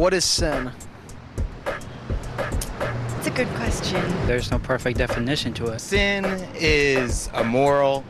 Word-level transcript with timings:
What 0.00 0.14
is 0.14 0.24
sin? 0.24 0.72
It's 3.18 3.26
a 3.26 3.30
good 3.30 3.48
question. 3.48 4.02
There's 4.26 4.50
no 4.50 4.58
perfect 4.58 4.96
definition 4.96 5.52
to 5.52 5.72
it. 5.72 5.78
Sin 5.78 6.24
is 6.54 7.28
a 7.34 7.44
moral, 7.44 8.02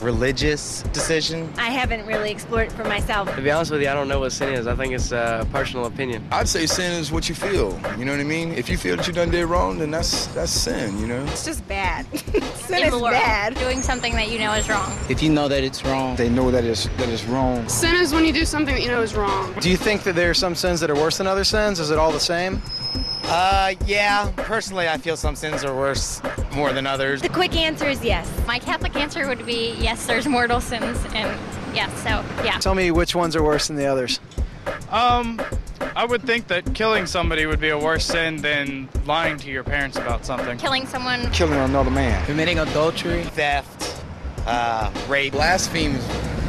religious 0.00 0.82
decision. 0.92 1.52
I 1.56 1.70
haven't 1.70 2.06
really 2.06 2.30
explored 2.30 2.68
it 2.68 2.72
for 2.72 2.84
myself. 2.84 3.34
To 3.34 3.42
be 3.42 3.50
honest 3.50 3.70
with 3.70 3.82
you, 3.82 3.88
I 3.88 3.94
don't 3.94 4.08
know 4.08 4.20
what 4.20 4.32
sin 4.32 4.54
is. 4.54 4.66
I 4.66 4.74
think 4.74 4.92
it's 4.94 5.12
a 5.12 5.46
personal 5.52 5.86
opinion. 5.86 6.26
I'd 6.30 6.48
say 6.48 6.66
sin 6.66 6.92
is 6.92 7.12
what 7.12 7.28
you 7.28 7.34
feel. 7.34 7.78
You 7.98 8.04
know 8.04 8.12
what 8.12 8.20
I 8.20 8.24
mean? 8.24 8.52
If 8.52 8.68
you 8.68 8.76
feel 8.76 8.96
that 8.96 9.06
you've 9.06 9.16
done 9.16 9.30
did 9.30 9.46
wrong, 9.46 9.78
then 9.78 9.90
that's 9.90 10.26
that's 10.28 10.52
sin. 10.52 10.98
You 10.98 11.06
know? 11.06 11.22
It's 11.24 11.44
just 11.44 11.66
bad. 11.68 12.06
sin 12.18 12.84
is 12.84 13.00
bad. 13.00 13.54
Doing 13.54 13.80
something 13.80 14.14
that 14.14 14.30
you 14.30 14.38
know 14.38 14.52
is 14.52 14.68
wrong. 14.68 14.92
If 15.08 15.22
you 15.22 15.30
know 15.30 15.48
that 15.48 15.64
it's 15.64 15.84
wrong, 15.84 16.16
they 16.16 16.28
know 16.28 16.50
that 16.50 16.64
it's 16.64 16.86
that 16.98 17.08
it's 17.08 17.24
wrong. 17.24 17.68
Sin 17.68 17.94
is 17.94 18.12
when 18.12 18.24
you 18.24 18.32
do 18.32 18.44
something 18.44 18.74
that 18.74 18.82
you 18.82 18.88
know 18.88 19.02
is 19.02 19.14
wrong. 19.14 19.54
Do 19.60 19.70
you 19.70 19.76
think 19.76 20.02
that 20.04 20.14
there 20.14 20.30
are 20.30 20.34
some 20.34 20.54
sins 20.54 20.80
that 20.80 20.90
are 20.90 20.94
worse 20.94 21.18
than 21.18 21.26
other 21.26 21.44
sins? 21.44 21.80
Is 21.80 21.90
it 21.90 21.98
all 21.98 22.12
the 22.12 22.20
same? 22.20 22.62
Uh, 23.32 23.74
yeah. 23.86 24.30
Personally, 24.36 24.86
I 24.86 24.98
feel 24.98 25.16
some 25.16 25.36
sins 25.36 25.64
are 25.64 25.74
worse 25.74 26.20
more 26.54 26.74
than 26.74 26.86
others. 26.86 27.22
The 27.22 27.30
quick 27.30 27.56
answer 27.56 27.88
is 27.88 28.04
yes. 28.04 28.30
My 28.46 28.58
Catholic 28.58 28.94
answer 28.94 29.26
would 29.26 29.46
be 29.46 29.74
yes, 29.78 30.04
there's 30.04 30.26
mortal 30.26 30.60
sins, 30.60 30.98
and 31.14 31.40
yes, 31.74 31.90
so 32.02 32.22
yeah. 32.44 32.58
Tell 32.58 32.74
me 32.74 32.90
which 32.90 33.14
ones 33.14 33.34
are 33.34 33.42
worse 33.42 33.68
than 33.68 33.76
the 33.76 33.86
others. 33.86 34.20
Um, 34.90 35.40
I 35.96 36.04
would 36.04 36.22
think 36.24 36.48
that 36.48 36.74
killing 36.74 37.06
somebody 37.06 37.46
would 37.46 37.58
be 37.58 37.70
a 37.70 37.78
worse 37.78 38.04
sin 38.04 38.36
than 38.36 38.90
lying 39.06 39.38
to 39.38 39.50
your 39.50 39.64
parents 39.64 39.96
about 39.96 40.26
something. 40.26 40.58
Killing 40.58 40.86
someone. 40.86 41.30
Killing 41.30 41.58
another 41.58 41.90
man. 41.90 42.22
Committing 42.26 42.58
adultery. 42.58 43.24
Theft. 43.24 44.04
Uh, 44.46 44.92
rape. 45.08 45.32
Blaspheme. 45.32 45.96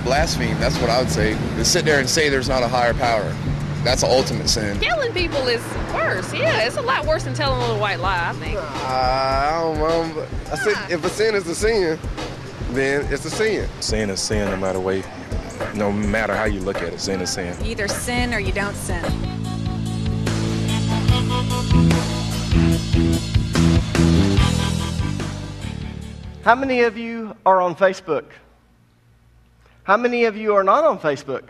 Blaspheme. 0.04 0.60
That's 0.60 0.78
what 0.80 0.90
I 0.90 1.00
would 1.00 1.10
say. 1.10 1.32
To 1.32 1.64
sit 1.64 1.86
there 1.86 2.02
and 2.02 2.10
say 2.10 2.28
there's 2.28 2.50
not 2.50 2.62
a 2.62 2.68
higher 2.68 2.94
power. 2.94 3.34
That's 3.84 4.02
an 4.02 4.10
ultimate 4.12 4.50
sin. 4.50 4.80
Killing 4.80 5.12
people 5.12 5.46
is 5.48 5.62
worse. 5.94 6.34
Yeah, 6.34 6.64
it's 6.64 6.78
a 6.78 6.82
lot 6.82 7.06
worse 7.06 7.26
than 7.26 7.34
telling 7.34 7.58
a 7.58 7.62
little 7.62 7.80
white 7.80 8.00
lie, 8.00 8.30
I 8.30 8.34
think. 8.34 8.58
Uh, 8.58 8.62
I 8.64 9.60
don't 9.62 9.78
know. 9.78 10.28
I 10.52 10.56
said, 10.56 10.92
if 10.92 11.04
a 11.04 11.10
sin 11.10 11.36
is 11.36 11.46
a 11.48 11.54
sin, 11.54 12.00
then 12.72 13.06
it's 13.12 13.26
a 13.26 13.30
sin. 13.30 13.70
Sin 13.82 14.10
is 14.10 14.22
sin 14.22 14.50
no 14.50 14.56
matter 14.56 14.80
way. 14.80 15.04
No 15.76 15.92
matter 15.92 16.34
how 16.34 16.46
you 16.46 16.62
look 16.62 16.78
at 16.78 16.94
it, 16.94 17.00
sin 17.02 17.20
is 17.20 17.32
sin. 17.32 17.58
You 17.64 17.72
either 17.72 17.90
sin 17.90 18.34
or 18.34 18.40
you 18.40 18.54
don't 18.54 18.76
sin. 18.76 19.04
How 26.44 26.56
many 26.56 26.82
of 26.82 26.98
you 26.98 27.36
are 27.46 27.62
on 27.62 27.76
Facebook? 27.76 28.26
How 29.84 29.98
many 29.98 30.24
of 30.24 30.38
you 30.38 30.56
are 30.56 30.64
not 30.64 30.86
on 30.86 31.00
Facebook? 31.00 31.44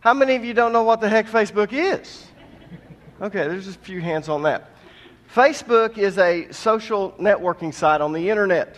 How 0.00 0.14
many 0.14 0.36
of 0.36 0.44
you 0.44 0.54
don't 0.54 0.72
know 0.72 0.84
what 0.84 1.00
the 1.00 1.08
heck 1.08 1.26
Facebook 1.26 1.72
is? 1.72 2.26
Okay, 3.20 3.48
there's 3.48 3.64
just 3.64 3.78
a 3.78 3.80
few 3.80 4.00
hands 4.00 4.28
on 4.28 4.44
that. 4.44 4.70
Facebook 5.34 5.98
is 5.98 6.18
a 6.18 6.50
social 6.52 7.12
networking 7.18 7.74
site 7.74 8.00
on 8.00 8.12
the 8.12 8.30
internet. 8.30 8.76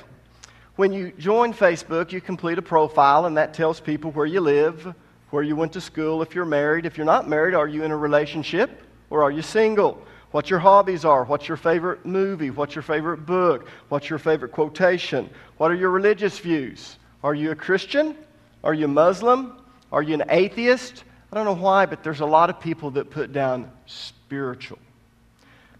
When 0.76 0.94
you 0.94 1.12
join 1.18 1.52
Facebook, 1.52 2.10
you 2.10 2.22
complete 2.22 2.56
a 2.56 2.62
profile, 2.62 3.26
and 3.26 3.36
that 3.36 3.52
tells 3.52 3.80
people 3.80 4.12
where 4.12 4.24
you 4.24 4.40
live, 4.40 4.94
where 5.28 5.42
you 5.42 5.56
went 5.56 5.74
to 5.74 5.80
school, 5.80 6.22
if 6.22 6.34
you're 6.34 6.46
married. 6.46 6.86
If 6.86 6.96
you're 6.96 7.04
not 7.04 7.28
married, 7.28 7.54
are 7.54 7.68
you 7.68 7.84
in 7.84 7.90
a 7.90 7.96
relationship 7.96 8.82
or 9.10 9.22
are 9.22 9.30
you 9.30 9.42
single? 9.42 10.02
What 10.30 10.48
your 10.48 10.58
hobbies 10.58 11.04
are, 11.04 11.24
what's 11.24 11.48
your 11.48 11.58
favorite 11.58 12.06
movie, 12.06 12.50
what's 12.50 12.74
your 12.74 12.82
favorite 12.82 13.26
book, 13.26 13.68
what's 13.90 14.08
your 14.08 14.18
favorite 14.18 14.52
quotation, 14.52 15.28
what 15.58 15.70
are 15.70 15.74
your 15.74 15.90
religious 15.90 16.38
views? 16.38 16.96
Are 17.22 17.34
you 17.34 17.50
a 17.50 17.54
Christian? 17.54 18.16
Are 18.64 18.72
you 18.72 18.88
Muslim? 18.88 19.60
Are 19.92 20.02
you 20.02 20.14
an 20.14 20.24
atheist? 20.30 21.04
I 21.32 21.36
don't 21.36 21.44
know 21.44 21.62
why, 21.62 21.86
but 21.86 22.02
there's 22.02 22.20
a 22.20 22.26
lot 22.26 22.50
of 22.50 22.58
people 22.58 22.90
that 22.92 23.10
put 23.10 23.32
down 23.32 23.70
spiritual. 23.86 24.78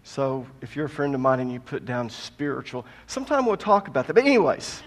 So 0.03 0.47
if 0.61 0.75
you're 0.75 0.85
a 0.85 0.89
friend 0.89 1.13
of 1.13 1.21
mine 1.21 1.41
and 1.41 1.51
you 1.51 1.59
put 1.59 1.85
down 1.85 2.09
spiritual, 2.09 2.85
sometime 3.07 3.45
we'll 3.45 3.57
talk 3.57 3.87
about 3.87 4.07
that. 4.07 4.13
But, 4.13 4.25
anyways, 4.25 4.81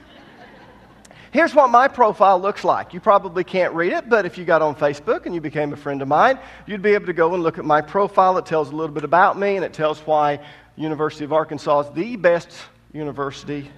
here's 1.32 1.54
what 1.54 1.69
my 1.69 1.86
profile 1.86 2.41
looks 2.41 2.64
like. 2.64 2.94
You 2.94 3.00
probably 3.00 3.44
can't 3.44 3.74
read 3.74 3.92
it, 3.92 4.08
but 4.08 4.24
if 4.24 4.38
you 4.38 4.44
got 4.47 4.62
on 4.62 4.74
Facebook 4.74 5.26
and 5.26 5.34
you 5.34 5.41
became 5.41 5.72
a 5.74 5.76
friend 5.76 6.00
of 6.00 6.08
mine, 6.08 6.38
you'd 6.66 6.82
be 6.82 6.94
able 6.94 7.06
to 7.06 7.12
go 7.12 7.34
and 7.34 7.42
look 7.42 7.58
at 7.58 7.64
my 7.66 7.82
profile. 7.82 8.38
It 8.38 8.47
tells 8.47 8.70
a 8.70 8.74
little 8.74 8.94
bit 8.94 9.04
about 9.04 9.38
me 9.38 9.56
and 9.56 9.64
it 9.64 9.74
tells 9.74 10.00
why 10.00 10.41
University 10.76 11.24
of 11.24 11.32
Arkansas 11.32 11.80
is 11.80 11.91
the 11.94 12.16
best 12.16 12.48
university 12.92 13.70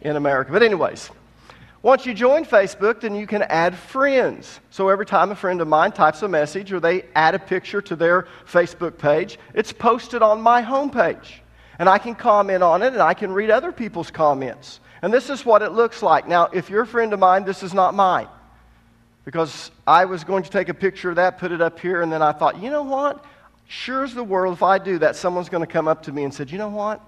in 0.00 0.16
America. 0.16 0.52
But, 0.52 0.62
anyways, 0.62 1.10
once 1.84 2.06
you 2.06 2.14
join 2.14 2.46
Facebook, 2.46 3.02
then 3.02 3.14
you 3.14 3.26
can 3.26 3.42
add 3.42 3.76
friends. 3.76 4.58
So 4.70 4.88
every 4.88 5.04
time 5.04 5.30
a 5.30 5.36
friend 5.36 5.60
of 5.60 5.68
mine 5.68 5.92
types 5.92 6.22
a 6.22 6.28
message 6.28 6.72
or 6.72 6.80
they 6.80 7.04
add 7.14 7.34
a 7.34 7.38
picture 7.38 7.82
to 7.82 7.94
their 7.94 8.26
Facebook 8.50 8.96
page, 8.96 9.38
it's 9.52 9.70
posted 9.70 10.22
on 10.22 10.40
my 10.40 10.62
homepage. 10.62 11.26
And 11.78 11.86
I 11.86 11.98
can 11.98 12.14
comment 12.14 12.62
on 12.62 12.80
it 12.80 12.94
and 12.94 13.02
I 13.02 13.12
can 13.12 13.32
read 13.32 13.50
other 13.50 13.70
people's 13.70 14.10
comments. 14.10 14.80
And 15.02 15.12
this 15.12 15.28
is 15.28 15.44
what 15.44 15.60
it 15.60 15.72
looks 15.72 16.02
like. 16.02 16.26
Now, 16.26 16.48
if 16.54 16.70
you're 16.70 16.80
a 16.80 16.86
friend 16.86 17.12
of 17.12 17.20
mine, 17.20 17.44
this 17.44 17.62
is 17.62 17.74
not 17.74 17.92
mine. 17.92 18.28
Because 19.26 19.70
I 19.86 20.06
was 20.06 20.24
going 20.24 20.42
to 20.44 20.50
take 20.50 20.70
a 20.70 20.74
picture 20.74 21.10
of 21.10 21.16
that, 21.16 21.36
put 21.36 21.52
it 21.52 21.60
up 21.60 21.78
here, 21.78 22.00
and 22.00 22.10
then 22.10 22.22
I 22.22 22.32
thought, 22.32 22.62
you 22.62 22.70
know 22.70 22.84
what? 22.84 23.22
Sure 23.68 24.04
as 24.04 24.14
the 24.14 24.24
world, 24.24 24.54
if 24.54 24.62
I 24.62 24.78
do 24.78 25.00
that, 25.00 25.16
someone's 25.16 25.50
going 25.50 25.60
to 25.62 25.70
come 25.70 25.86
up 25.86 26.04
to 26.04 26.12
me 26.12 26.24
and 26.24 26.32
say, 26.32 26.46
you 26.48 26.56
know 26.56 26.70
what? 26.70 27.02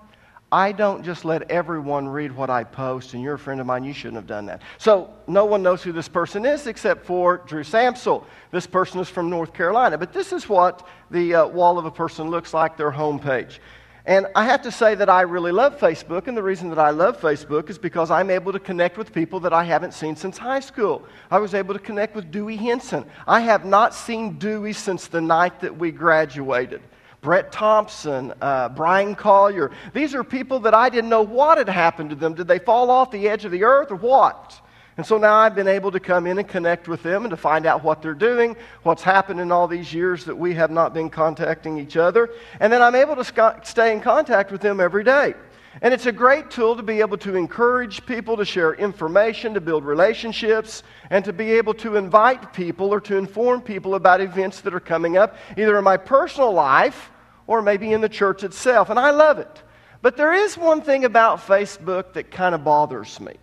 I 0.53 0.71
don't 0.71 1.03
just 1.05 1.25
let 1.25 1.51
everyone 1.51 2.07
read 2.07 2.31
what 2.31 2.51
I 2.51 2.63
post, 2.63 3.15
and 3.15 3.23
you're 3.23 3.35
a 3.35 3.39
friend 3.39 3.61
of 3.61 3.67
mine, 3.67 3.83
you 3.83 3.93
shouldn't 3.93 4.17
have 4.17 4.29
done 4.29 4.47
that. 4.47 4.63
So, 4.79 5.11
no 5.27 5.45
one 5.45 5.63
knows 5.63 5.83
who 5.83 5.91
this 5.91 6.09
person 6.09 6.47
is 6.47 6.69
except 6.69 7.05
for 7.05 7.39
Drew 7.39 7.65
Samsel. 7.65 8.25
This 8.53 8.67
person 8.67 9.01
is 9.01 9.09
from 9.09 9.29
North 9.29 9.53
Carolina. 9.53 9.99
But 9.99 10.13
this 10.13 10.33
is 10.33 10.49
what 10.49 10.87
the 11.11 11.35
uh, 11.35 11.47
wall 11.49 11.79
of 11.79 11.85
a 11.85 11.91
person 11.91 12.31
looks 12.31 12.55
like, 12.55 12.77
their 12.77 12.93
homepage. 12.93 13.59
And 14.07 14.29
I 14.37 14.45
have 14.45 14.63
to 14.63 14.71
say 14.71 14.95
that 14.95 15.09
I 15.09 15.23
really 15.23 15.51
love 15.51 15.81
Facebook, 15.81 16.29
and 16.29 16.37
the 16.37 16.43
reason 16.45 16.69
that 16.69 16.79
I 16.79 16.91
love 16.91 17.21
Facebook 17.21 17.69
is 17.69 17.77
because 17.77 18.09
I'm 18.13 18.31
able 18.31 18.53
to 18.53 18.61
connect 18.61 18.97
with 18.97 19.13
people 19.13 19.41
that 19.41 19.53
I 19.53 19.65
haven't 19.65 19.95
seen 19.95 20.15
since 20.15 20.39
high 20.39 20.61
school. 20.61 21.05
I 21.29 21.39
was 21.39 21.55
able 21.55 21.75
to 21.75 21.81
connect 21.81 22.15
with 22.15 22.31
Dewey 22.31 22.55
Henson. 22.55 23.05
I 23.27 23.41
have 23.41 23.65
not 23.65 23.97
seen 23.97 24.39
Dewey 24.39 24.75
since 24.75 25.09
the 25.09 25.21
night 25.21 25.59
that 25.59 25.77
we 25.77 25.91
graduated. 25.91 26.83
Brett 27.21 27.51
Thompson, 27.53 28.33
uh, 28.41 28.69
Brian 28.69 29.15
Collier. 29.15 29.71
These 29.93 30.15
are 30.15 30.23
people 30.23 30.61
that 30.61 30.75
I 30.75 30.89
didn't 30.89 31.11
know 31.11 31.23
what 31.23 31.59
had 31.59 31.69
happened 31.69 32.11
to 32.11 32.17
them. 32.17 32.35
Did 32.35 32.49
they 32.49 32.59
fall 32.59 32.91
off 32.91 33.11
the 33.11 33.29
edge 33.29 33.45
of 33.45 33.53
the 33.53 33.65
earth 33.65 33.91
or 33.91 33.97
what? 33.97 34.61
And 34.97 35.05
so 35.05 35.19
now 35.19 35.35
I've 35.35 35.55
been 35.55 35.69
able 35.69 35.93
to 35.93 36.01
come 36.01 36.27
in 36.27 36.39
and 36.39 36.49
connect 36.49 36.89
with 36.89 37.03
them 37.03 37.25
and 37.25 37.31
to 37.31 37.37
find 37.37 37.67
out 37.67 37.85
what 37.85 38.01
they're 38.01 38.15
doing, 38.15 38.57
what's 38.83 39.03
happened 39.03 39.41
in 39.41 39.53
all 39.53 39.69
these 39.69 39.93
years 39.93 40.25
that 40.25 40.37
we 40.37 40.55
have 40.55 40.71
not 40.71 40.95
been 40.95 41.11
contacting 41.11 41.79
each 41.79 41.99
other. 41.99 42.31
And 42.61 42.73
then 42.73 42.81
I'm 42.81 42.95
able 42.95 43.15
to 43.17 43.25
sc- 43.25 43.65
stay 43.65 43.93
in 43.93 44.01
contact 44.01 44.51
with 44.51 44.63
them 44.63 44.81
every 44.81 45.05
day. 45.05 45.35
And 45.83 45.93
it's 45.93 46.07
a 46.07 46.13
great 46.13 46.51
tool 46.51 46.75
to 46.77 46.83
be 46.83 47.01
able 47.01 47.19
to 47.19 47.37
encourage 47.37 48.07
people 48.07 48.39
to 48.39 48.45
share 48.47 48.73
information, 48.75 49.55
to 49.55 49.61
build 49.61 49.85
relationships, 49.85 50.83
and 51.11 51.25
to 51.27 51.33
be 51.33 51.53
able 51.53 51.75
to 51.75 51.97
invite 51.97 52.55
people 52.55 52.95
or 52.95 53.01
to 53.03 53.17
inform 53.17 53.61
people 53.61 53.95
about 53.95 54.23
events 54.23 54.63
that 54.63 54.75
are 54.75 54.81
coming 54.81 55.19
up, 55.19 55.37
either 55.57 55.77
in 55.77 55.85
my 55.85 55.99
personal 55.99 56.53
life 56.53 57.11
or 57.47 57.61
maybe 57.61 57.93
in 57.93 58.01
the 58.01 58.09
church 58.09 58.43
itself. 58.43 58.89
And 58.89 58.99
I 58.99 59.11
love 59.11 59.39
it. 59.39 59.63
But 60.01 60.17
there 60.17 60.33
is 60.33 60.57
one 60.57 60.81
thing 60.81 61.05
about 61.05 61.41
Facebook 61.41 62.15
that 62.15 62.31
kind 62.31 62.55
of 62.55 62.65
bothers 62.65 63.21
me. 63.21 63.35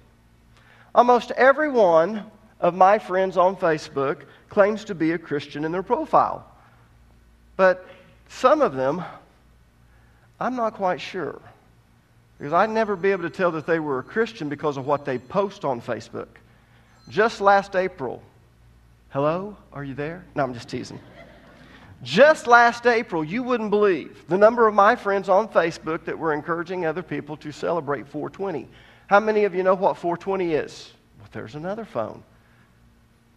Almost 0.95 1.31
every 1.31 1.69
one 1.69 2.25
of 2.59 2.73
my 2.73 2.97
friends 2.97 3.37
on 3.37 3.55
Facebook 3.55 4.23
claims 4.49 4.85
to 4.85 4.95
be 4.95 5.11
a 5.11 5.17
Christian 5.17 5.65
in 5.65 5.71
their 5.71 5.83
profile. 5.83 6.47
But 7.57 7.85
some 8.29 8.61
of 8.61 8.73
them, 8.73 9.03
I'm 10.39 10.55
not 10.55 10.73
quite 10.73 11.01
sure. 11.01 11.39
Because 12.43 12.51
I'd 12.51 12.71
never 12.71 12.97
be 12.97 13.11
able 13.11 13.23
to 13.23 13.29
tell 13.29 13.51
that 13.51 13.65
they 13.65 13.79
were 13.79 13.99
a 13.99 14.03
Christian 14.03 14.49
because 14.49 14.75
of 14.75 14.85
what 14.85 15.05
they 15.05 15.17
post 15.17 15.63
on 15.63 15.79
Facebook. 15.79 16.27
Just 17.07 17.39
last 17.39 17.73
April, 17.73 18.21
hello, 19.11 19.55
are 19.71 19.81
you 19.81 19.93
there? 19.93 20.25
No, 20.35 20.43
I'm 20.43 20.53
just 20.53 20.67
teasing. 20.67 20.99
Just 22.01 22.45
last 22.45 22.85
April, 22.85 23.23
you 23.23 23.43
wouldn't 23.43 23.69
believe 23.69 24.25
the 24.27 24.37
number 24.37 24.67
of 24.67 24.73
my 24.73 24.93
friends 24.93 25.29
on 25.29 25.47
Facebook 25.47 26.03
that 26.03 26.19
were 26.19 26.33
encouraging 26.33 26.85
other 26.85 27.01
people 27.01 27.37
to 27.37 27.53
celebrate 27.53 28.09
420. 28.09 28.67
How 29.07 29.21
many 29.21 29.45
of 29.45 29.55
you 29.55 29.63
know 29.63 29.75
what 29.75 29.95
420 29.95 30.53
is? 30.53 30.91
Well, 31.19 31.29
there's 31.31 31.55
another 31.55 31.85
phone. 31.85 32.23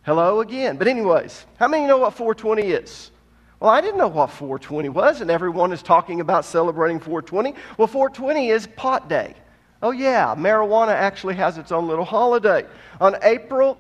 Hello 0.02 0.41
again. 0.41 0.79
But, 0.79 0.88
anyways, 0.88 1.47
how 1.61 1.69
many 1.69 1.87
know 1.87 1.99
what 1.99 2.14
420 2.14 2.73
is? 2.73 3.12
Well, 3.61 3.70
I 3.70 3.81
didn't 3.81 3.99
know 3.99 4.08
what 4.08 4.31
420 4.31 4.91
was, 4.91 5.23
and 5.23 5.31
everyone 5.31 5.73
is 5.73 5.82
talking 5.82 6.20
about 6.20 6.44
celebrating 6.44 7.00
420. 7.00 7.55
Well, 7.79 7.88
420 7.88 8.50
is 8.50 8.67
pot 8.67 9.08
day. 9.08 9.35
Oh, 9.82 9.93
yeah, 9.93 10.35
marijuana 10.37 10.93
actually 10.93 11.35
has 11.37 11.56
its 11.56 11.73
own 11.73 11.88
little 11.88 12.05
holiday. 12.05 12.67
On 13.00 13.17
April 13.23 13.79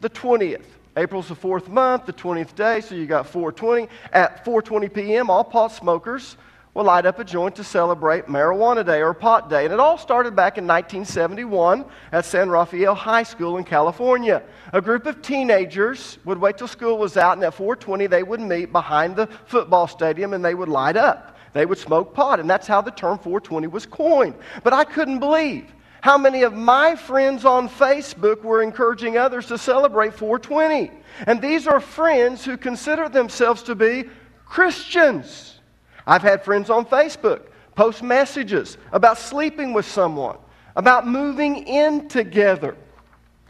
the 0.00 0.10
20th, 0.10 0.64
April's 0.96 1.28
the 1.28 1.34
fourth 1.34 1.68
month, 1.68 2.06
the 2.06 2.12
20th 2.12 2.54
day, 2.54 2.80
so 2.80 2.94
you 2.94 3.06
got 3.06 3.26
420. 3.26 3.88
At 4.12 4.44
4:20 4.44 4.92
p.m., 4.92 5.30
all 5.30 5.44
pot 5.44 5.72
smokers 5.72 6.36
will 6.74 6.84
light 6.84 7.04
up 7.04 7.18
a 7.18 7.24
joint 7.24 7.54
to 7.56 7.64
celebrate 7.64 8.26
Marijuana 8.26 8.84
Day 8.84 9.02
or 9.02 9.12
Pot 9.12 9.50
Day. 9.50 9.64
And 9.64 9.74
it 9.74 9.80
all 9.80 9.98
started 9.98 10.34
back 10.34 10.56
in 10.56 10.66
1971 10.66 11.84
at 12.12 12.24
San 12.24 12.48
Rafael 12.48 12.94
High 12.94 13.24
School 13.24 13.58
in 13.58 13.64
California. 13.64 14.42
A 14.72 14.80
group 14.80 15.04
of 15.04 15.20
teenagers 15.20 16.18
would 16.24 16.38
wait 16.38 16.56
till 16.56 16.68
school 16.68 16.96
was 16.96 17.16
out, 17.16 17.36
and 17.36 17.44
at 17.44 17.52
420 17.54 18.06
they 18.06 18.22
would 18.22 18.40
meet 18.40 18.72
behind 18.72 19.16
the 19.16 19.26
football 19.44 19.86
stadium 19.86 20.32
and 20.32 20.42
they 20.44 20.54
would 20.54 20.70
light 20.70 20.96
up. 20.96 21.36
They 21.52 21.66
would 21.66 21.78
smoke 21.78 22.14
pot, 22.14 22.40
and 22.40 22.48
that's 22.48 22.66
how 22.66 22.80
the 22.80 22.90
term 22.90 23.18
420 23.18 23.66
was 23.66 23.84
coined. 23.84 24.34
But 24.64 24.72
I 24.72 24.84
couldn't 24.84 25.18
believe 25.18 25.70
how 26.00 26.16
many 26.16 26.42
of 26.42 26.54
my 26.54 26.96
friends 26.96 27.44
on 27.44 27.68
Facebook 27.68 28.42
were 28.42 28.62
encouraging 28.62 29.18
others 29.18 29.46
to 29.48 29.58
celebrate 29.58 30.14
420. 30.14 30.90
And 31.26 31.42
these 31.42 31.66
are 31.66 31.78
friends 31.78 32.44
who 32.44 32.56
consider 32.56 33.10
themselves 33.10 33.62
to 33.64 33.74
be 33.74 34.08
Christians. 34.46 35.60
I've 36.06 36.22
had 36.22 36.44
friends 36.44 36.70
on 36.70 36.84
Facebook 36.84 37.46
post 37.74 38.02
messages 38.02 38.76
about 38.92 39.18
sleeping 39.18 39.72
with 39.72 39.86
someone, 39.86 40.36
about 40.76 41.06
moving 41.06 41.66
in 41.66 42.08
together. 42.08 42.76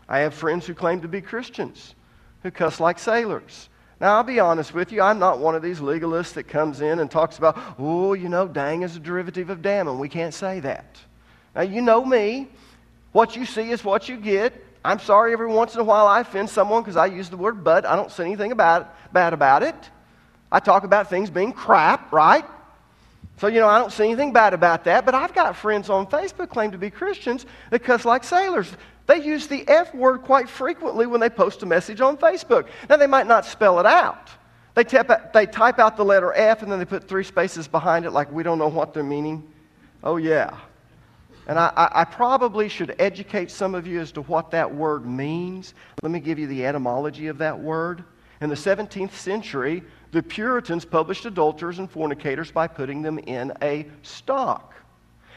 I 0.08 0.20
have 0.20 0.34
friends 0.34 0.66
who 0.66 0.74
claim 0.74 1.00
to 1.02 1.08
be 1.08 1.20
Christians 1.20 1.94
who 2.42 2.50
cuss 2.50 2.80
like 2.80 2.98
sailors. 2.98 3.68
Now, 4.00 4.16
I'll 4.16 4.24
be 4.24 4.40
honest 4.40 4.74
with 4.74 4.90
you, 4.90 5.00
I'm 5.00 5.20
not 5.20 5.38
one 5.38 5.54
of 5.54 5.62
these 5.62 5.78
legalists 5.78 6.32
that 6.32 6.44
comes 6.44 6.80
in 6.80 6.98
and 6.98 7.08
talks 7.08 7.38
about, 7.38 7.56
oh, 7.78 8.14
you 8.14 8.28
know, 8.28 8.48
dang 8.48 8.82
is 8.82 8.96
a 8.96 9.00
derivative 9.00 9.48
of 9.48 9.62
damn, 9.62 9.86
and 9.86 10.00
we 10.00 10.08
can't 10.08 10.34
say 10.34 10.58
that. 10.60 10.98
Now, 11.54 11.62
you 11.62 11.82
know 11.82 12.04
me. 12.04 12.48
What 13.12 13.36
you 13.36 13.44
see 13.44 13.70
is 13.70 13.84
what 13.84 14.08
you 14.08 14.16
get. 14.16 14.54
I'm 14.84 14.98
sorry 14.98 15.32
every 15.32 15.46
once 15.46 15.74
in 15.74 15.80
a 15.80 15.84
while 15.84 16.08
I 16.08 16.20
offend 16.20 16.50
someone 16.50 16.82
because 16.82 16.96
I 16.96 17.06
use 17.06 17.28
the 17.28 17.36
word 17.36 17.62
but. 17.62 17.84
I 17.84 17.94
don't 17.94 18.10
say 18.10 18.24
anything 18.24 18.50
about 18.50 18.82
it, 18.82 18.88
bad 19.12 19.32
about 19.34 19.62
it. 19.62 19.90
I 20.52 20.60
talk 20.60 20.84
about 20.84 21.10
things 21.10 21.30
being 21.30 21.52
crap, 21.52 22.12
right? 22.12 22.44
So, 23.38 23.48
you 23.48 23.58
know, 23.58 23.66
I 23.66 23.78
don't 23.78 23.90
see 23.90 24.04
anything 24.04 24.32
bad 24.32 24.54
about 24.54 24.84
that, 24.84 25.04
but 25.04 25.14
I've 25.14 25.34
got 25.34 25.56
friends 25.56 25.90
on 25.90 26.06
Facebook 26.06 26.50
claim 26.50 26.70
to 26.72 26.78
be 26.78 26.90
Christians 26.90 27.46
that 27.70 27.80
cuss 27.80 28.04
like 28.04 28.22
sailors. 28.22 28.70
They 29.06 29.16
use 29.16 29.48
the 29.48 29.66
F 29.66 29.92
word 29.94 30.22
quite 30.22 30.48
frequently 30.48 31.06
when 31.06 31.20
they 31.20 31.30
post 31.30 31.62
a 31.62 31.66
message 31.66 32.00
on 32.00 32.16
Facebook. 32.16 32.68
Now, 32.88 32.98
they 32.98 33.06
might 33.06 33.26
not 33.26 33.46
spell 33.46 33.80
it 33.80 33.86
out. 33.86 34.30
They, 34.74 34.84
they 35.34 35.46
type 35.46 35.78
out 35.78 35.96
the 35.96 36.04
letter 36.04 36.32
F 36.32 36.62
and 36.62 36.70
then 36.70 36.78
they 36.78 36.84
put 36.84 37.08
three 37.08 37.24
spaces 37.24 37.66
behind 37.66 38.04
it 38.04 38.10
like 38.12 38.30
we 38.30 38.42
don't 38.42 38.58
know 38.58 38.68
what 38.68 38.94
they're 38.94 39.02
meaning. 39.02 39.50
Oh, 40.04 40.18
yeah. 40.18 40.56
And 41.46 41.58
I, 41.58 41.72
I, 41.76 42.04
probably 42.04 42.68
should 42.68 42.94
educate 43.00 43.50
some 43.50 43.74
of 43.74 43.86
you 43.86 44.00
as 44.00 44.12
to 44.12 44.22
what 44.22 44.52
that 44.52 44.72
word 44.72 45.04
means. 45.04 45.74
Let 46.02 46.12
me 46.12 46.20
give 46.20 46.38
you 46.38 46.46
the 46.46 46.64
etymology 46.64 47.26
of 47.26 47.38
that 47.38 47.58
word. 47.58 48.04
In 48.40 48.48
the 48.48 48.54
17th 48.54 49.12
century, 49.12 49.82
the 50.12 50.22
Puritans 50.22 50.84
published 50.84 51.24
adulterers 51.24 51.78
and 51.78 51.90
fornicators 51.90 52.50
by 52.50 52.68
putting 52.68 53.02
them 53.02 53.18
in 53.18 53.52
a 53.62 53.86
stock. 54.02 54.74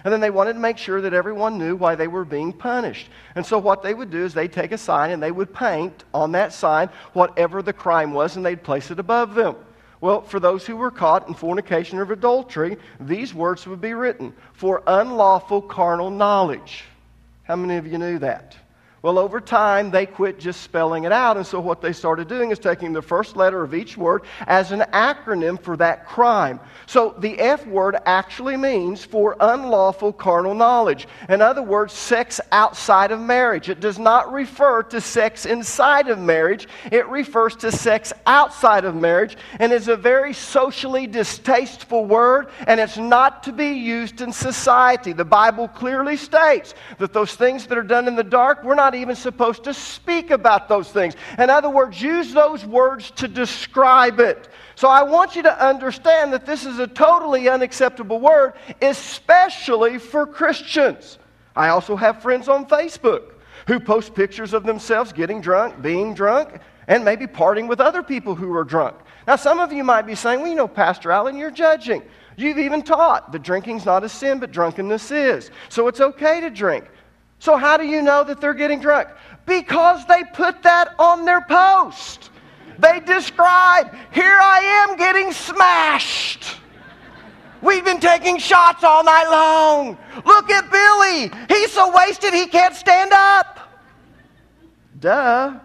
And 0.03 0.13
then 0.13 0.19
they 0.19 0.29
wanted 0.29 0.53
to 0.53 0.59
make 0.59 0.77
sure 0.77 1.01
that 1.01 1.15
everyone 1.15 1.57
knew 1.57 1.75
why 1.75 1.95
they 1.95 2.07
were 2.07 2.25
being 2.25 2.53
punished. 2.53 3.09
And 3.33 3.43
so 3.43 3.57
what 3.57 3.81
they 3.81 3.95
would 3.95 4.11
do 4.11 4.23
is 4.23 4.35
they'd 4.35 4.53
take 4.53 4.71
a 4.71 4.77
sign 4.77 5.09
and 5.09 5.23
they 5.23 5.31
would 5.31 5.51
paint 5.51 6.03
on 6.13 6.33
that 6.33 6.53
sign 6.53 6.89
whatever 7.13 7.63
the 7.63 7.73
crime 7.73 8.13
was 8.13 8.35
and 8.35 8.45
they'd 8.45 8.61
place 8.61 8.91
it 8.91 8.99
above 8.99 9.33
them. 9.33 9.55
Well, 10.01 10.21
for 10.21 10.39
those 10.39 10.65
who 10.65 10.75
were 10.75 10.91
caught 10.91 11.27
in 11.27 11.33
fornication 11.33 11.97
or 11.97 12.11
adultery, 12.11 12.77
these 12.99 13.33
words 13.33 13.65
would 13.65 13.81
be 13.81 13.93
written 13.93 14.33
for 14.53 14.83
unlawful 14.85 15.61
carnal 15.61 16.11
knowledge. 16.11 16.83
How 17.43 17.55
many 17.55 17.77
of 17.77 17.87
you 17.87 17.97
knew 17.97 18.19
that? 18.19 18.55
Well, 19.05 19.19
over 19.19 19.39
time, 19.39 19.91
they 19.91 20.07
quit 20.07 20.39
just 20.39 20.61
spelling 20.61 21.03
it 21.03 21.11
out. 21.11 21.37
And 21.37 21.45
so, 21.45 21.59
what 21.59 21.79
they 21.79 21.93
started 21.93 22.27
doing 22.27 22.49
is 22.49 22.57
taking 22.57 22.91
the 22.91 23.03
first 23.03 23.35
letter 23.35 23.61
of 23.61 23.75
each 23.75 23.95
word 23.97 24.23
as 24.47 24.71
an 24.71 24.79
acronym 24.93 25.61
for 25.61 25.77
that 25.77 26.07
crime. 26.07 26.59
So, 26.87 27.13
the 27.19 27.39
F 27.39 27.67
word 27.67 27.97
actually 28.07 28.57
means 28.57 29.05
for 29.05 29.37
unlawful 29.39 30.11
carnal 30.11 30.55
knowledge. 30.55 31.07
In 31.29 31.39
other 31.39 31.61
words, 31.61 31.93
sex 31.93 32.41
outside 32.51 33.11
of 33.11 33.19
marriage. 33.21 33.69
It 33.69 33.79
does 33.79 33.99
not 33.99 34.33
refer 34.33 34.81
to 34.81 34.99
sex 34.99 35.45
inside 35.45 36.07
of 36.07 36.17
marriage, 36.17 36.67
it 36.91 37.07
refers 37.07 37.55
to 37.57 37.71
sex 37.71 38.11
outside 38.25 38.85
of 38.85 38.95
marriage 38.95 39.37
and 39.59 39.71
is 39.71 39.87
a 39.87 39.95
very 39.95 40.33
socially 40.33 41.05
distasteful 41.05 42.05
word, 42.05 42.47
and 42.65 42.79
it's 42.79 42.97
not 42.97 43.43
to 43.43 43.51
be 43.51 43.67
used 43.67 44.21
in 44.21 44.33
society. 44.33 45.13
The 45.13 45.23
Bible 45.23 45.67
clearly 45.67 46.17
states 46.17 46.73
that 46.97 47.13
those 47.13 47.35
things 47.35 47.67
that 47.67 47.77
are 47.77 47.83
done 47.83 48.07
in 48.07 48.15
the 48.15 48.23
dark, 48.23 48.63
we're 48.63 48.73
not 48.73 48.94
even 48.95 49.15
supposed 49.15 49.63
to 49.65 49.73
speak 49.73 50.31
about 50.31 50.67
those 50.67 50.91
things. 50.91 51.15
In 51.37 51.49
other 51.49 51.69
words, 51.69 52.01
use 52.01 52.33
those 52.33 52.65
words 52.65 53.11
to 53.11 53.27
describe 53.27 54.19
it. 54.19 54.47
So 54.75 54.87
I 54.87 55.03
want 55.03 55.35
you 55.35 55.43
to 55.43 55.65
understand 55.65 56.33
that 56.33 56.45
this 56.45 56.65
is 56.65 56.79
a 56.79 56.87
totally 56.87 57.47
unacceptable 57.47 58.19
word, 58.19 58.53
especially 58.81 59.99
for 59.99 60.25
Christians. 60.25 61.17
I 61.55 61.69
also 61.69 61.95
have 61.95 62.21
friends 62.21 62.49
on 62.49 62.65
Facebook 62.65 63.31
who 63.67 63.79
post 63.79 64.13
pictures 64.13 64.53
of 64.53 64.63
themselves 64.63 65.13
getting 65.13 65.41
drunk, 65.41 65.81
being 65.81 66.13
drunk, 66.13 66.59
and 66.87 67.03
maybe 67.03 67.25
partying 67.25 67.67
with 67.67 67.79
other 67.79 68.03
people 68.03 68.35
who 68.35 68.53
are 68.55 68.63
drunk. 68.63 68.95
Now, 69.27 69.37
some 69.37 69.59
of 69.59 69.73
you 69.73 69.83
might 69.83 70.03
be 70.03 70.13
saying, 70.13 70.41
well, 70.41 70.49
you 70.49 70.55
know, 70.55 70.67
Pastor 70.67 71.11
Allen, 71.11 71.37
you're 71.37 71.51
judging. 71.51 72.03
You've 72.37 72.57
even 72.57 72.83
taught 72.83 73.31
that 73.31 73.41
drinking's 73.41 73.85
not 73.85 74.03
a 74.03 74.09
sin, 74.09 74.39
but 74.39 74.51
drunkenness 74.51 75.09
is. 75.09 75.51
So 75.69 75.87
it's 75.87 76.01
okay 76.01 76.41
to 76.41 76.49
drink. 76.49 76.85
So, 77.39 77.57
how 77.57 77.77
do 77.77 77.85
you 77.85 78.01
know 78.01 78.23
that 78.23 78.41
they're 78.41 78.53
getting 78.53 78.79
drunk? 78.79 79.09
Because 79.45 80.05
they 80.07 80.23
put 80.33 80.63
that 80.63 80.95
on 80.97 81.25
their 81.25 81.41
post. 81.41 82.31
They 82.79 82.99
describe, 82.99 83.93
here 84.11 84.37
I 84.41 84.87
am 84.89 84.97
getting 84.97 85.31
smashed. 85.31 86.57
We've 87.61 87.85
been 87.85 87.99
taking 87.99 88.37
shots 88.37 88.83
all 88.83 89.03
night 89.03 89.27
long. 89.29 89.97
Look 90.25 90.49
at 90.51 90.69
Billy. 90.69 91.31
He's 91.47 91.71
so 91.71 91.95
wasted 91.95 92.33
he 92.33 92.47
can't 92.47 92.75
stand 92.75 93.11
up. 93.13 93.59
Duh. 94.99 95.59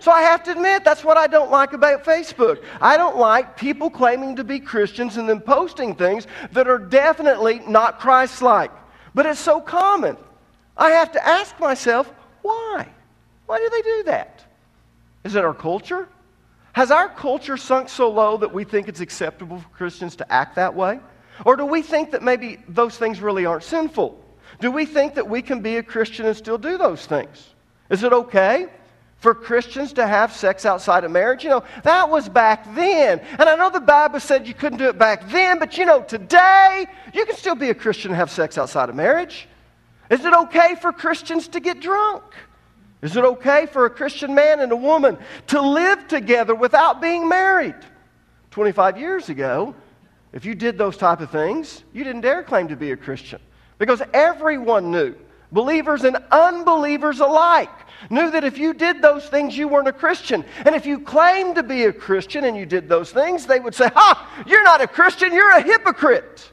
So 0.00 0.12
I 0.12 0.22
have 0.22 0.44
to 0.44 0.52
admit, 0.52 0.84
that's 0.84 1.04
what 1.04 1.16
I 1.16 1.26
don't 1.26 1.50
like 1.50 1.72
about 1.72 2.04
Facebook. 2.04 2.62
I 2.80 2.96
don't 2.96 3.16
like 3.16 3.56
people 3.56 3.90
claiming 3.90 4.36
to 4.36 4.44
be 4.44 4.60
Christians 4.60 5.16
and 5.16 5.28
then 5.28 5.40
posting 5.40 5.94
things 5.94 6.26
that 6.52 6.68
are 6.68 6.78
definitely 6.78 7.60
not 7.66 7.98
Christ 7.98 8.42
like. 8.42 8.70
But 9.14 9.26
it's 9.26 9.40
so 9.40 9.60
common. 9.60 10.16
I 10.78 10.90
have 10.90 11.12
to 11.12 11.26
ask 11.26 11.58
myself, 11.58 12.10
why? 12.42 12.88
Why 13.46 13.58
do 13.58 13.68
they 13.68 13.82
do 13.82 14.02
that? 14.04 14.44
Is 15.24 15.34
it 15.34 15.44
our 15.44 15.54
culture? 15.54 16.08
Has 16.72 16.90
our 16.92 17.08
culture 17.08 17.56
sunk 17.56 17.88
so 17.88 18.08
low 18.08 18.36
that 18.36 18.54
we 18.54 18.62
think 18.62 18.88
it's 18.88 19.00
acceptable 19.00 19.58
for 19.58 19.68
Christians 19.70 20.14
to 20.16 20.32
act 20.32 20.54
that 20.54 20.74
way? 20.74 21.00
Or 21.44 21.56
do 21.56 21.66
we 21.66 21.82
think 21.82 22.12
that 22.12 22.22
maybe 22.22 22.58
those 22.68 22.96
things 22.96 23.20
really 23.20 23.44
aren't 23.44 23.64
sinful? 23.64 24.24
Do 24.60 24.70
we 24.70 24.86
think 24.86 25.14
that 25.14 25.28
we 25.28 25.42
can 25.42 25.60
be 25.60 25.76
a 25.76 25.82
Christian 25.82 26.26
and 26.26 26.36
still 26.36 26.58
do 26.58 26.78
those 26.78 27.04
things? 27.06 27.54
Is 27.90 28.02
it 28.02 28.12
okay 28.12 28.66
for 29.16 29.34
Christians 29.34 29.92
to 29.94 30.06
have 30.06 30.32
sex 30.32 30.64
outside 30.64 31.04
of 31.04 31.10
marriage? 31.10 31.42
You 31.42 31.50
know, 31.50 31.64
that 31.82 32.08
was 32.08 32.28
back 32.28 32.74
then. 32.74 33.20
And 33.38 33.48
I 33.48 33.56
know 33.56 33.70
the 33.70 33.80
Bible 33.80 34.20
said 34.20 34.46
you 34.46 34.54
couldn't 34.54 34.78
do 34.78 34.88
it 34.88 34.98
back 34.98 35.28
then, 35.30 35.58
but 35.58 35.78
you 35.78 35.84
know, 35.84 36.02
today, 36.02 36.86
you 37.12 37.24
can 37.24 37.36
still 37.36 37.54
be 37.54 37.70
a 37.70 37.74
Christian 37.74 38.10
and 38.10 38.16
have 38.16 38.30
sex 38.30 38.58
outside 38.58 38.88
of 38.88 38.94
marriage. 38.94 39.48
Is 40.10 40.24
it 40.24 40.32
okay 40.32 40.74
for 40.80 40.92
Christians 40.92 41.48
to 41.48 41.60
get 41.60 41.80
drunk? 41.80 42.22
Is 43.02 43.16
it 43.16 43.24
okay 43.24 43.66
for 43.66 43.86
a 43.86 43.90
Christian 43.90 44.34
man 44.34 44.60
and 44.60 44.72
a 44.72 44.76
woman 44.76 45.18
to 45.48 45.60
live 45.60 46.08
together 46.08 46.54
without 46.54 47.00
being 47.00 47.28
married? 47.28 47.76
25 48.50 48.98
years 48.98 49.28
ago, 49.28 49.74
if 50.32 50.44
you 50.44 50.54
did 50.54 50.76
those 50.76 50.96
type 50.96 51.20
of 51.20 51.30
things, 51.30 51.84
you 51.92 52.04
didn't 52.04 52.22
dare 52.22 52.42
claim 52.42 52.68
to 52.68 52.76
be 52.76 52.90
a 52.90 52.96
Christian 52.96 53.40
because 53.78 54.02
everyone 54.12 54.90
knew, 54.90 55.14
believers 55.52 56.04
and 56.04 56.16
unbelievers 56.30 57.20
alike, 57.20 57.70
knew 58.10 58.30
that 58.30 58.44
if 58.44 58.58
you 58.58 58.74
did 58.74 59.00
those 59.00 59.26
things, 59.26 59.56
you 59.56 59.68
weren't 59.68 59.88
a 59.88 59.92
Christian. 59.92 60.44
And 60.64 60.74
if 60.74 60.86
you 60.86 61.00
claimed 61.00 61.54
to 61.56 61.62
be 61.62 61.84
a 61.84 61.92
Christian 61.92 62.44
and 62.44 62.56
you 62.56 62.66
did 62.66 62.88
those 62.88 63.10
things, 63.12 63.46
they 63.46 63.60
would 63.60 63.74
say, 63.74 63.88
Ha, 63.94 64.44
you're 64.46 64.64
not 64.64 64.80
a 64.80 64.86
Christian, 64.86 65.32
you're 65.32 65.52
a 65.52 65.62
hypocrite. 65.62 66.50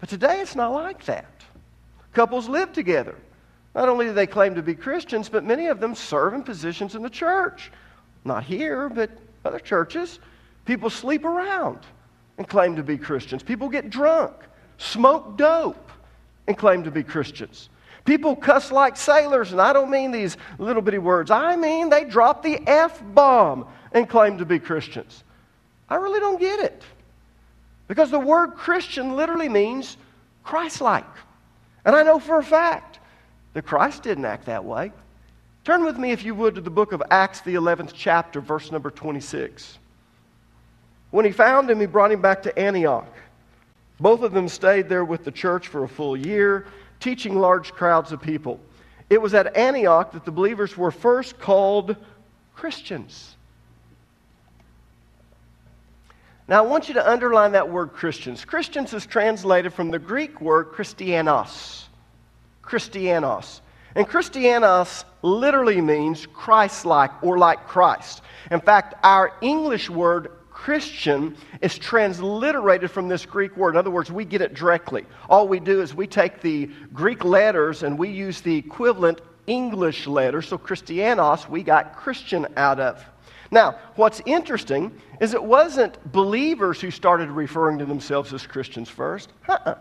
But 0.00 0.08
today 0.08 0.40
it's 0.40 0.56
not 0.56 0.72
like 0.72 1.04
that. 1.04 1.35
Couples 2.16 2.48
live 2.48 2.72
together. 2.72 3.14
Not 3.74 3.90
only 3.90 4.06
do 4.06 4.14
they 4.14 4.26
claim 4.26 4.54
to 4.54 4.62
be 4.62 4.74
Christians, 4.74 5.28
but 5.28 5.44
many 5.44 5.66
of 5.66 5.80
them 5.80 5.94
serve 5.94 6.32
in 6.32 6.42
positions 6.42 6.94
in 6.94 7.02
the 7.02 7.10
church. 7.10 7.70
Not 8.24 8.42
here, 8.42 8.88
but 8.88 9.10
other 9.44 9.58
churches. 9.58 10.18
People 10.64 10.88
sleep 10.88 11.26
around 11.26 11.80
and 12.38 12.48
claim 12.48 12.74
to 12.76 12.82
be 12.82 12.96
Christians. 12.96 13.42
People 13.42 13.68
get 13.68 13.90
drunk, 13.90 14.32
smoke 14.78 15.36
dope, 15.36 15.90
and 16.46 16.56
claim 16.56 16.84
to 16.84 16.90
be 16.90 17.02
Christians. 17.02 17.68
People 18.06 18.34
cuss 18.34 18.72
like 18.72 18.96
sailors, 18.96 19.52
and 19.52 19.60
I 19.60 19.74
don't 19.74 19.90
mean 19.90 20.10
these 20.10 20.38
little 20.56 20.80
bitty 20.80 20.96
words. 20.96 21.30
I 21.30 21.54
mean 21.54 21.90
they 21.90 22.04
drop 22.04 22.42
the 22.42 22.58
F 22.66 23.02
bomb 23.12 23.66
and 23.92 24.08
claim 24.08 24.38
to 24.38 24.46
be 24.46 24.58
Christians. 24.58 25.22
I 25.90 25.96
really 25.96 26.20
don't 26.20 26.40
get 26.40 26.60
it. 26.60 26.82
Because 27.88 28.10
the 28.10 28.18
word 28.18 28.52
Christian 28.52 29.16
literally 29.16 29.50
means 29.50 29.98
Christ 30.44 30.80
like. 30.80 31.04
And 31.86 31.94
I 31.94 32.02
know 32.02 32.18
for 32.18 32.38
a 32.38 32.44
fact 32.44 32.98
that 33.54 33.64
Christ 33.64 34.02
didn't 34.02 34.26
act 34.26 34.46
that 34.46 34.64
way. 34.64 34.92
Turn 35.64 35.84
with 35.84 35.98
me, 35.98 36.10
if 36.10 36.24
you 36.24 36.34
would, 36.34 36.56
to 36.56 36.60
the 36.60 36.68
book 36.68 36.92
of 36.92 37.02
Acts, 37.10 37.40
the 37.40 37.54
11th 37.54 37.92
chapter, 37.94 38.40
verse 38.40 38.70
number 38.70 38.90
26. 38.90 39.78
When 41.12 41.24
he 41.24 41.30
found 41.30 41.70
him, 41.70 41.80
he 41.80 41.86
brought 41.86 42.12
him 42.12 42.20
back 42.20 42.42
to 42.42 42.58
Antioch. 42.58 43.12
Both 44.00 44.22
of 44.22 44.32
them 44.32 44.48
stayed 44.48 44.88
there 44.88 45.04
with 45.04 45.24
the 45.24 45.30
church 45.30 45.68
for 45.68 45.84
a 45.84 45.88
full 45.88 46.16
year, 46.16 46.66
teaching 47.00 47.38
large 47.38 47.72
crowds 47.72 48.12
of 48.12 48.20
people. 48.20 48.60
It 49.08 49.22
was 49.22 49.32
at 49.34 49.56
Antioch 49.56 50.12
that 50.12 50.24
the 50.24 50.32
believers 50.32 50.76
were 50.76 50.90
first 50.90 51.38
called 51.38 51.96
Christians. 52.54 53.35
Now, 56.48 56.62
I 56.62 56.66
want 56.66 56.88
you 56.88 56.94
to 56.94 57.10
underline 57.10 57.52
that 57.52 57.70
word 57.70 57.92
Christians. 57.92 58.44
Christians 58.44 58.94
is 58.94 59.04
translated 59.04 59.72
from 59.72 59.90
the 59.90 59.98
Greek 59.98 60.40
word 60.40 60.66
Christianos. 60.72 61.86
Christianos. 62.62 63.60
And 63.96 64.06
Christianos 64.06 65.04
literally 65.22 65.80
means 65.80 66.26
Christ 66.26 66.84
like 66.84 67.10
or 67.22 67.38
like 67.38 67.66
Christ. 67.66 68.22
In 68.50 68.60
fact, 68.60 68.94
our 69.02 69.32
English 69.40 69.90
word 69.90 70.30
Christian 70.50 71.36
is 71.60 71.76
transliterated 71.78 72.90
from 72.90 73.08
this 73.08 73.26
Greek 73.26 73.56
word. 73.56 73.70
In 73.70 73.76
other 73.76 73.90
words, 73.90 74.10
we 74.10 74.24
get 74.24 74.40
it 74.40 74.54
directly. 74.54 75.04
All 75.28 75.48
we 75.48 75.60
do 75.60 75.80
is 75.80 75.94
we 75.94 76.06
take 76.06 76.40
the 76.42 76.70
Greek 76.92 77.24
letters 77.24 77.82
and 77.82 77.98
we 77.98 78.10
use 78.10 78.40
the 78.40 78.56
equivalent 78.56 79.20
English 79.46 80.06
letters. 80.06 80.48
So 80.48 80.58
Christianos, 80.58 81.48
we 81.48 81.62
got 81.62 81.96
Christian 81.96 82.46
out 82.56 82.78
of. 82.78 83.04
Now, 83.50 83.78
what's 83.94 84.20
interesting 84.26 84.92
is 85.20 85.34
it 85.34 85.42
wasn't 85.42 86.12
believers 86.12 86.80
who 86.80 86.90
started 86.90 87.30
referring 87.30 87.78
to 87.78 87.84
themselves 87.84 88.32
as 88.32 88.46
Christians 88.46 88.88
first. 88.88 89.30
Uh-uh. 89.48 89.76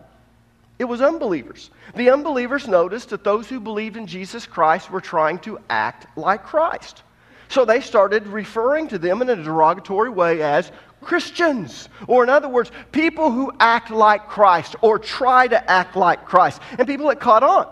It 0.78 0.86
was 0.86 1.02
unbelievers. 1.02 1.70
The 1.96 2.10
unbelievers 2.10 2.68
noticed 2.68 3.10
that 3.10 3.24
those 3.24 3.48
who 3.48 3.60
believed 3.60 3.96
in 3.96 4.08
Jesus 4.08 4.46
Christ 4.46 4.92
were 4.92 5.02
trying 5.02 5.40
to 5.40 5.60
act 5.70 6.18
like 6.18 6.44
Christ. 6.44 7.04
So 7.48 7.64
they 7.64 7.80
started 7.80 8.28
referring 8.28 8.88
to 8.90 8.98
them 8.98 9.22
in 9.22 9.30
a 9.30 9.36
derogatory 9.36 10.10
way 10.10 10.42
as 10.42 10.72
Christians. 11.02 11.88
Or, 12.08 12.24
in 12.24 12.30
other 12.30 12.50
words, 12.50 12.72
people 12.92 13.32
who 13.32 13.54
act 13.60 13.90
like 13.90 14.28
Christ 14.28 14.76
or 14.82 15.00
try 15.00 15.48
to 15.48 15.72
act 15.72 15.96
like 15.96 16.26
Christ. 16.26 16.62
And 16.78 16.88
people 16.88 17.08
that 17.08 17.20
caught 17.20 17.44
on. 17.44 17.68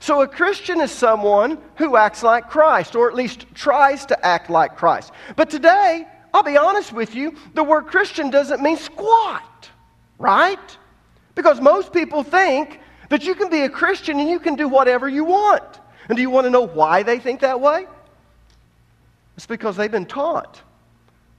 So, 0.00 0.20
a 0.22 0.28
Christian 0.28 0.80
is 0.80 0.90
someone 0.90 1.58
who 1.76 1.96
acts 1.96 2.22
like 2.22 2.50
Christ, 2.50 2.94
or 2.94 3.08
at 3.08 3.14
least 3.14 3.46
tries 3.54 4.06
to 4.06 4.26
act 4.26 4.50
like 4.50 4.76
Christ. 4.76 5.12
But 5.36 5.50
today, 5.50 6.06
I'll 6.34 6.42
be 6.42 6.56
honest 6.56 6.92
with 6.92 7.14
you, 7.14 7.34
the 7.54 7.64
word 7.64 7.86
Christian 7.86 8.30
doesn't 8.30 8.62
mean 8.62 8.76
squat, 8.76 9.70
right? 10.18 10.78
Because 11.34 11.60
most 11.60 11.92
people 11.92 12.22
think 12.22 12.80
that 13.08 13.24
you 13.24 13.34
can 13.34 13.48
be 13.48 13.62
a 13.62 13.70
Christian 13.70 14.20
and 14.20 14.28
you 14.28 14.38
can 14.38 14.54
do 14.54 14.68
whatever 14.68 15.08
you 15.08 15.24
want. 15.24 15.80
And 16.08 16.16
do 16.16 16.22
you 16.22 16.30
want 16.30 16.44
to 16.44 16.50
know 16.50 16.66
why 16.66 17.02
they 17.02 17.18
think 17.18 17.40
that 17.40 17.60
way? 17.60 17.86
It's 19.36 19.46
because 19.46 19.76
they've 19.76 19.90
been 19.90 20.06
taught 20.06 20.60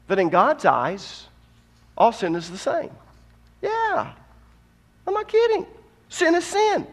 that 0.07 0.19
in 0.19 0.29
God's 0.29 0.65
eyes, 0.65 1.27
all 1.97 2.11
sin 2.11 2.35
is 2.35 2.49
the 2.49 2.57
same. 2.57 2.91
Yeah. 3.61 4.13
I'm 5.05 5.13
not 5.13 5.27
kidding. 5.27 5.65
Sin 6.09 6.35
is 6.35 6.45
sin. 6.45 6.87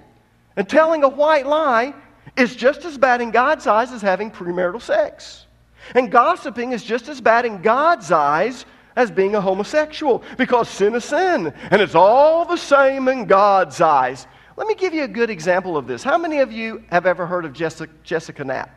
And 0.57 0.69
telling 0.69 1.03
a 1.05 1.09
white 1.09 1.47
lie 1.47 1.95
is 2.37 2.57
just 2.57 2.85
as 2.85 2.99
bad 2.99 3.21
in 3.21 3.31
God's 3.31 3.67
eyes 3.67 3.93
as 3.93 4.03
having 4.03 4.31
premarital 4.31 4.83
sex. 4.83 5.47
And 5.95 6.11
gossiping 6.11 6.73
is 6.73 6.83
just 6.83 7.09
as 7.09 7.21
bad 7.21 7.45
in 7.45 7.63
God's 7.63 8.11
eyes 8.11 8.65
as 8.97 9.11
being 9.11 9.35
a 9.35 9.41
homosexual 9.41 10.23
because 10.39 10.69
sin 10.69 10.95
is 10.95 11.05
sin. 11.05 11.53
And 11.71 11.83
it's 11.83 11.95
all 11.95 12.45
the 12.45 12.57
same 12.57 13.09
in 13.09 13.27
God's 13.27 13.81
eyes. 13.81 14.27
Let 14.57 14.69
me 14.69 14.75
give 14.75 14.95
you 14.95 15.03
a 15.03 15.09
good 15.09 15.31
example 15.31 15.77
of 15.77 15.87
this. 15.87 16.03
How 16.03 16.17
many 16.17 16.39
of 16.39 16.53
you 16.53 16.85
have 16.91 17.07
ever 17.07 17.27
heard 17.27 17.45
of 17.45 17.53
Jessica, 17.53 17.93
Jessica 18.05 18.45
Knapp? 18.45 18.71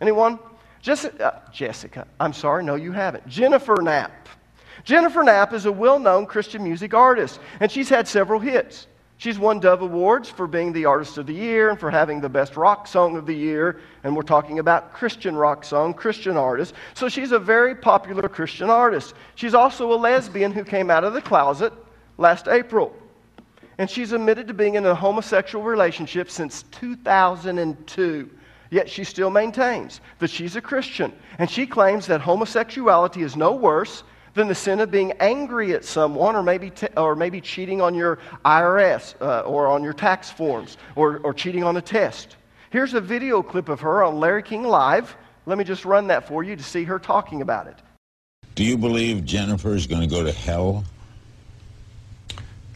Anyone? 0.00 0.38
Jessica, 0.82 1.26
uh, 1.26 1.50
Jessica, 1.50 2.06
I'm 2.20 2.34
sorry, 2.34 2.62
no, 2.62 2.74
you 2.74 2.92
haven't. 2.92 3.26
Jennifer 3.26 3.76
Knapp. 3.80 4.28
Jennifer 4.84 5.22
Knapp 5.22 5.54
is 5.54 5.64
a 5.64 5.72
well 5.72 5.98
known 5.98 6.26
Christian 6.26 6.62
music 6.62 6.92
artist, 6.92 7.40
and 7.60 7.72
she's 7.72 7.88
had 7.88 8.06
several 8.06 8.38
hits. 8.38 8.86
She's 9.16 9.38
won 9.38 9.60
Dove 9.60 9.82
Awards 9.82 10.28
for 10.28 10.46
being 10.46 10.72
the 10.72 10.86
Artist 10.86 11.18
of 11.18 11.26
the 11.26 11.34
Year 11.34 11.70
and 11.70 11.78
for 11.78 11.90
having 11.90 12.20
the 12.20 12.28
best 12.28 12.56
rock 12.56 12.86
song 12.86 13.16
of 13.16 13.26
the 13.26 13.34
year. 13.34 13.80
And 14.02 14.14
we're 14.14 14.22
talking 14.22 14.58
about 14.58 14.92
Christian 14.92 15.36
rock 15.36 15.64
song, 15.64 15.94
Christian 15.94 16.36
artist. 16.36 16.74
So 16.94 17.08
she's 17.08 17.32
a 17.32 17.38
very 17.38 17.74
popular 17.74 18.28
Christian 18.28 18.70
artist. 18.70 19.14
She's 19.36 19.54
also 19.54 19.92
a 19.92 19.94
lesbian 19.94 20.52
who 20.52 20.64
came 20.64 20.90
out 20.90 21.04
of 21.04 21.14
the 21.14 21.22
closet 21.22 21.72
last 22.18 22.48
April. 22.48 22.94
And 23.78 23.88
she's 23.88 24.12
admitted 24.12 24.48
to 24.48 24.54
being 24.54 24.74
in 24.74 24.86
a 24.86 24.94
homosexual 24.94 25.64
relationship 25.64 26.30
since 26.30 26.64
2002. 26.72 28.30
Yet 28.70 28.90
she 28.90 29.04
still 29.04 29.30
maintains 29.30 30.00
that 30.18 30.30
she's 30.30 30.56
a 30.56 30.60
Christian. 30.60 31.12
And 31.38 31.48
she 31.48 31.66
claims 31.66 32.06
that 32.06 32.20
homosexuality 32.20 33.22
is 33.22 33.36
no 33.36 33.54
worse 33.54 34.02
than 34.34 34.48
the 34.48 34.54
sin 34.54 34.80
of 34.80 34.90
being 34.90 35.12
angry 35.12 35.72
at 35.72 35.84
someone 35.84 36.36
or 36.36 36.42
maybe, 36.42 36.70
t- 36.70 36.88
or 36.96 37.14
maybe 37.16 37.40
cheating 37.40 37.80
on 37.80 37.94
your 37.94 38.18
IRS 38.44 39.14
uh, 39.20 39.40
or 39.40 39.68
on 39.68 39.82
your 39.82 39.92
tax 39.92 40.30
forms 40.30 40.76
or, 40.96 41.18
or 41.18 41.32
cheating 41.32 41.64
on 41.64 41.76
a 41.76 41.82
test. 41.82 42.36
Here's 42.70 42.94
a 42.94 43.00
video 43.00 43.42
clip 43.42 43.68
of 43.68 43.80
her 43.80 44.02
on 44.02 44.18
Larry 44.18 44.42
King 44.42 44.64
Live. 44.64 45.16
Let 45.46 45.58
me 45.58 45.64
just 45.64 45.84
run 45.84 46.08
that 46.08 46.26
for 46.26 46.42
you 46.42 46.56
to 46.56 46.62
see 46.62 46.84
her 46.84 46.98
talking 46.98 47.40
about 47.40 47.68
it. 47.68 47.76
Do 48.54 48.64
you 48.64 48.76
believe 48.76 49.24
Jennifer 49.24 49.74
is 49.74 49.86
going 49.86 50.02
to 50.02 50.08
go 50.08 50.24
to 50.24 50.32
hell? 50.32 50.84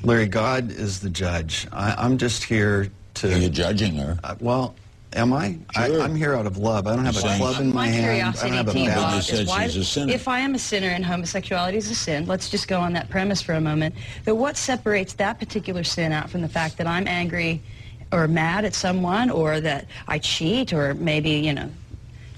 Larry, 0.02 0.26
God 0.26 0.70
is 0.70 1.00
the 1.00 1.10
judge. 1.10 1.66
I, 1.72 2.04
am 2.04 2.18
just 2.18 2.44
here 2.44 2.90
to. 3.14 3.34
Are 3.34 3.38
you 3.38 3.48
judging 3.48 3.96
her? 3.96 4.16
Uh, 4.22 4.36
well, 4.38 4.76
Am 5.14 5.32
I? 5.32 5.58
Sure. 5.72 6.02
I? 6.02 6.04
am 6.04 6.14
here 6.14 6.34
out 6.34 6.46
of 6.46 6.58
love. 6.58 6.86
I 6.86 6.94
don't 6.94 7.04
have 7.04 7.16
a 7.16 7.36
club 7.36 7.60
in 7.60 7.68
my, 7.68 7.74
my 7.74 7.86
hand. 7.86 8.36
I 8.36 8.42
don't 8.42 8.52
have 8.52 8.68
a 8.68 8.72
belt. 8.72 9.32
Is 9.32 9.48
why, 9.48 9.64
if 10.10 10.28
I 10.28 10.40
am 10.40 10.54
a 10.54 10.58
sinner 10.58 10.88
and 10.88 11.04
homosexuality 11.04 11.78
is 11.78 11.90
a 11.90 11.94
sin, 11.94 12.26
let's 12.26 12.50
just 12.50 12.68
go 12.68 12.78
on 12.78 12.92
that 12.92 13.08
premise 13.08 13.40
for 13.40 13.54
a 13.54 13.60
moment. 13.60 13.94
But 14.24 14.34
what 14.34 14.56
separates 14.56 15.14
that 15.14 15.38
particular 15.38 15.82
sin 15.82 16.12
out 16.12 16.28
from 16.28 16.42
the 16.42 16.48
fact 16.48 16.76
that 16.78 16.86
I'm 16.86 17.08
angry 17.08 17.62
or 18.12 18.28
mad 18.28 18.64
at 18.64 18.74
someone 18.74 19.30
or 19.30 19.60
that 19.60 19.86
I 20.06 20.18
cheat 20.18 20.72
or 20.72 20.94
maybe, 20.94 21.30
you 21.30 21.54
know, 21.54 21.70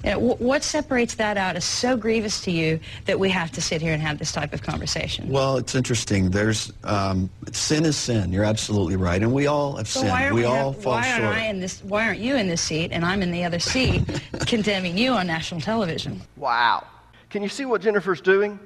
you 0.05 0.11
know, 0.11 0.19
what 0.19 0.63
separates 0.63 1.15
that 1.17 1.37
out 1.37 1.57
is 1.57 1.65
so 1.65 1.97
grievous 1.97 2.41
to 2.43 2.51
you 2.51 2.81
that 3.05 3.19
we 3.19 3.29
have 3.31 3.51
to 3.53 3.61
sit 3.61 3.83
here 3.83 3.93
and 3.93 4.03
have 4.03 4.19
this 4.19 4.33
type 4.33 4.53
of 4.53 4.63
conversation? 4.63 5.29
Well, 5.29 5.57
it's 5.57 5.75
interesting. 5.75 6.31
There's 6.31 6.73
um, 6.85 7.29
sin 7.53 7.85
is 7.85 7.97
sin. 7.97 8.33
You're 8.33 8.45
absolutely 8.45 8.97
right, 8.97 9.23
and 9.23 9.33
we 9.33 9.47
all 9.47 9.77
have 9.77 9.89
so 9.89 10.01
sinned. 10.01 10.35
we, 10.35 10.43
we 10.43 10.47
all 10.47 10.73
have, 10.73 10.83
fall 10.83 10.95
why 10.95 11.03
short. 11.03 11.23
Aren't 11.23 11.37
I 11.37 11.47
in 11.47 11.61
this, 11.61 11.83
why 11.85 12.07
aren't 12.07 12.21
you 12.21 12.37
in 12.37 12.49
this 12.49 12.63
seat 12.63 12.93
and 12.93 13.05
I'm 13.05 13.23
in 13.23 13.31
the 13.31 13.45
other 13.45 13.59
seat 13.59 14.03
condemning 14.47 14.97
you 14.97 15.13
on 15.13 15.27
national 15.27 15.61
television? 15.61 16.21
Wow. 16.37 16.87
Can 17.29 17.43
you 17.43 17.49
see 17.49 17.65
what 17.65 17.81
Jennifer's 17.81 18.21
doing? 18.21 18.59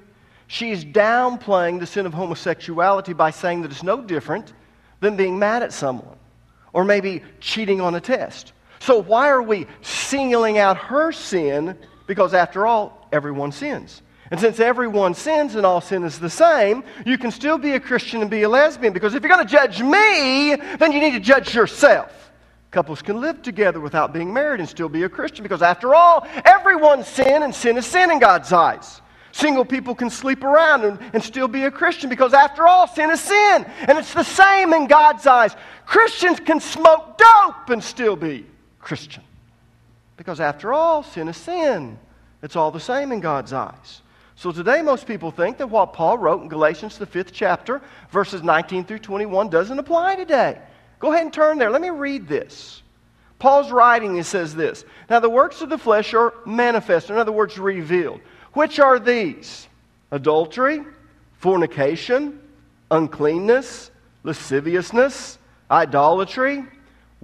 She's 0.46 0.84
downplaying 0.84 1.80
the 1.80 1.86
sin 1.86 2.06
of 2.06 2.14
homosexuality 2.14 3.12
by 3.12 3.30
saying 3.30 3.62
that 3.62 3.70
it's 3.70 3.82
no 3.82 4.00
different 4.00 4.52
than 5.00 5.16
being 5.16 5.38
mad 5.38 5.62
at 5.62 5.72
someone 5.72 6.16
or 6.72 6.84
maybe 6.84 7.22
cheating 7.40 7.80
on 7.80 7.94
a 7.94 8.00
test. 8.00 8.52
So, 8.84 8.98
why 8.98 9.30
are 9.30 9.42
we 9.42 9.66
singling 9.80 10.58
out 10.58 10.76
her 10.76 11.10
sin? 11.10 11.78
Because, 12.06 12.34
after 12.34 12.66
all, 12.66 13.08
everyone 13.12 13.50
sins. 13.50 14.02
And 14.30 14.38
since 14.38 14.60
everyone 14.60 15.14
sins 15.14 15.54
and 15.54 15.64
all 15.64 15.80
sin 15.80 16.04
is 16.04 16.18
the 16.18 16.28
same, 16.28 16.84
you 17.06 17.16
can 17.16 17.30
still 17.30 17.56
be 17.56 17.72
a 17.72 17.80
Christian 17.80 18.20
and 18.20 18.30
be 18.30 18.42
a 18.42 18.48
lesbian. 18.48 18.92
Because 18.92 19.14
if 19.14 19.22
you're 19.22 19.34
going 19.34 19.46
to 19.46 19.50
judge 19.50 19.80
me, 19.80 20.54
then 20.78 20.92
you 20.92 21.00
need 21.00 21.12
to 21.12 21.20
judge 21.20 21.54
yourself. 21.54 22.30
Couples 22.72 23.00
can 23.00 23.22
live 23.22 23.40
together 23.40 23.80
without 23.80 24.12
being 24.12 24.34
married 24.34 24.60
and 24.60 24.68
still 24.68 24.90
be 24.90 25.04
a 25.04 25.08
Christian. 25.08 25.44
Because, 25.44 25.62
after 25.62 25.94
all, 25.94 26.26
everyone 26.44 27.04
sin, 27.04 27.42
and 27.42 27.54
sin 27.54 27.78
is 27.78 27.86
sin 27.86 28.10
in 28.10 28.18
God's 28.18 28.52
eyes. 28.52 29.00
Single 29.32 29.64
people 29.64 29.94
can 29.94 30.10
sleep 30.10 30.44
around 30.44 30.84
and, 30.84 30.98
and 31.14 31.22
still 31.22 31.48
be 31.48 31.64
a 31.64 31.70
Christian 31.70 32.10
because, 32.10 32.34
after 32.34 32.68
all, 32.68 32.86
sin 32.86 33.10
is 33.10 33.20
sin. 33.22 33.64
And 33.88 33.96
it's 33.96 34.12
the 34.12 34.24
same 34.24 34.74
in 34.74 34.88
God's 34.88 35.26
eyes. 35.26 35.56
Christians 35.86 36.38
can 36.38 36.60
smoke 36.60 37.16
dope 37.16 37.70
and 37.70 37.82
still 37.82 38.14
be 38.14 38.44
Christian. 38.84 39.22
Because 40.16 40.38
after 40.38 40.72
all, 40.72 41.02
sin 41.02 41.28
is 41.28 41.36
sin. 41.36 41.98
It's 42.42 42.54
all 42.54 42.70
the 42.70 42.78
same 42.78 43.10
in 43.10 43.20
God's 43.20 43.52
eyes. 43.52 44.02
So 44.36 44.52
today, 44.52 44.82
most 44.82 45.06
people 45.06 45.30
think 45.30 45.58
that 45.58 45.68
what 45.68 45.92
Paul 45.92 46.18
wrote 46.18 46.42
in 46.42 46.48
Galatians, 46.48 46.98
the 46.98 47.06
fifth 47.06 47.32
chapter, 47.32 47.80
verses 48.10 48.42
19 48.42 48.84
through 48.84 48.98
21, 48.98 49.48
doesn't 49.48 49.78
apply 49.78 50.16
today. 50.16 50.60
Go 50.98 51.12
ahead 51.12 51.22
and 51.22 51.32
turn 51.32 51.58
there. 51.58 51.70
Let 51.70 51.80
me 51.80 51.90
read 51.90 52.28
this. 52.28 52.82
Paul's 53.38 53.70
writing, 53.70 54.14
he 54.14 54.22
says 54.22 54.54
this 54.54 54.84
Now 55.08 55.20
the 55.20 55.30
works 55.30 55.60
of 55.62 55.70
the 55.70 55.78
flesh 55.78 56.14
are 56.14 56.34
manifest, 56.44 57.10
in 57.10 57.16
other 57.16 57.32
words, 57.32 57.58
revealed. 57.58 58.20
Which 58.52 58.78
are 58.78 58.98
these? 58.98 59.68
Adultery, 60.10 60.84
fornication, 61.38 62.40
uncleanness, 62.90 63.90
lasciviousness, 64.22 65.38
idolatry 65.70 66.64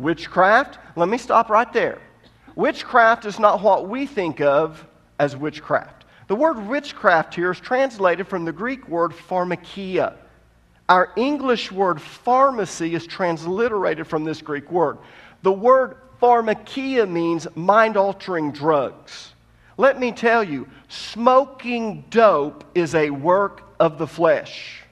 Witchcraft, 0.01 0.79
let 0.97 1.09
me 1.09 1.19
stop 1.19 1.51
right 1.51 1.73
there. 1.73 2.01
Witchcraft 2.57 3.25
is 3.25 3.39
not 3.39 3.63
what 3.63 3.89
we 3.89 4.07
think 4.07 4.41
of 4.41 4.85
as 5.19 5.37
witchcraft. 5.37 6.05
The 6.29 6.35
word 6.35 6.67
witchcraft 6.67 7.35
here 7.35 7.51
is 7.51 7.61
translated 7.61 8.29
from 8.29 8.45
the 8.45 8.53
Greek 8.53 8.89
word 8.89 9.13
pharmakia. 9.13 10.15
Our 10.89 11.13
English 11.17 11.71
word 11.71 12.01
pharmacy 12.01 12.95
is 12.95 13.07
transliterated 13.07 14.07
from 14.07 14.25
this 14.25 14.43
Greek 14.43 14.71
word. 14.71 14.99
The 15.43 15.53
word 15.53 15.97
pharmakia 16.21 17.09
means 17.09 17.47
mind 17.55 17.97
altering 17.97 18.53
drugs. 18.53 19.35
Let 19.77 19.99
me 19.99 20.13
tell 20.13 20.45
you, 20.45 20.69
smoking 20.89 22.05
dope 22.11 22.65
is 22.75 22.95
a 22.95 23.11
work 23.11 23.63
of 23.79 23.99
the 23.99 24.07
flesh. 24.07 24.83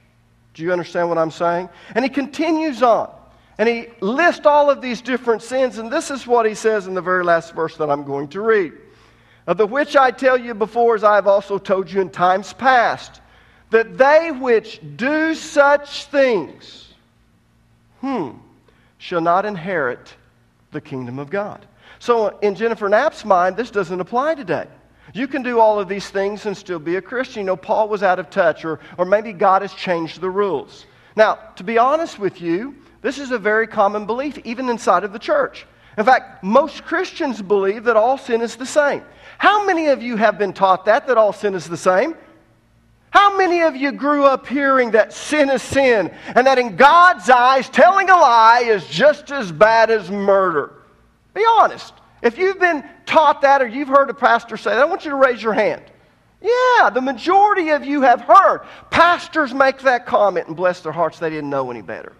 Do 0.53 0.63
you 0.63 0.71
understand 0.71 1.09
what 1.09 1.17
I'm 1.17 1.31
saying? 1.31 1.69
And 1.93 2.03
he 2.03 2.09
continues 2.09 2.81
on. 2.81 3.13
And 3.59 3.67
he 3.67 3.87
lists 3.99 4.45
all 4.45 4.69
of 4.69 4.81
these 4.81 5.01
different 5.01 5.43
sins. 5.43 5.77
And 5.77 5.91
this 5.91 6.09
is 6.09 6.25
what 6.25 6.45
he 6.45 6.55
says 6.55 6.87
in 6.87 6.93
the 6.93 7.01
very 7.01 7.25
last 7.25 7.53
verse 7.53 7.75
that 7.75 7.89
I'm 7.89 8.05
going 8.05 8.29
to 8.29 8.41
read. 8.41 8.71
Of 9.47 9.57
the 9.57 9.67
which 9.67 9.97
I 9.97 10.11
tell 10.11 10.37
you 10.37 10.53
before, 10.53 10.95
as 10.95 11.03
I 11.03 11.15
have 11.15 11.27
also 11.27 11.57
told 11.57 11.91
you 11.91 11.99
in 11.99 12.09
times 12.09 12.53
past, 12.53 13.19
that 13.69 13.97
they 13.97 14.31
which 14.31 14.79
do 14.95 15.35
such 15.35 16.05
things, 16.05 16.93
hmm, 17.99 18.29
shall 18.97 19.21
not 19.21 19.45
inherit 19.45 20.15
the 20.71 20.79
kingdom 20.79 21.19
of 21.19 21.29
God. 21.29 21.65
So, 21.99 22.39
in 22.39 22.55
Jennifer 22.55 22.87
Knapp's 22.87 23.25
mind, 23.25 23.57
this 23.57 23.71
doesn't 23.71 23.99
apply 23.99 24.35
today. 24.35 24.67
You 25.13 25.27
can 25.27 25.43
do 25.43 25.59
all 25.59 25.79
of 25.79 25.89
these 25.89 26.09
things 26.09 26.45
and 26.45 26.55
still 26.55 26.79
be 26.79 26.95
a 26.95 27.01
Christian. 27.01 27.41
You 27.41 27.47
know, 27.47 27.57
Paul 27.57 27.89
was 27.89 28.03
out 28.03 28.19
of 28.19 28.29
touch, 28.29 28.63
or, 28.63 28.79
or 28.97 29.03
maybe 29.03 29.33
God 29.33 29.63
has 29.63 29.73
changed 29.73 30.21
the 30.21 30.29
rules. 30.29 30.85
Now, 31.19 31.37
to 31.57 31.65
be 31.65 31.77
honest 31.77 32.17
with 32.17 32.39
you, 32.39 32.77
this 33.01 33.19
is 33.19 33.31
a 33.31 33.37
very 33.37 33.67
common 33.67 34.05
belief, 34.05 34.37
even 34.45 34.69
inside 34.69 35.03
of 35.03 35.11
the 35.11 35.19
church. 35.19 35.65
In 35.97 36.05
fact, 36.05 36.45
most 36.45 36.85
Christians 36.85 37.41
believe 37.41 37.83
that 37.83 37.97
all 37.97 38.17
sin 38.17 38.39
is 38.39 38.55
the 38.55 38.65
same. 38.65 39.03
How 39.37 39.65
many 39.65 39.87
of 39.87 40.01
you 40.01 40.15
have 40.15 40.37
been 40.37 40.53
taught 40.53 40.85
that, 40.85 41.07
that 41.07 41.17
all 41.17 41.33
sin 41.33 41.55
is 41.55 41.67
the 41.67 41.75
same? 41.75 42.15
How 43.09 43.35
many 43.35 43.63
of 43.63 43.75
you 43.75 43.91
grew 43.91 44.23
up 44.23 44.47
hearing 44.47 44.91
that 44.91 45.11
sin 45.11 45.49
is 45.49 45.61
sin 45.61 46.09
and 46.35 46.47
that 46.47 46.57
in 46.57 46.77
God's 46.77 47.29
eyes, 47.29 47.67
telling 47.67 48.09
a 48.09 48.15
lie 48.15 48.61
is 48.61 48.87
just 48.87 49.29
as 49.29 49.51
bad 49.51 49.91
as 49.91 50.09
murder? 50.09 50.71
Be 51.33 51.43
honest. 51.59 51.93
If 52.21 52.37
you've 52.37 52.61
been 52.61 52.81
taught 53.05 53.41
that 53.41 53.61
or 53.61 53.67
you've 53.67 53.89
heard 53.89 54.09
a 54.09 54.13
pastor 54.13 54.55
say 54.55 54.69
that, 54.69 54.79
I 54.79 54.85
want 54.85 55.03
you 55.03 55.11
to 55.11 55.17
raise 55.17 55.43
your 55.43 55.53
hand. 55.53 55.83
Yeah, 56.41 56.89
the 56.89 57.01
majority 57.01 57.69
of 57.69 57.85
you 57.85 58.01
have 58.01 58.21
heard. 58.21 58.61
Pastors 58.89 59.53
make 59.53 59.79
that 59.79 60.05
comment 60.05 60.47
and 60.47 60.55
bless 60.55 60.81
their 60.81 60.91
hearts, 60.91 61.19
they 61.19 61.29
didn't 61.29 61.49
know 61.49 61.69
any 61.69 61.81
better. 61.81 62.13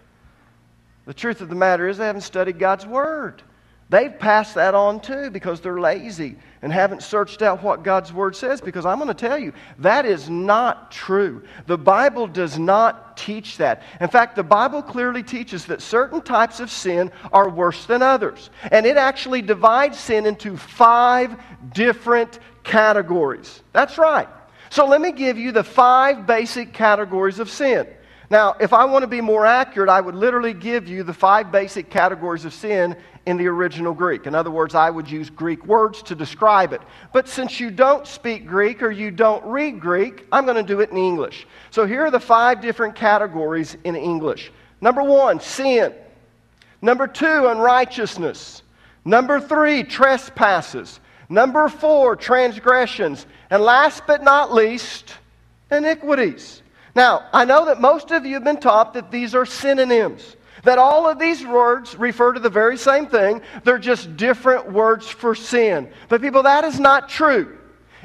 The 1.06 1.14
truth 1.14 1.40
of 1.40 1.48
the 1.48 1.54
matter 1.54 1.88
is, 1.88 1.98
they 1.98 2.06
haven't 2.06 2.22
studied 2.22 2.58
God's 2.58 2.86
Word. 2.86 3.42
They've 3.90 4.16
passed 4.16 4.54
that 4.54 4.76
on 4.76 5.00
too 5.00 5.30
because 5.30 5.60
they're 5.60 5.80
lazy 5.80 6.36
and 6.62 6.72
haven't 6.72 7.02
searched 7.02 7.42
out 7.42 7.60
what 7.60 7.82
God's 7.82 8.12
Word 8.12 8.36
says. 8.36 8.60
Because 8.60 8.86
I'm 8.86 8.98
going 8.98 9.08
to 9.08 9.14
tell 9.14 9.36
you, 9.36 9.52
that 9.80 10.06
is 10.06 10.30
not 10.30 10.92
true. 10.92 11.42
The 11.66 11.76
Bible 11.76 12.28
does 12.28 12.56
not 12.56 13.16
teach 13.16 13.56
that. 13.56 13.82
In 14.00 14.06
fact, 14.06 14.36
the 14.36 14.44
Bible 14.44 14.80
clearly 14.80 15.24
teaches 15.24 15.64
that 15.66 15.82
certain 15.82 16.20
types 16.20 16.60
of 16.60 16.70
sin 16.70 17.10
are 17.32 17.48
worse 17.48 17.84
than 17.86 18.00
others. 18.00 18.50
And 18.70 18.86
it 18.86 18.96
actually 18.96 19.42
divides 19.42 19.98
sin 19.98 20.24
into 20.24 20.56
five 20.56 21.36
different 21.74 22.38
categories. 22.64 23.62
That's 23.72 23.98
right. 23.98 24.28
So 24.70 24.86
let 24.86 25.00
me 25.00 25.12
give 25.12 25.38
you 25.38 25.52
the 25.52 25.64
five 25.64 26.26
basic 26.26 26.72
categories 26.72 27.38
of 27.38 27.50
sin. 27.50 27.86
Now, 28.30 28.54
if 28.60 28.72
I 28.72 28.84
want 28.84 29.02
to 29.02 29.08
be 29.08 29.20
more 29.20 29.44
accurate, 29.44 29.88
I 29.88 30.00
would 30.00 30.14
literally 30.14 30.54
give 30.54 30.86
you 30.86 31.02
the 31.02 31.12
five 31.12 31.50
basic 31.50 31.90
categories 31.90 32.44
of 32.44 32.54
sin 32.54 32.96
in 33.26 33.36
the 33.36 33.48
original 33.48 33.92
Greek. 33.92 34.26
In 34.26 34.36
other 34.36 34.52
words, 34.52 34.76
I 34.76 34.88
would 34.88 35.10
use 35.10 35.28
Greek 35.28 35.66
words 35.66 36.00
to 36.04 36.14
describe 36.14 36.72
it. 36.72 36.80
But 37.12 37.28
since 37.28 37.58
you 37.58 37.72
don't 37.72 38.06
speak 38.06 38.46
Greek 38.46 38.84
or 38.84 38.90
you 38.92 39.10
don't 39.10 39.44
read 39.44 39.80
Greek, 39.80 40.26
I'm 40.30 40.44
going 40.44 40.56
to 40.56 40.62
do 40.62 40.80
it 40.80 40.90
in 40.90 40.96
English. 40.96 41.48
So 41.72 41.84
here 41.86 42.04
are 42.04 42.10
the 42.12 42.20
five 42.20 42.60
different 42.60 42.94
categories 42.94 43.76
in 43.82 43.96
English. 43.96 44.52
Number 44.80 45.02
one, 45.02 45.40
sin. 45.40 45.92
Number 46.80 47.08
two, 47.08 47.48
unrighteousness. 47.48 48.62
Number 49.04 49.40
three, 49.40 49.82
trespasses. 49.82 51.00
Number 51.30 51.68
four, 51.68 52.16
transgressions. 52.16 53.24
And 53.48 53.62
last 53.62 54.02
but 54.06 54.22
not 54.22 54.52
least, 54.52 55.14
iniquities. 55.70 56.60
Now, 56.94 57.24
I 57.32 57.44
know 57.44 57.66
that 57.66 57.80
most 57.80 58.10
of 58.10 58.26
you 58.26 58.34
have 58.34 58.44
been 58.44 58.58
taught 58.58 58.94
that 58.94 59.12
these 59.12 59.34
are 59.36 59.46
synonyms, 59.46 60.36
that 60.64 60.78
all 60.78 61.08
of 61.08 61.20
these 61.20 61.46
words 61.46 61.96
refer 61.96 62.32
to 62.32 62.40
the 62.40 62.50
very 62.50 62.76
same 62.76 63.06
thing. 63.06 63.42
They're 63.62 63.78
just 63.78 64.16
different 64.16 64.72
words 64.72 65.08
for 65.08 65.36
sin. 65.36 65.90
But, 66.08 66.20
people, 66.20 66.42
that 66.42 66.64
is 66.64 66.80
not 66.80 67.08
true. 67.08 67.56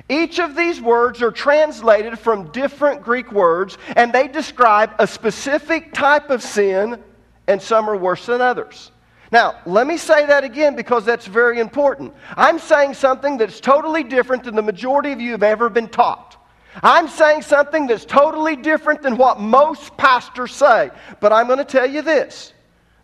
Each 0.08 0.40
of 0.40 0.56
these 0.56 0.80
words 0.80 1.24
are 1.24 1.32
translated 1.32 2.20
from 2.20 2.52
different 2.52 3.02
Greek 3.02 3.32
words, 3.32 3.80
and 3.96 4.14
they 4.14 4.28
describe 4.28 4.92
a 5.00 5.08
specific 5.08 5.94
type 5.94 6.30
of 6.30 6.44
sin, 6.44 7.02
and 7.48 7.60
some 7.60 7.90
are 7.90 7.98
worse 7.98 8.28
than 8.28 8.40
others. 8.40 8.92
Now, 9.36 9.56
let 9.66 9.86
me 9.86 9.98
say 9.98 10.26
that 10.28 10.46
again 10.46 10.78
because 10.78 11.04
that's 11.04 11.28
very 11.28 11.60
important. 11.60 12.14
I'm 12.38 12.58
saying 12.58 12.94
something 12.94 13.36
that's 13.36 13.60
totally 13.60 14.02
different 14.02 14.46
than 14.46 14.56
the 14.56 14.62
majority 14.62 15.12
of 15.12 15.20
you 15.20 15.32
have 15.32 15.44
ever 15.44 15.70
been 15.70 15.90
taught. 15.90 16.38
I'm 16.82 17.10
saying 17.10 17.42
something 17.42 17.86
that's 17.86 18.06
totally 18.06 18.56
different 18.56 19.02
than 19.02 19.18
what 19.18 19.42
most 19.42 19.98
pastors 19.98 20.56
say. 20.56 20.90
But 21.20 21.34
I'm 21.34 21.48
going 21.48 21.60
to 21.60 21.66
tell 21.66 21.86
you 21.86 22.02
this 22.02 22.54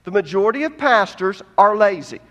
the 0.06 0.12
majority 0.12 0.63
of 0.63 0.78
pastors 0.78 1.41
are 1.58 1.76
lazy. 1.76 2.22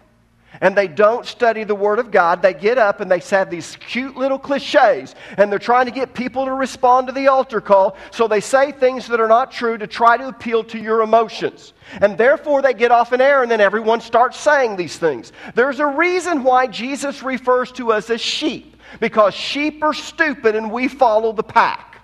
And 0.60 0.76
they 0.76 0.88
don't 0.88 1.24
study 1.24 1.64
the 1.64 1.74
Word 1.74 1.98
of 1.98 2.10
God. 2.10 2.42
They 2.42 2.54
get 2.54 2.76
up 2.76 3.00
and 3.00 3.10
they 3.10 3.20
have 3.20 3.50
these 3.50 3.76
cute 3.76 4.16
little 4.16 4.38
cliches. 4.38 5.14
And 5.36 5.50
they're 5.50 5.58
trying 5.58 5.86
to 5.86 5.92
get 5.92 6.12
people 6.12 6.44
to 6.44 6.52
respond 6.52 7.06
to 7.06 7.12
the 7.12 7.28
altar 7.28 7.60
call. 7.60 7.96
So 8.10 8.26
they 8.26 8.40
say 8.40 8.72
things 8.72 9.06
that 9.08 9.20
are 9.20 9.28
not 9.28 9.52
true 9.52 9.78
to 9.78 9.86
try 9.86 10.16
to 10.16 10.28
appeal 10.28 10.64
to 10.64 10.78
your 10.78 11.02
emotions. 11.02 11.72
And 12.00 12.18
therefore 12.18 12.62
they 12.62 12.74
get 12.74 12.90
off 12.90 13.12
an 13.12 13.20
air 13.20 13.42
and 13.42 13.50
then 13.50 13.60
everyone 13.60 14.00
starts 14.00 14.38
saying 14.38 14.76
these 14.76 14.98
things. 14.98 15.32
There's 15.54 15.78
a 15.78 15.86
reason 15.86 16.42
why 16.42 16.66
Jesus 16.66 17.22
refers 17.22 17.70
to 17.72 17.92
us 17.92 18.10
as 18.10 18.20
sheep 18.20 18.76
because 18.98 19.34
sheep 19.34 19.82
are 19.82 19.94
stupid 19.94 20.56
and 20.56 20.70
we 20.70 20.88
follow 20.88 21.32
the 21.32 21.42
pack. 21.44 22.00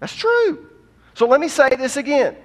That's 0.00 0.14
true. 0.14 0.66
So 1.14 1.26
let 1.26 1.40
me 1.40 1.48
say 1.48 1.68
this 1.76 1.96
again. 1.96 2.36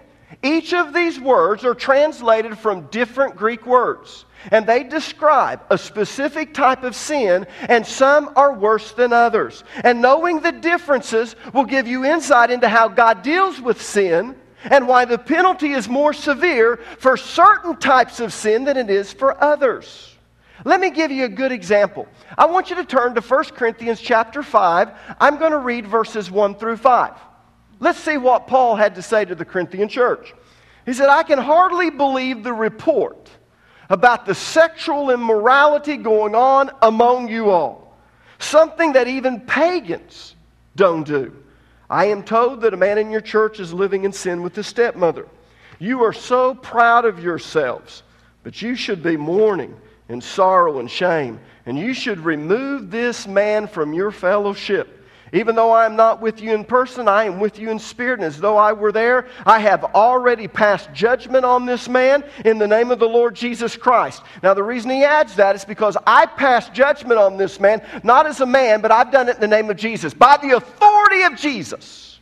Each 0.44 0.74
of 0.74 0.94
these 0.94 1.20
words 1.20 1.64
are 1.66 1.74
translated 1.74 2.58
from 2.58 2.88
different 2.88 3.36
Greek 3.36 3.66
words, 3.66 4.26
and 4.52 4.66
they 4.66 4.84
describe 4.84 5.62
a 5.70 5.78
specific 5.78 6.54
type 6.54 6.84
of 6.84 6.96
sin, 6.96 7.48
and 7.68 7.86
some 7.86 8.32
are 8.36 8.54
worse 8.54 8.92
than 8.92 9.14
others. 9.14 9.64
And 9.84 10.02
knowing 10.02 10.40
the 10.40 10.52
differences 10.52 11.36
will 11.54 11.66
give 11.66 11.88
you 11.88 12.06
insight 12.06 12.52
into 12.52 12.70
how 12.70 12.88
God 12.88 13.22
deals 13.22 13.60
with 13.60 13.82
sin 13.82 14.36
and 14.64 14.88
why 14.88 15.06
the 15.06 15.18
penalty 15.18 15.72
is 15.72 15.88
more 15.88 16.14
severe 16.14 16.78
for 16.98 17.18
certain 17.18 17.78
types 17.78 18.20
of 18.20 18.34
sin 18.34 18.64
than 18.64 18.78
it 18.78 18.90
is 18.90 19.14
for 19.14 19.42
others. 19.44 20.16
Let 20.64 20.80
me 20.80 20.90
give 20.90 21.12
you 21.12 21.26
a 21.26 21.30
good 21.30 21.52
example. 21.52 22.08
I 22.38 22.46
want 22.46 22.70
you 22.70 22.76
to 22.78 22.86
turn 22.86 23.14
to 23.16 23.22
1 23.22 23.44
Corinthians 23.46 24.00
chapter 24.00 24.42
5. 24.42 24.92
I'm 25.20 25.38
going 25.38 25.52
to 25.52 25.60
read 25.60 25.86
verses 25.86 26.32
1 26.32 26.56
through 26.56 26.78
5. 26.78 27.14
Let's 27.80 28.00
see 28.00 28.18
what 28.18 28.48
Paul 28.48 28.76
had 28.76 28.96
to 28.96 29.02
say 29.02 29.26
to 29.26 29.36
the 29.36 29.46
Corinthian 29.46 29.90
church. 29.90 30.34
He 30.86 30.94
said, 30.94 31.10
I 31.10 31.24
can 31.24 31.40
hardly 31.40 31.90
believe 31.90 32.44
the 32.44 32.54
report 32.54 33.30
about 33.90 34.26
the 34.26 34.36
sexual 34.36 35.10
immorality 35.10 35.98
going 35.98 36.36
on 36.36 36.72
among 36.82 37.28
you 37.28 37.50
all, 37.50 37.96
something 38.40 38.94
that 38.94 39.08
even 39.08 39.42
pagans 39.42 40.36
don't 40.76 41.06
do. 41.06 41.36
I 41.90 42.06
am 42.06 42.24
told 42.24 42.62
that 42.62 42.74
a 42.74 42.78
man 42.78 42.98
in 42.98 43.12
your 43.12 43.22
church 43.22 43.60
is 43.60 43.74
living 43.74 44.06
in 44.06 44.12
sin 44.12 44.42
with 44.42 44.56
his 44.56 44.68
stepmother. 44.68 45.28
You 45.80 46.04
are 46.04 46.14
so 46.14 46.56
proud 46.56 47.06
of 47.06 47.24
yourselves, 47.24 48.04
but 48.44 48.62
you 48.62 48.76
should 48.76 49.04
be 49.04 49.18
mourning 49.18 49.76
and 50.10 50.24
sorrow 50.24 50.80
and 50.80 50.90
shame. 50.90 51.40
And 51.66 51.78
you 51.78 51.94
should 51.94 52.20
remove 52.20 52.92
this 52.92 53.28
man 53.28 53.68
from 53.68 53.94
your 53.94 54.12
fellowship. 54.12 54.95
Even 55.36 55.54
though 55.54 55.72
I 55.72 55.86
am 55.86 55.98
not 55.98 56.22
with 56.22 56.40
you 56.40 56.54
in 56.56 56.64
person, 56.64 57.10
I 57.10 57.26
am 57.26 57.42
with 57.42 57.60
you 57.60 57.70
in 57.70 57.78
spirit. 57.78 58.20
And 58.20 58.24
as 58.24 58.40
though 58.40 58.56
I 58.56 58.72
were 58.72 58.94
there, 58.94 59.28
I 59.46 59.60
have 59.60 59.84
already 59.84 60.48
passed 60.48 60.94
judgment 60.94 61.44
on 61.44 61.66
this 61.66 61.90
man 61.90 62.24
in 62.46 62.58
the 62.58 62.68
name 62.68 62.90
of 62.90 63.00
the 63.00 63.10
Lord 63.10 63.36
Jesus 63.36 63.76
Christ. 63.76 64.24
Now, 64.42 64.54
the 64.54 64.64
reason 64.64 64.92
he 64.92 65.04
adds 65.04 65.36
that 65.36 65.54
is 65.54 65.66
because 65.66 65.98
I 66.08 66.26
passed 66.26 66.74
judgment 66.74 67.20
on 67.20 67.36
this 67.36 67.60
man, 67.60 67.86
not 68.02 68.26
as 68.28 68.40
a 68.40 68.46
man, 68.46 68.80
but 68.80 68.94
I've 68.94 69.12
done 69.12 69.28
it 69.28 69.36
in 69.36 69.42
the 69.42 69.48
name 69.48 69.70
of 69.70 69.76
Jesus. 69.76 70.14
By 70.14 70.38
the 70.38 70.56
authority 70.56 71.24
of 71.24 71.36
Jesus, 71.36 72.22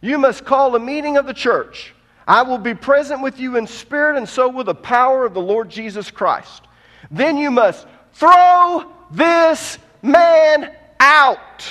you 0.00 0.16
must 0.16 0.46
call 0.46 0.74
a 0.74 0.80
meeting 0.80 1.18
of 1.18 1.26
the 1.26 1.34
church 1.34 1.94
I 2.26 2.42
will 2.42 2.58
be 2.58 2.74
present 2.74 3.22
with 3.22 3.40
you 3.40 3.56
in 3.56 3.66
spirit, 3.66 4.16
and 4.16 4.28
so 4.28 4.48
will 4.48 4.62
the 4.62 4.72
power 4.72 5.26
of 5.26 5.34
the 5.34 5.40
Lord 5.40 5.68
Jesus 5.68 6.12
Christ. 6.12 6.62
Then 7.10 7.36
you 7.36 7.50
must 7.50 7.86
throw 8.12 8.86
this 9.10 9.78
man 10.00 10.72
out 11.00 11.64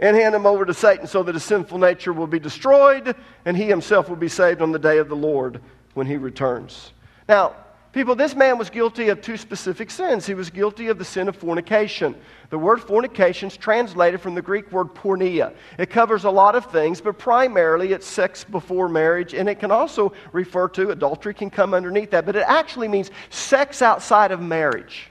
and 0.00 0.16
hand 0.16 0.34
him 0.34 0.46
over 0.46 0.64
to 0.64 0.74
Satan 0.74 1.06
so 1.06 1.22
that 1.22 1.34
his 1.34 1.44
sinful 1.44 1.78
nature 1.78 2.12
will 2.12 2.26
be 2.26 2.38
destroyed 2.38 3.14
and 3.44 3.56
he 3.56 3.64
himself 3.64 4.08
will 4.08 4.16
be 4.16 4.28
saved 4.28 4.62
on 4.62 4.72
the 4.72 4.78
day 4.78 4.98
of 4.98 5.08
the 5.08 5.16
Lord 5.16 5.60
when 5.94 6.06
he 6.06 6.16
returns. 6.16 6.92
Now, 7.28 7.54
People, 7.90 8.14
this 8.14 8.36
man 8.36 8.58
was 8.58 8.68
guilty 8.68 9.08
of 9.08 9.22
two 9.22 9.38
specific 9.38 9.90
sins. 9.90 10.26
He 10.26 10.34
was 10.34 10.50
guilty 10.50 10.88
of 10.88 10.98
the 10.98 11.04
sin 11.04 11.26
of 11.26 11.34
fornication. 11.34 12.14
The 12.50 12.58
word 12.58 12.82
fornication 12.82 13.48
is 13.48 13.56
translated 13.56 14.20
from 14.20 14.34
the 14.34 14.42
Greek 14.42 14.70
word 14.70 14.88
porneia. 14.88 15.54
It 15.78 15.88
covers 15.88 16.24
a 16.24 16.30
lot 16.30 16.54
of 16.54 16.66
things, 16.66 17.00
but 17.00 17.18
primarily 17.18 17.92
it's 17.92 18.06
sex 18.06 18.44
before 18.44 18.90
marriage, 18.90 19.32
and 19.32 19.48
it 19.48 19.58
can 19.58 19.70
also 19.70 20.12
refer 20.32 20.68
to 20.68 20.90
adultery, 20.90 21.32
can 21.32 21.48
come 21.48 21.72
underneath 21.72 22.10
that, 22.10 22.26
but 22.26 22.36
it 22.36 22.44
actually 22.46 22.88
means 22.88 23.10
sex 23.30 23.80
outside 23.80 24.32
of 24.32 24.40
marriage. 24.40 25.10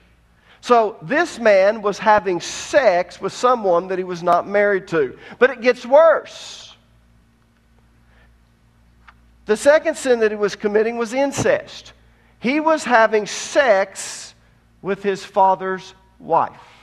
So 0.60 0.96
this 1.02 1.38
man 1.38 1.82
was 1.82 1.98
having 1.98 2.40
sex 2.40 3.20
with 3.20 3.32
someone 3.32 3.88
that 3.88 3.98
he 3.98 4.04
was 4.04 4.22
not 4.22 4.46
married 4.46 4.88
to. 4.88 5.18
But 5.38 5.50
it 5.50 5.60
gets 5.60 5.86
worse. 5.86 6.74
The 9.46 9.56
second 9.56 9.96
sin 9.96 10.20
that 10.20 10.30
he 10.30 10.36
was 10.36 10.56
committing 10.56 10.98
was 10.98 11.14
incest. 11.14 11.92
He 12.40 12.60
was 12.60 12.84
having 12.84 13.26
sex 13.26 14.34
with 14.82 15.02
his 15.02 15.24
father's 15.24 15.94
wife. 16.18 16.77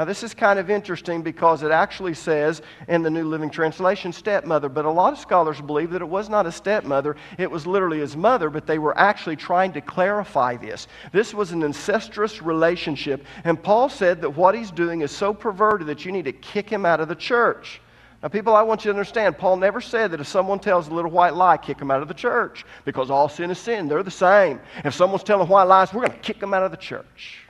Now, 0.00 0.06
this 0.06 0.22
is 0.22 0.32
kind 0.32 0.58
of 0.58 0.70
interesting 0.70 1.20
because 1.20 1.62
it 1.62 1.70
actually 1.70 2.14
says 2.14 2.62
in 2.88 3.02
the 3.02 3.10
New 3.10 3.28
Living 3.28 3.50
Translation 3.50 4.14
stepmother, 4.14 4.70
but 4.70 4.86
a 4.86 4.90
lot 4.90 5.12
of 5.12 5.18
scholars 5.18 5.60
believe 5.60 5.90
that 5.90 6.00
it 6.00 6.08
was 6.08 6.30
not 6.30 6.46
a 6.46 6.52
stepmother, 6.52 7.16
it 7.36 7.50
was 7.50 7.66
literally 7.66 7.98
his 7.98 8.16
mother, 8.16 8.48
but 8.48 8.66
they 8.66 8.78
were 8.78 8.96
actually 8.96 9.36
trying 9.36 9.72
to 9.72 9.82
clarify 9.82 10.56
this. 10.56 10.88
This 11.12 11.34
was 11.34 11.52
an 11.52 11.62
incestuous 11.62 12.40
relationship, 12.40 13.26
and 13.44 13.62
Paul 13.62 13.90
said 13.90 14.22
that 14.22 14.30
what 14.30 14.54
he's 14.54 14.70
doing 14.70 15.02
is 15.02 15.10
so 15.10 15.34
perverted 15.34 15.86
that 15.88 16.06
you 16.06 16.12
need 16.12 16.24
to 16.24 16.32
kick 16.32 16.70
him 16.70 16.86
out 16.86 17.00
of 17.00 17.08
the 17.08 17.14
church. 17.14 17.82
Now, 18.22 18.30
people, 18.30 18.56
I 18.56 18.62
want 18.62 18.86
you 18.86 18.92
to 18.92 18.96
understand, 18.96 19.36
Paul 19.36 19.58
never 19.58 19.82
said 19.82 20.12
that 20.12 20.20
if 20.20 20.28
someone 20.28 20.60
tells 20.60 20.88
a 20.88 20.94
little 20.94 21.10
white 21.10 21.34
lie, 21.34 21.58
kick 21.58 21.76
them 21.76 21.90
out 21.90 22.00
of 22.00 22.08
the 22.08 22.14
church 22.14 22.64
because 22.86 23.10
all 23.10 23.28
sin 23.28 23.50
is 23.50 23.58
sin. 23.58 23.86
They're 23.86 24.02
the 24.02 24.10
same. 24.10 24.60
If 24.82 24.94
someone's 24.94 25.24
telling 25.24 25.46
white 25.46 25.64
lies, 25.64 25.92
we're 25.92 26.06
going 26.06 26.18
to 26.18 26.18
kick 26.20 26.40
them 26.40 26.54
out 26.54 26.62
of 26.62 26.70
the 26.70 26.78
church. 26.78 27.49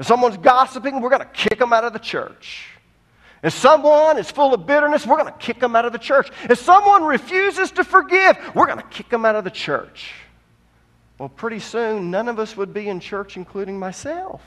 If 0.00 0.06
someone's 0.06 0.38
gossiping, 0.38 1.02
we're 1.02 1.10
going 1.10 1.20
to 1.20 1.26
kick 1.26 1.58
them 1.58 1.74
out 1.74 1.84
of 1.84 1.92
the 1.92 1.98
church. 1.98 2.68
If 3.42 3.52
someone 3.52 4.16
is 4.16 4.30
full 4.30 4.54
of 4.54 4.66
bitterness, 4.66 5.06
we're 5.06 5.18
going 5.18 5.30
to 5.30 5.38
kick 5.38 5.60
them 5.60 5.76
out 5.76 5.84
of 5.84 5.92
the 5.92 5.98
church. 5.98 6.30
If 6.48 6.58
someone 6.58 7.04
refuses 7.04 7.70
to 7.72 7.84
forgive, 7.84 8.38
we're 8.54 8.64
going 8.64 8.78
to 8.78 8.88
kick 8.88 9.10
them 9.10 9.26
out 9.26 9.36
of 9.36 9.44
the 9.44 9.50
church. 9.50 10.14
Well, 11.18 11.28
pretty 11.28 11.58
soon, 11.58 12.10
none 12.10 12.28
of 12.28 12.38
us 12.38 12.56
would 12.56 12.72
be 12.72 12.88
in 12.88 12.98
church, 12.98 13.36
including 13.36 13.78
myself. 13.78 14.40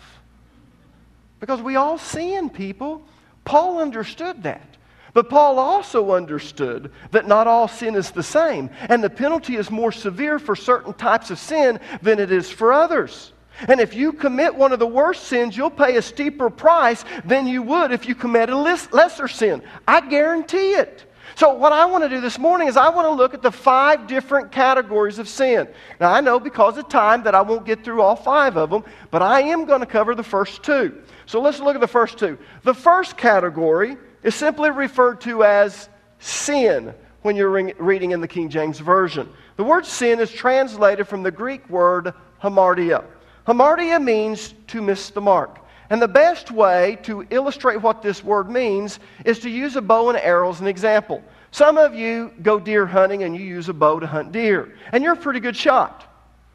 Because 1.40 1.62
we 1.62 1.76
all 1.76 2.00
sin, 2.00 2.50
people. 2.50 3.04
Paul 3.46 3.78
understood 3.78 4.42
that. 4.44 4.68
But 5.14 5.30
Paul 5.30 5.60
also 5.60 6.14
understood 6.14 6.92
that 7.12 7.28
not 7.28 7.46
all 7.46 7.68
sin 7.68 7.94
is 7.94 8.10
the 8.10 8.24
same, 8.24 8.72
and 8.90 9.04
the 9.04 9.10
penalty 9.12 9.58
is 9.58 9.70
more 9.70 9.92
severe 9.92 10.40
for 10.40 10.56
certain 10.56 10.96
types 10.96 11.30
of 11.30 11.38
sin 11.38 11.80
than 12.02 12.18
it 12.18 12.32
is 12.32 12.50
for 12.50 12.74
others. 12.74 13.33
And 13.68 13.80
if 13.80 13.94
you 13.94 14.14
commit 14.14 14.56
one 14.56 14.72
of 14.72 14.80
the 14.80 14.88
worst 14.88 15.26
sins, 15.26 15.56
you'll 15.56 15.70
pay 15.70 15.96
a 15.98 16.02
steeper 16.02 16.50
price 16.50 17.06
than 17.24 17.48
you 17.48 17.62
would 17.62 17.92
if 17.92 18.08
you 18.08 18.16
commit 18.16 18.50
a 18.50 18.58
lesser 18.58 19.28
sin. 19.28 19.62
I 19.88 20.02
guarantee 20.08 20.74
it. 20.74 21.06
So, 21.36 21.54
what 21.54 21.72
I 21.72 21.86
want 21.86 22.04
to 22.04 22.10
do 22.10 22.22
this 22.22 22.38
morning 22.38 22.68
is 22.68 22.78
I 22.78 22.90
want 22.90 23.08
to 23.08 23.12
look 23.12 23.34
at 23.34 23.42
the 23.42 23.52
five 23.52 24.06
different 24.06 24.52
categories 24.52 25.18
of 25.18 25.28
sin. 25.28 25.68
Now, 26.00 26.14
I 26.14 26.22
know 26.22 26.40
because 26.40 26.78
of 26.78 26.90
time 26.90 27.24
that 27.24 27.34
I 27.34 27.42
won't 27.42 27.66
get 27.66 27.84
through 27.84 28.02
all 28.02 28.16
five 28.16 28.56
of 28.56 28.70
them, 28.70 28.84
but 29.10 29.24
I 29.24 29.42
am 29.42 29.66
going 29.66 29.80
to 29.80 29.88
cover 29.88 30.14
the 30.14 30.24
first 30.24 30.62
two. 30.62 31.02
So, 31.26 31.42
let's 31.42 31.60
look 31.60 31.74
at 31.74 31.82
the 31.82 31.88
first 31.88 32.20
two. 32.20 32.38
The 32.64 32.74
first 32.74 33.18
category 33.18 33.98
is 34.22 34.36
simply 34.36 34.70
referred 34.70 35.22
to 35.22 35.44
as 35.44 35.90
sin 36.20 36.94
when 37.24 37.36
you're 37.36 37.50
reading 37.50 38.12
in 38.12 38.22
the 38.22 38.28
King 38.28 38.50
James 38.50 38.80
Version. 38.80 39.28
The 39.56 39.64
word 39.64 39.86
sin 39.86 40.20
is 40.20 40.32
translated 40.32 41.08
from 41.08 41.24
the 41.24 41.32
Greek 41.32 41.68
word 41.70 42.14
hamartia. 42.44 43.06
Hamartia 43.48 44.02
means 44.02 44.54
to 44.68 44.82
miss 44.82 45.10
the 45.10 45.22
mark. 45.22 45.60
And 45.90 46.02
the 46.02 46.08
best 46.08 46.50
way 46.50 46.98
to 47.04 47.26
illustrate 47.30 47.78
what 47.78 48.02
this 48.02 48.24
word 48.24 48.50
means 48.50 49.00
is 49.26 49.40
to 49.40 49.50
use 49.50 49.76
a 49.76 49.82
bow 49.82 50.10
and 50.10 50.18
arrow 50.18 50.50
as 50.50 50.62
an 50.62 50.68
example. 50.68 51.24
Some 51.52 51.78
of 51.78 51.94
you 51.94 52.32
go 52.42 52.60
deer 52.60 52.86
hunting 52.88 53.24
and 53.24 53.36
you 53.36 53.44
use 53.44 53.70
a 53.70 53.74
bow 53.74 54.00
to 54.00 54.08
hunt 54.08 54.32
deer, 54.32 54.74
and 54.92 55.04
you're 55.04 55.14
a 55.14 55.18
pretty 55.18 55.40
good 55.40 55.56
shot. 55.56 56.10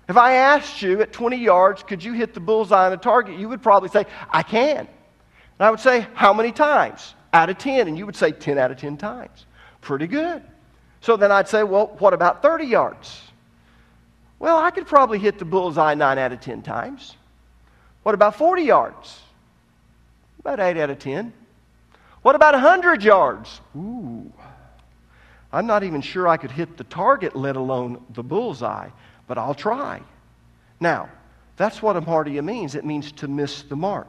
If 0.09 0.16
I 0.16 0.35
asked 0.35 0.81
you 0.81 1.03
at 1.03 1.12
20 1.12 1.37
yards, 1.37 1.83
could 1.83 2.03
you 2.03 2.14
hit 2.14 2.33
the 2.33 2.40
bullseye 2.40 2.87
on 2.87 2.92
a 2.92 2.96
target, 2.96 3.38
you 3.38 3.48
would 3.48 3.62
probably 3.62 3.90
say, 3.90 4.07
I 4.31 4.42
can. 4.42 4.79
And 4.79 5.66
I 5.66 5.70
would 5.70 5.81
say, 5.81 6.07
How 6.14 6.33
many 6.33 6.51
times? 6.51 7.14
Out 7.33 7.51
of 7.51 7.59
10. 7.59 7.88
And 7.88 7.98
you 7.98 8.07
would 8.07 8.16
say, 8.16 8.33
10 8.33 8.59
out 8.59 8.70
of 8.70 8.79
10 8.79 8.96
times. 8.96 9.44
Pretty 9.83 10.07
good. 10.07 10.42
So 11.01 11.16
then 11.16 11.31
I'd 11.31 11.48
say, 11.48 11.62
Well, 11.62 11.94
what 11.98 12.14
about 12.14 12.42
30 12.42 12.64
yards? 12.64 13.22
Well, 14.38 14.59
I 14.59 14.70
could 14.70 14.87
probably 14.87 15.18
hit 15.18 15.38
the 15.38 15.44
bullseye 15.44 15.94
9 15.94 16.18
out 16.18 16.33
of 16.33 16.40
10 16.40 16.62
times. 16.62 17.16
What 18.03 18.14
about 18.14 18.37
40 18.37 18.62
yards? 18.62 19.20
About 20.40 20.61
8 20.61 20.77
out 20.77 20.90
of 20.90 20.98
10. 20.98 21.33
What 22.22 22.35
about 22.35 22.55
100 22.55 23.03
yards? 23.03 23.61
Ooh. 23.77 24.33
I'm 25.53 25.66
not 25.66 25.83
even 25.83 26.01
sure 26.01 26.29
I 26.29 26.37
could 26.37 26.51
hit 26.51 26.77
the 26.77 26.85
target, 26.85 27.35
let 27.35 27.57
alone 27.57 28.05
the 28.14 28.22
bullseye, 28.22 28.90
but 29.27 29.38
I'll 29.38 29.55
try. 29.55 30.03
Now, 30.79 31.09
that's 31.57 31.83
what 31.83 31.96
hamartia 31.96 32.44
means. 32.44 32.74
It 32.74 32.85
means 32.85 33.12
to 33.12 33.29
miss 33.29 33.62
the 33.62 33.77
mark. 33.77 34.07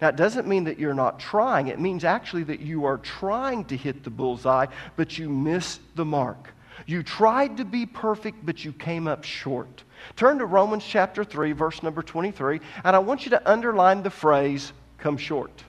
Now, 0.00 0.08
it 0.08 0.16
doesn't 0.16 0.46
mean 0.46 0.64
that 0.64 0.78
you're 0.78 0.94
not 0.94 1.18
trying. 1.18 1.68
It 1.68 1.80
means 1.80 2.04
actually 2.04 2.44
that 2.44 2.60
you 2.60 2.84
are 2.84 2.98
trying 2.98 3.64
to 3.66 3.76
hit 3.76 4.04
the 4.04 4.10
bullseye, 4.10 4.66
but 4.94 5.18
you 5.18 5.28
miss 5.28 5.80
the 5.96 6.04
mark. 6.04 6.52
You 6.86 7.02
tried 7.02 7.56
to 7.56 7.64
be 7.64 7.86
perfect, 7.86 8.44
but 8.44 8.64
you 8.64 8.72
came 8.72 9.08
up 9.08 9.24
short. 9.24 9.82
Turn 10.16 10.38
to 10.38 10.46
Romans 10.46 10.84
chapter 10.86 11.24
3, 11.24 11.52
verse 11.52 11.82
number 11.82 12.02
23, 12.02 12.60
and 12.84 12.94
I 12.94 12.98
want 12.98 13.24
you 13.24 13.30
to 13.30 13.50
underline 13.50 14.02
the 14.02 14.10
phrase, 14.10 14.72
come 14.98 15.16
short. 15.16 15.64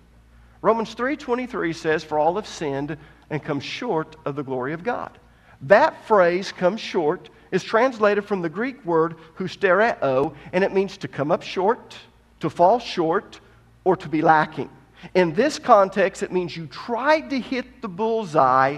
Romans 0.62 0.93
3:23 0.93 1.74
says, 1.74 2.04
For 2.04 2.19
all 2.19 2.36
have 2.36 2.48
sinned 2.48 2.98
and 3.30 3.43
come 3.43 3.60
short 3.60 4.15
of 4.26 4.36
the 4.36 4.43
glory 4.43 4.74
of 4.74 4.84
God. 4.84 5.17
That 5.62 6.06
phrase, 6.06 6.52
come 6.52 6.78
short, 6.78 7.30
is 7.52 7.63
translated 7.63 8.26
from 8.26 8.41
the 8.41 8.50
Greek 8.50 8.84
word 8.86 9.15
hustereo, 9.38 10.34
and 10.54 10.63
it 10.63 10.74
means 10.74 10.98
to 10.98 11.08
come 11.08 11.32
up 11.32 11.43
short, 11.43 11.98
to 12.39 12.50
fall 12.50 12.80
short, 12.80 13.39
or 13.84 13.95
to 13.98 14.10
be 14.10 14.22
lacking. 14.22 14.69
In 15.15 15.34
this 15.34 15.58
context, 15.58 16.24
it 16.24 16.32
means 16.32 16.56
you 16.56 16.67
tried 16.67 17.30
to 17.30 17.39
hit 17.39 17.82
the 17.82 17.88
bullseye, 17.88 18.78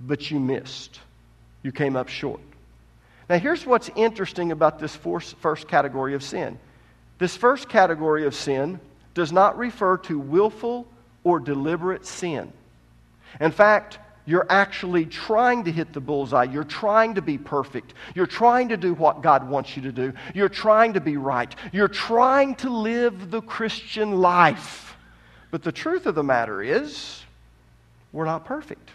but 0.00 0.30
you 0.30 0.38
missed 0.40 1.00
you 1.62 1.72
came 1.72 1.96
up 1.96 2.08
short. 2.08 2.40
Now, 3.28 3.38
here's 3.38 3.64
what's 3.64 3.90
interesting 3.94 4.50
about 4.52 4.78
this 4.78 4.96
first 4.96 5.68
category 5.68 6.14
of 6.14 6.22
sin. 6.22 6.58
This 7.18 7.36
first 7.36 7.68
category 7.68 8.26
of 8.26 8.34
sin 8.34 8.80
does 9.14 9.30
not 9.30 9.58
refer 9.58 9.98
to 9.98 10.18
willful 10.18 10.86
or 11.22 11.38
deliberate 11.38 12.06
sin. 12.06 12.52
In 13.40 13.52
fact, 13.52 13.98
you're 14.26 14.46
actually 14.48 15.06
trying 15.06 15.64
to 15.64 15.72
hit 15.72 15.92
the 15.92 16.00
bullseye. 16.00 16.44
You're 16.44 16.64
trying 16.64 17.14
to 17.14 17.22
be 17.22 17.38
perfect. 17.38 17.94
You're 18.14 18.26
trying 18.26 18.68
to 18.68 18.76
do 18.76 18.94
what 18.94 19.22
God 19.22 19.48
wants 19.48 19.76
you 19.76 19.82
to 19.82 19.92
do. 19.92 20.12
You're 20.34 20.48
trying 20.48 20.92
to 20.94 21.00
be 21.00 21.16
right. 21.16 21.54
You're 21.72 21.88
trying 21.88 22.54
to 22.56 22.70
live 22.70 23.30
the 23.30 23.42
Christian 23.42 24.20
life. 24.20 24.96
But 25.50 25.62
the 25.62 25.72
truth 25.72 26.06
of 26.06 26.14
the 26.14 26.22
matter 26.22 26.62
is, 26.62 27.22
we're 28.12 28.24
not 28.24 28.44
perfect. 28.44 28.90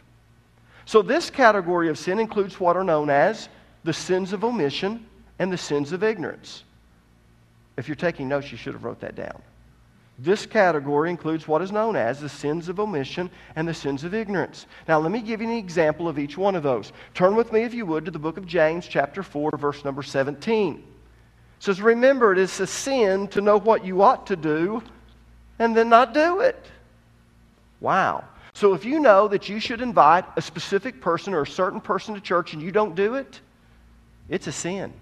So, 0.85 1.01
this 1.01 1.29
category 1.29 1.89
of 1.89 1.97
sin 1.97 2.19
includes 2.19 2.59
what 2.59 2.77
are 2.77 2.83
known 2.83 3.09
as 3.09 3.49
the 3.83 3.93
sins 3.93 4.33
of 4.33 4.43
omission 4.43 5.05
and 5.39 5.51
the 5.51 5.57
sins 5.57 5.91
of 5.91 6.03
ignorance. 6.03 6.63
If 7.77 7.87
you're 7.87 7.95
taking 7.95 8.27
notes, 8.27 8.51
you 8.51 8.57
should 8.57 8.73
have 8.73 8.83
wrote 8.83 8.99
that 9.01 9.15
down. 9.15 9.41
This 10.17 10.45
category 10.45 11.09
includes 11.09 11.45
what 11.45 11.61
is 11.61 11.73
known 11.73 11.97
as 11.97 12.21
the 12.21 12.29
sins 12.29 12.69
of 12.69 12.79
omission 12.79 13.29
and 13.55 13.67
the 13.67 13.73
sins 13.73 14.05
of 14.05 14.13
ignorance. 14.13 14.65
Now, 14.87 14.99
let 14.99 15.11
me 15.11 15.21
give 15.21 15.41
you 15.41 15.47
an 15.47 15.53
example 15.55 16.07
of 16.07 16.17
each 16.17 16.37
one 16.37 16.55
of 16.55 16.63
those. 16.63 16.93
Turn 17.13 17.35
with 17.35 17.51
me, 17.51 17.63
if 17.63 17.73
you 17.73 17.85
would, 17.85 18.05
to 18.05 18.11
the 18.11 18.19
book 18.19 18.37
of 18.37 18.45
James, 18.45 18.87
chapter 18.87 19.23
4, 19.23 19.51
verse 19.57 19.83
number 19.83 20.01
17. 20.01 20.75
It 20.75 20.83
says, 21.59 21.81
Remember, 21.81 22.31
it 22.31 22.37
is 22.37 22.57
a 22.61 22.67
sin 22.67 23.27
to 23.29 23.41
know 23.41 23.57
what 23.57 23.83
you 23.83 24.03
ought 24.03 24.27
to 24.27 24.37
do 24.37 24.81
and 25.59 25.75
then 25.75 25.89
not 25.89 26.13
do 26.13 26.39
it. 26.39 26.65
Wow. 27.81 28.23
So 28.55 28.73
if 28.73 28.85
you 28.85 29.01
know 29.01 29.27
that 29.27 29.49
you 29.49 29.59
should 29.59 29.81
invite 29.81 30.23
a 30.37 30.41
specific 30.41 31.01
person 31.01 31.33
or 31.33 31.41
a 31.41 31.47
certain 31.47 31.81
person 31.81 32.15
to 32.15 32.21
church 32.21 32.53
and 32.53 32.61
you 32.61 32.71
don't 32.71 32.95
do 32.95 33.15
it, 33.15 33.41
it's 34.29 34.47
a 34.47 34.51
sin. 34.53 34.93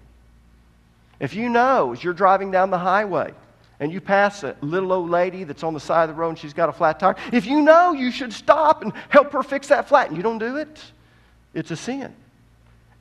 If 1.20 1.34
you 1.34 1.48
know 1.48 1.92
as 1.92 2.02
you're 2.02 2.14
driving 2.14 2.50
down 2.50 2.70
the 2.70 2.78
highway 2.78 3.32
and 3.78 3.92
you 3.92 4.00
pass 4.00 4.42
a 4.42 4.56
little 4.60 4.92
old 4.92 5.08
lady 5.08 5.44
that's 5.44 5.62
on 5.62 5.72
the 5.72 5.78
side 5.78 6.02
of 6.02 6.08
the 6.08 6.20
road 6.20 6.30
and 6.30 6.38
she's 6.38 6.52
got 6.52 6.68
a 6.68 6.72
flat 6.72 6.98
tire, 6.98 7.14
if 7.32 7.46
you 7.46 7.62
know 7.62 7.92
you 7.92 8.10
should 8.10 8.32
stop 8.32 8.82
and 8.82 8.92
help 9.08 9.30
her 9.30 9.44
fix 9.44 9.68
that 9.68 9.88
flat 9.88 10.08
and 10.08 10.16
you 10.16 10.22
don't 10.24 10.38
do 10.38 10.56
it, 10.56 10.82
it's 11.54 11.70
a 11.70 11.76
sin. 11.76 12.12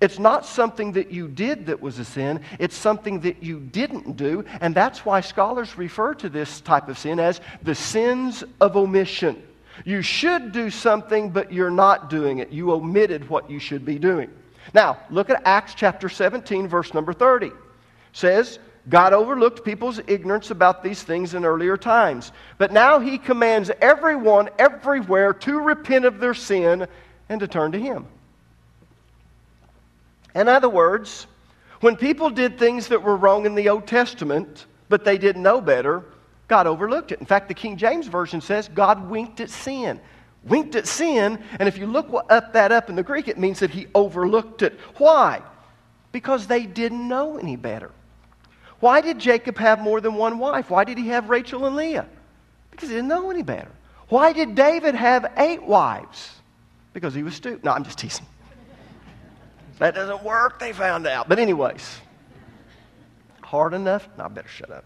It's 0.02 0.20
not 0.20 0.46
something 0.46 0.92
that 0.92 1.10
you 1.10 1.30
did 1.30 1.66
that 1.66 1.82
was 1.82 1.98
a 1.98 2.06
sin, 2.06 2.42
it's 2.60 2.78
something 2.78 3.22
that 3.22 3.42
you 3.42 3.60
didn't 3.60 4.18
do. 4.18 4.46
And 4.62 4.76
that's 4.76 5.04
why 5.04 5.22
scholars 5.22 5.80
refer 5.80 6.13
to 6.13 6.30
this 6.30 6.62
type 6.62 6.89
of 6.89 7.00
sin 7.00 7.20
as 7.20 7.42
the 7.63 7.74
sins 7.74 8.44
of 8.62 8.78
omission. 8.78 9.42
You 9.86 10.01
should 10.01 10.51
do 10.51 10.69
something, 10.69 11.29
but 11.29 11.51
you're 11.51 11.71
not 11.71 12.09
doing 12.09 12.39
it. 12.39 12.51
You 12.51 12.71
omitted 12.71 13.29
what 13.29 13.49
you 13.49 13.59
should 13.59 13.86
be 13.86 13.97
doing. 13.97 14.29
Now, 14.73 14.99
look 15.09 15.29
at 15.29 15.41
Acts 15.45 15.73
chapter 15.73 16.09
17, 16.09 16.67
verse 16.67 16.93
number 16.93 17.13
30. 17.13 17.47
It 17.47 17.53
says, 18.13 18.59
God 18.89 19.13
overlooked 19.13 19.63
people's 19.63 19.99
ignorance 20.07 20.51
about 20.51 20.83
these 20.83 21.03
things 21.03 21.33
in 21.33 21.45
earlier 21.45 21.77
times. 21.77 22.31
But 22.57 22.71
now 22.71 22.99
he 22.99 23.17
commands 23.17 23.71
everyone 23.81 24.49
everywhere 24.59 25.33
to 25.33 25.59
repent 25.59 26.05
of 26.05 26.19
their 26.19 26.33
sin 26.33 26.88
and 27.29 27.39
to 27.39 27.47
turn 27.47 27.71
to 27.71 27.79
him. 27.79 28.05
In 30.36 30.47
other 30.47 30.69
words, 30.69 31.27
when 31.79 31.95
people 31.95 32.29
did 32.29 32.57
things 32.57 32.88
that 32.89 33.01
were 33.01 33.15
wrong 33.15 33.45
in 33.45 33.55
the 33.55 33.69
Old 33.69 33.88
Testament, 33.88 34.65
but 34.89 35.05
they 35.05 35.17
didn't 35.17 35.43
know 35.43 35.62
better, 35.62 36.03
God 36.54 36.68
overlooked 36.68 37.12
it. 37.12 37.20
In 37.20 37.26
fact, 37.26 37.48
the 37.48 37.56
King 37.56 37.78
James 37.78 38.06
Version 38.06 38.39
says 38.39 38.68
God 38.68 39.10
winked 39.10 39.39
at 39.39 39.50
sin. 39.50 40.00
Winked 40.44 40.76
at 40.76 40.88
sin, 40.88 41.44
and 41.58 41.68
if 41.68 41.80
you 41.80 41.88
look 41.88 42.08
up 42.30 42.54
that 42.54 42.72
up 42.72 42.92
in 42.92 42.96
the 42.96 43.02
Greek, 43.02 43.28
it 43.28 43.39
means 43.39 43.58
that 43.62 43.72
he 43.72 43.88
overlooked 43.96 44.62
it. 44.62 44.80
Why? 44.98 45.42
Because 46.12 46.46
they 46.46 46.68
didn't 46.68 47.08
know 47.08 47.39
any 47.39 47.56
better. 47.56 47.89
Why 48.80 49.02
did 49.02 49.18
Jacob 49.18 49.58
have 49.58 49.82
more 49.82 50.00
than 50.00 50.13
one 50.13 50.38
wife? 50.38 50.70
Why 50.70 50.84
did 50.84 51.00
he 51.00 51.08
have 51.08 51.28
Rachel 51.28 51.66
and 51.66 51.76
Leah? 51.76 52.06
Because 52.70 52.89
he 52.89 52.94
didn't 52.94 53.08
know 53.08 53.32
any 53.32 53.42
better. 53.42 53.72
Why 54.10 54.32
did 54.32 54.54
David 54.54 54.94
have 54.94 55.32
eight 55.38 55.63
wives? 55.63 56.36
Because 56.94 57.16
he 57.16 57.24
was 57.24 57.34
stupid. 57.34 57.66
No, 57.66 57.72
I'm 57.72 57.84
just 57.84 57.98
teasing. 57.98 58.28
That 59.80 59.96
doesn't 59.96 60.24
work, 60.24 60.60
they 60.60 60.72
found 60.72 61.08
out. 61.08 61.28
But, 61.28 61.39
anyways, 61.39 61.98
hard 63.42 63.74
enough? 63.74 64.08
No, 64.20 64.26
I 64.26 64.28
better 64.28 64.48
shut 64.48 64.70
up. 64.70 64.86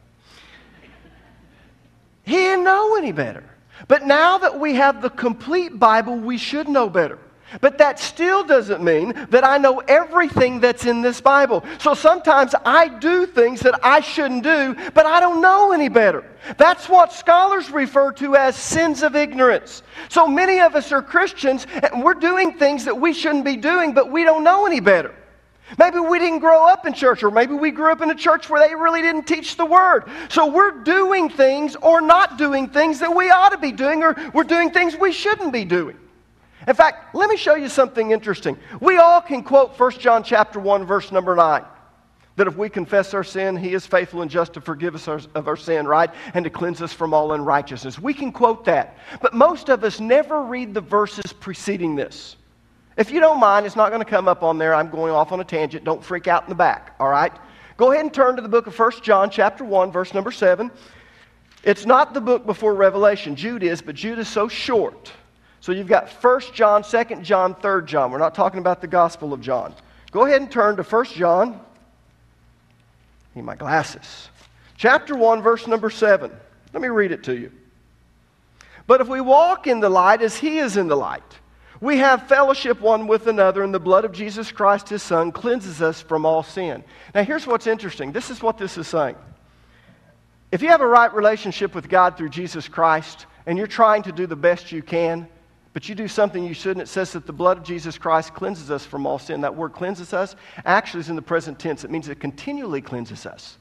He 2.28 2.36
didn't 2.36 2.66
know 2.66 2.98
any 2.98 3.14
better. 3.14 3.46
But 3.88 4.06
now 4.06 4.38
that 4.40 4.60
we 4.60 4.74
have 4.74 5.02
the 5.02 5.10
complete 5.10 5.80
Bible, 5.80 6.18
we 6.18 6.38
should 6.38 6.68
know 6.68 6.90
better. 6.90 7.20
But 7.62 7.78
that 7.78 8.00
still 8.00 8.44
doesn't 8.44 8.84
mean 8.84 9.14
that 9.30 9.46
I 9.46 9.58
know 9.58 9.80
everything 9.88 10.60
that's 10.60 10.86
in 10.86 11.02
this 11.02 11.22
Bible. 11.22 11.64
So 11.80 11.94
sometimes 11.94 12.54
I 12.66 12.90
do 12.90 13.26
things 13.26 13.62
that 13.62 13.80
I 13.82 14.02
shouldn't 14.02 14.44
do, 14.44 14.76
but 14.94 15.06
I 15.06 15.22
don't 15.22 15.42
know 15.42 15.72
any 15.72 15.88
better. 15.88 16.26
That's 16.58 16.90
what 16.90 17.14
scholars 17.14 17.72
refer 17.72 18.12
to 18.14 18.36
as 18.36 18.58
sins 18.58 19.04
of 19.04 19.16
ignorance. 19.16 19.82
So 20.10 20.28
many 20.28 20.60
of 20.60 20.76
us 20.76 20.92
are 20.92 21.02
Christians 21.02 21.66
and 21.82 22.04
we're 22.04 22.16
doing 22.16 22.58
things 22.58 22.84
that 22.84 23.00
we 23.00 23.14
shouldn't 23.14 23.46
be 23.46 23.56
doing, 23.56 23.94
but 23.94 24.12
we 24.12 24.26
don't 24.26 24.44
know 24.44 24.66
any 24.66 24.82
better. 24.82 25.16
Maybe 25.78 26.00
we 26.00 26.20
didn't 26.20 26.40
grow 26.40 26.66
up 26.68 26.86
in 26.86 26.94
church, 26.94 27.24
or 27.24 27.32
maybe 27.32 27.54
we 27.54 27.72
grew 27.72 27.92
up 27.92 28.02
in 28.02 28.10
a 28.10 28.16
church 28.16 28.50
where 28.50 28.66
they 28.66 28.74
really 28.74 29.02
didn't 29.02 29.26
teach 29.26 29.58
the 29.58 29.66
word. 29.66 30.06
So 30.30 30.48
we're 30.48 30.84
doing 30.84 31.30
things 31.30 31.76
or 31.76 32.00
not 32.00 32.38
doing 32.38 32.70
things 32.70 33.00
that 33.00 33.14
we 33.14 33.30
ought 33.30 33.50
to 33.50 33.58
be 33.58 33.72
doing, 33.72 34.04
or 34.04 34.16
we're 34.34 34.44
doing 34.44 34.72
things 34.72 34.96
we 34.96 35.12
shouldn't 35.12 35.52
be 35.52 35.66
doing. 35.66 35.98
In 36.68 36.76
fact, 36.76 37.16
let 37.16 37.30
me 37.30 37.38
show 37.38 37.56
you 37.56 37.70
something 37.70 38.12
interesting. 38.12 38.58
We 38.80 38.98
all 38.98 39.22
can 39.22 39.44
quote 39.44 39.78
1 39.78 39.92
John 40.00 40.24
chapter 40.24 40.60
1 40.60 40.86
verse 40.86 41.12
number 41.12 41.36
9 41.36 41.64
that 42.38 42.48
if 42.48 42.56
we 42.56 42.70
confess 42.70 43.14
our 43.16 43.24
sin, 43.24 43.58
he 43.58 43.74
is 43.74 43.86
faithful 43.86 44.22
and 44.22 44.30
just 44.32 44.54
to 44.54 44.62
forgive 44.62 44.94
us 44.94 45.08
of 45.08 45.48
our 45.48 45.58
sin, 45.58 45.88
right? 45.88 46.12
And 46.36 46.46
to 46.46 46.52
cleanse 46.52 46.82
us 46.84 46.94
from 46.94 47.14
all 47.14 47.34
unrighteousness. 47.34 48.00
We 48.00 48.14
can 48.14 48.32
quote 48.32 48.64
that. 48.66 48.98
But 49.22 49.34
most 49.34 49.70
of 49.70 49.84
us 49.84 50.00
never 50.00 50.44
read 50.44 50.76
the 50.76 50.82
verses 50.82 51.34
preceding 51.34 51.96
this. 51.96 52.36
If 52.98 53.12
you 53.12 53.20
don't 53.20 53.40
mind, 53.40 53.66
it's 53.66 53.76
not 53.76 53.90
going 53.90 54.04
to 54.04 54.10
come 54.10 54.28
up 54.28 54.44
on 54.44 54.58
there. 54.58 54.74
I'm 54.74 54.90
going 54.90 55.14
off 55.14 55.32
on 55.32 55.40
a 55.40 55.44
tangent. 55.44 55.84
Don't 55.84 56.04
freak 56.04 56.28
out 56.28 56.44
in 56.44 56.50
the 56.50 56.56
back, 56.56 56.96
all 57.00 57.10
right? 57.10 57.32
Go 57.78 57.92
ahead 57.92 58.04
and 58.04 58.14
turn 58.14 58.36
to 58.36 58.42
the 58.42 58.50
book 58.50 58.68
of 58.68 58.78
1 58.78 58.92
John 59.04 59.30
chapter 59.30 59.64
1 59.64 59.92
verse 59.92 60.14
number 60.14 60.32
7. 60.32 60.72
It's 61.64 61.86
not 61.86 62.14
the 62.14 62.22
book 62.22 62.46
before 62.46 62.74
Revelation. 62.74 63.36
Jude 63.36 63.64
is, 63.64 63.82
but 63.82 63.96
Jude 63.96 64.20
is 64.20 64.28
so 64.28 64.48
short 64.48 65.12
so 65.68 65.74
you've 65.74 65.88
got 65.88 66.10
1 66.10 66.42
John, 66.54 66.82
2 66.82 67.22
John, 67.24 67.54
3 67.56 67.86
John. 67.86 68.12
We're 68.12 68.20
not 68.20 68.34
talking 68.34 68.60
about 68.60 68.80
the 68.80 68.88
Gospel 68.88 69.34
of 69.34 69.42
John. 69.42 69.74
Go 70.12 70.26
ahead 70.26 70.42
and 70.42 70.50
turn 70.50 70.78
to 70.78 70.84
1 70.84 71.06
John. 71.08 71.60
Need 73.36 73.42
my 73.42 73.56
glasses. 73.56 74.30
Chapter 74.78 75.16
1, 75.16 75.42
verse 75.42 75.68
number 75.68 75.90
7. 75.90 76.32
Let 76.72 76.82
me 76.82 76.88
read 76.88 77.12
it 77.12 77.24
to 77.24 77.36
you. 77.36 77.52
But 78.86 79.02
if 79.02 79.10
we 79.10 79.20
walk 79.20 79.68
in 79.68 79.82
the 79.82 79.90
light 79.90 80.22
as 80.22 80.38
he 80.38 80.60
is 80.60 80.78
in 80.78 80.88
the 80.88 80.96
light, 80.96 81.38
we 81.80 81.98
have 81.98 82.28
fellowship 82.28 82.82
one 82.82 83.08
with 83.08 83.28
another, 83.28 83.64
and 83.64 83.74
the 83.74 83.80
blood 83.80 84.06
of 84.06 84.12
Jesus 84.12 84.52
Christ, 84.52 84.90
his 84.90 85.04
Son, 85.04 85.32
cleanses 85.32 85.82
us 85.82 86.02
from 86.02 86.26
all 86.26 86.44
sin. 86.44 86.84
Now, 87.14 87.24
here's 87.24 87.46
what's 87.46 87.68
interesting. 87.68 88.12
This 88.12 88.30
is 88.30 88.42
what 88.42 88.58
this 88.58 88.78
is 88.78 88.88
saying. 88.88 89.16
If 90.52 90.62
you 90.62 90.70
have 90.70 90.82
a 90.82 90.88
right 90.88 91.14
relationship 91.14 91.76
with 91.76 91.90
God 91.90 92.18
through 92.18 92.30
Jesus 92.30 92.68
Christ, 92.68 93.26
and 93.46 93.58
you're 93.58 93.68
trying 93.68 94.04
to 94.04 94.12
do 94.12 94.28
the 94.28 94.36
best 94.36 94.72
you 94.72 94.84
can, 94.84 95.28
but 95.74 95.88
you 95.88 95.96
do 95.96 96.08
something 96.08 96.44
you 96.44 96.54
shouldn't. 96.54 96.82
It 96.82 96.92
says 96.92 97.14
that 97.14 97.26
the 97.26 97.34
blood 97.34 97.60
of 97.60 97.64
Jesus 97.64 97.98
Christ 97.98 98.34
cleanses 98.34 98.72
us 98.72 98.86
from 98.86 99.06
all 99.06 99.20
sin. 99.20 99.42
That 99.42 99.56
word 99.56 99.74
cleanses 99.74 100.12
us 100.12 100.36
actually 100.66 101.02
is 101.02 101.10
in 101.10 101.16
the 101.16 101.22
present 101.22 101.60
tense. 101.60 101.84
It 101.84 101.92
means 101.92 102.10
it 102.10 102.20
continually 102.20 102.82
cleanses 102.82 103.26
us. 103.26 103.58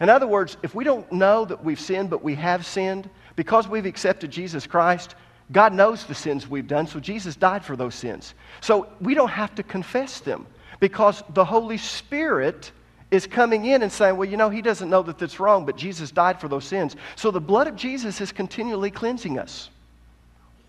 In 0.00 0.10
other 0.10 0.26
words, 0.26 0.58
if 0.62 0.74
we 0.74 0.84
don't 0.84 1.10
know 1.10 1.44
that 1.46 1.64
we've 1.64 1.80
sinned, 1.80 2.10
but 2.10 2.22
we 2.22 2.34
have 2.34 2.66
sinned, 2.66 3.08
because 3.36 3.68
we've 3.68 3.86
accepted 3.86 4.30
Jesus 4.30 4.66
Christ, 4.66 5.14
God 5.52 5.72
knows 5.72 6.04
the 6.04 6.14
sins 6.14 6.48
we've 6.48 6.66
done, 6.66 6.86
so 6.86 6.98
Jesus 6.98 7.36
died 7.36 7.64
for 7.64 7.76
those 7.76 7.94
sins. 7.94 8.34
So 8.60 8.88
we 9.00 9.14
don't 9.14 9.28
have 9.28 9.54
to 9.56 9.62
confess 9.62 10.20
them 10.20 10.46
because 10.80 11.22
the 11.30 11.44
Holy 11.44 11.78
Spirit 11.78 12.72
is 13.10 13.26
coming 13.26 13.66
in 13.66 13.82
and 13.82 13.92
saying, 13.92 14.16
well, 14.16 14.28
you 14.28 14.36
know, 14.36 14.50
he 14.50 14.60
doesn't 14.60 14.90
know 14.90 15.02
that 15.02 15.18
that's 15.18 15.38
wrong, 15.38 15.64
but 15.64 15.76
Jesus 15.76 16.10
died 16.10 16.40
for 16.40 16.48
those 16.48 16.64
sins. 16.64 16.96
So 17.14 17.30
the 17.30 17.40
blood 17.40 17.68
of 17.68 17.76
Jesus 17.76 18.20
is 18.20 18.32
continually 18.32 18.90
cleansing 18.90 19.38
us. 19.38 19.70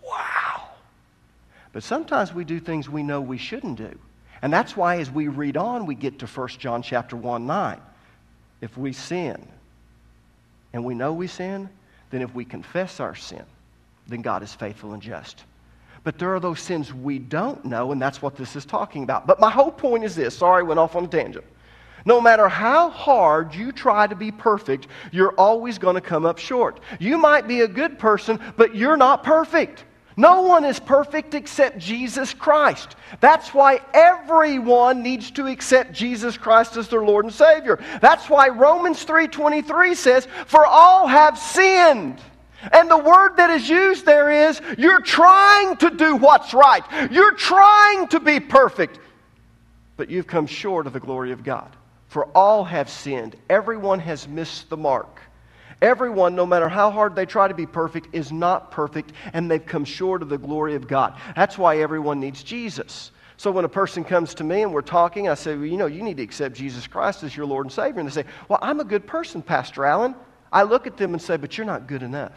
Wow. 0.03 0.69
But 1.73 1.83
sometimes 1.83 2.33
we 2.33 2.45
do 2.45 2.59
things 2.59 2.87
we 2.87 3.01
know 3.01 3.19
we 3.19 3.37
shouldn't 3.37 3.77
do. 3.77 3.97
And 4.43 4.53
that's 4.53 4.77
why 4.77 4.99
as 4.99 5.09
we 5.09 5.27
read 5.27 5.57
on, 5.57 5.87
we 5.87 5.95
get 5.95 6.19
to 6.19 6.27
1 6.27 6.47
John 6.59 6.83
chapter 6.83 7.15
1, 7.15 7.47
9. 7.47 7.81
If 8.61 8.77
we 8.77 8.93
sin, 8.93 9.47
and 10.73 10.85
we 10.85 10.93
know 10.93 11.13
we 11.13 11.27
sin, 11.27 11.69
then 12.11 12.21
if 12.21 12.33
we 12.35 12.45
confess 12.45 12.99
our 12.99 13.15
sin, 13.15 13.43
then 14.07 14.21
God 14.21 14.43
is 14.43 14.53
faithful 14.53 14.93
and 14.93 15.01
just. 15.01 15.43
But 16.03 16.17
there 16.17 16.33
are 16.33 16.39
those 16.39 16.59
sins 16.59 16.93
we 16.93 17.19
don't 17.19 17.65
know, 17.65 17.91
and 17.91 18.01
that's 18.01 18.21
what 18.21 18.35
this 18.35 18.55
is 18.55 18.65
talking 18.65 19.03
about. 19.03 19.27
But 19.27 19.39
my 19.39 19.49
whole 19.49 19.71
point 19.71 20.03
is 20.03 20.15
this 20.15 20.37
sorry, 20.37 20.61
I 20.61 20.63
went 20.63 20.79
off 20.79 20.95
on 20.95 21.05
a 21.05 21.07
tangent. 21.07 21.45
No 22.05 22.21
matter 22.21 22.47
how 22.47 22.89
hard 22.89 23.53
you 23.53 23.73
try 23.73 24.07
to 24.07 24.15
be 24.15 24.31
perfect, 24.31 24.87
you're 25.11 25.33
always 25.33 25.77
going 25.77 25.95
to 25.95 26.01
come 26.01 26.25
up 26.25 26.37
short. 26.37 26.79
You 26.99 27.17
might 27.17 27.47
be 27.47 27.61
a 27.61 27.67
good 27.67 27.99
person, 27.99 28.39
but 28.55 28.73
you're 28.73 28.95
not 28.95 29.23
perfect. 29.23 29.83
No 30.15 30.41
one 30.41 30.65
is 30.65 30.79
perfect 30.79 31.35
except 31.35 31.77
Jesus 31.77 32.33
Christ. 32.33 32.95
That's 33.19 33.53
why 33.53 33.81
everyone 33.93 35.03
needs 35.03 35.29
to 35.31 35.45
accept 35.45 35.91
Jesus 35.91 36.37
Christ 36.37 36.75
as 36.75 36.87
their 36.87 37.03
Lord 37.03 37.25
and 37.25 37.33
Savior. 37.33 37.79
That's 38.01 38.27
why 38.29 38.47
Romans 38.47 39.03
3:23 39.03 39.93
says, 39.93 40.27
"For 40.47 40.65
all 40.65 41.05
have 41.05 41.37
sinned." 41.37 42.19
And 42.71 42.89
the 42.89 42.97
word 42.97 43.37
that 43.37 43.49
is 43.49 43.69
used 43.69 44.05
there 44.05 44.49
is 44.49 44.59
you're 44.77 45.01
trying 45.01 45.77
to 45.77 45.91
do 45.91 46.15
what's 46.15 46.53
right. 46.53 46.83
You're 47.11 47.35
trying 47.35 48.07
to 48.09 48.19
be 48.19 48.39
perfect. 48.39 48.99
But 49.95 50.09
you've 50.09 50.27
come 50.27 50.47
short 50.47 50.87
of 50.87 50.93
the 50.93 50.99
glory 50.99 51.31
of 51.31 51.43
God. 51.43 51.75
For 52.07 52.25
all 52.27 52.63
have 52.63 52.89
sinned. 52.89 53.35
Everyone 53.49 53.99
has 53.99 54.27
missed 54.27 54.69
the 54.69 54.77
mark. 54.77 55.21
Everyone, 55.81 56.35
no 56.35 56.45
matter 56.45 56.67
how 56.67 56.89
hard 56.89 57.15
they 57.15 57.25
try 57.25 57.47
to 57.47 57.53
be 57.53 57.67
perfect, 57.67 58.07
is 58.13 58.31
not 58.31 58.71
perfect, 58.71 59.11
and 59.33 59.49
they've 59.49 59.63
come 59.63 59.85
short 59.85 60.23
of 60.23 60.29
the 60.29 60.37
glory 60.37 60.73
of 60.73 60.87
God. 60.87 61.15
That's 61.35 61.57
why 61.57 61.77
everyone 61.79 62.19
needs 62.19 62.41
Jesus. 62.41 63.11
So 63.37 63.51
when 63.51 63.65
a 63.65 63.69
person 63.69 64.03
comes 64.03 64.33
to 64.35 64.43
me 64.43 64.63
and 64.63 64.73
we're 64.73 64.81
talking, 64.81 65.29
I 65.29 65.35
say, 65.35 65.55
well, 65.55 65.65
you 65.65 65.77
know, 65.77 65.85
you 65.85 66.01
need 66.01 66.17
to 66.17 66.23
accept 66.23 66.55
Jesus 66.55 66.87
Christ 66.87 67.21
as 67.21 67.37
your 67.37 67.45
Lord 67.45 67.67
and 67.67 67.71
Savior. 67.71 67.99
And 67.99 68.09
they 68.09 68.13
say, 68.13 68.25
well, 68.49 68.57
I'm 68.63 68.79
a 68.79 68.83
good 68.83 69.05
person, 69.05 69.43
Pastor 69.43 69.85
Allen. 69.85 70.15
I 70.51 70.63
look 70.63 70.87
at 70.87 70.97
them 70.97 71.13
and 71.13 71.21
say, 71.21 71.37
but 71.37 71.57
you're 71.57 71.65
not 71.67 71.87
good 71.87 72.03
enough. 72.03 72.33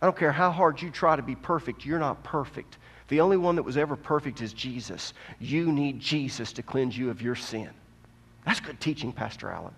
I 0.00 0.06
don't 0.06 0.16
care 0.16 0.32
how 0.32 0.50
hard 0.50 0.80
you 0.80 0.90
try 0.90 1.16
to 1.16 1.22
be 1.22 1.34
perfect, 1.34 1.84
you're 1.84 1.98
not 1.98 2.22
perfect. 2.22 2.78
The 3.08 3.20
only 3.20 3.36
one 3.36 3.56
that 3.56 3.62
was 3.62 3.76
ever 3.76 3.96
perfect 3.96 4.42
is 4.42 4.52
Jesus. 4.52 5.14
You 5.40 5.72
need 5.72 5.98
Jesus 5.98 6.52
to 6.54 6.62
cleanse 6.62 6.96
you 6.96 7.10
of 7.10 7.22
your 7.22 7.34
sin. 7.34 7.70
That's 8.44 8.60
good 8.60 8.80
teaching, 8.80 9.12
Pastor 9.12 9.50
Allen. 9.50 9.74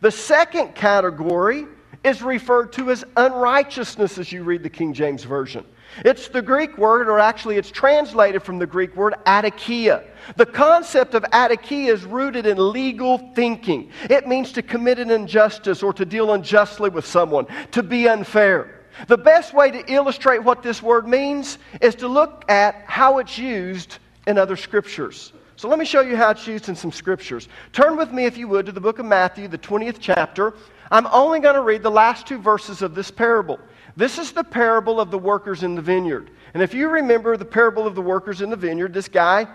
The 0.00 0.10
second 0.10 0.74
category 0.74 1.66
is 2.02 2.22
referred 2.22 2.72
to 2.74 2.90
as 2.90 3.04
unrighteousness 3.16 4.18
as 4.18 4.32
you 4.32 4.42
read 4.42 4.62
the 4.62 4.70
King 4.70 4.94
James 4.94 5.22
Version. 5.24 5.64
It's 5.98 6.28
the 6.28 6.42
Greek 6.42 6.78
word, 6.78 7.08
or 7.08 7.18
actually 7.18 7.56
it's 7.56 7.70
translated 7.70 8.42
from 8.42 8.58
the 8.58 8.66
Greek 8.66 8.96
word 8.96 9.14
adikia. 9.26 10.04
The 10.36 10.46
concept 10.46 11.14
of 11.14 11.22
adikia 11.24 11.92
is 11.92 12.04
rooted 12.04 12.46
in 12.46 12.72
legal 12.72 13.18
thinking. 13.34 13.90
It 14.08 14.26
means 14.26 14.52
to 14.52 14.62
commit 14.62 14.98
an 14.98 15.10
injustice 15.10 15.82
or 15.82 15.92
to 15.94 16.04
deal 16.04 16.32
unjustly 16.32 16.90
with 16.90 17.06
someone, 17.06 17.46
to 17.72 17.82
be 17.82 18.08
unfair. 18.08 18.80
The 19.08 19.18
best 19.18 19.54
way 19.54 19.70
to 19.70 19.92
illustrate 19.92 20.42
what 20.42 20.62
this 20.62 20.82
word 20.82 21.06
means 21.08 21.58
is 21.80 21.94
to 21.96 22.08
look 22.08 22.44
at 22.50 22.84
how 22.86 23.18
it's 23.18 23.38
used 23.38 23.98
in 24.26 24.38
other 24.38 24.56
scriptures. 24.56 25.32
So 25.56 25.68
let 25.68 25.78
me 25.78 25.84
show 25.84 26.00
you 26.00 26.16
how 26.16 26.30
it's 26.30 26.46
used 26.46 26.68
in 26.68 26.74
some 26.74 26.92
scriptures. 26.92 27.48
Turn 27.72 27.96
with 27.96 28.12
me, 28.12 28.24
if 28.24 28.36
you 28.36 28.48
would, 28.48 28.66
to 28.66 28.72
the 28.72 28.80
book 28.80 28.98
of 28.98 29.06
Matthew, 29.06 29.48
the 29.48 29.58
20th 29.58 29.98
chapter. 30.00 30.54
I'm 30.90 31.06
only 31.06 31.40
going 31.40 31.54
to 31.54 31.62
read 31.62 31.82
the 31.82 31.90
last 31.90 32.26
two 32.26 32.38
verses 32.38 32.82
of 32.82 32.94
this 32.94 33.10
parable. 33.10 33.58
This 33.96 34.18
is 34.18 34.32
the 34.32 34.44
parable 34.44 35.00
of 35.00 35.10
the 35.10 35.18
workers 35.18 35.62
in 35.62 35.74
the 35.74 35.82
vineyard. 35.82 36.30
And 36.54 36.62
if 36.62 36.74
you 36.74 36.88
remember 36.88 37.36
the 37.36 37.44
parable 37.44 37.86
of 37.86 37.94
the 37.94 38.02
workers 38.02 38.40
in 38.40 38.50
the 38.50 38.56
vineyard, 38.56 38.94
this 38.94 39.08
guy 39.08 39.46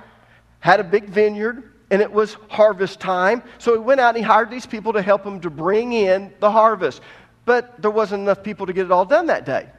had 0.60 0.80
a 0.80 0.84
big 0.84 1.10
vineyard 1.10 1.74
and 1.90 2.02
it 2.02 2.12
was 2.12 2.36
harvest 2.50 3.00
time. 3.00 3.42
So 3.58 3.74
he 3.74 3.80
went 3.80 4.00
out 4.00 4.10
and 4.10 4.18
he 4.18 4.24
hired 4.24 4.50
these 4.50 4.66
people 4.66 4.94
to 4.94 5.02
help 5.02 5.26
him 5.26 5.40
to 5.42 5.50
bring 5.50 5.94
in 5.94 6.34
the 6.40 6.52
harvest. 6.52 7.02
But 7.46 7.82
there 7.82 7.92
wasn't 7.92 8.24
enough 8.24 8.44
people 8.44 8.66
to 8.66 8.74
get 8.74 8.86
it 8.86 8.92
all 8.92 9.06
done 9.06 9.28
that 9.28 9.46
day. 9.46 9.70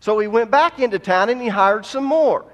So 0.00 0.18
he 0.18 0.26
went 0.26 0.50
back 0.50 0.80
into 0.80 0.98
town 0.98 1.30
and 1.30 1.40
he 1.40 1.48
hired 1.48 1.86
some 1.86 2.04
more. 2.04 2.44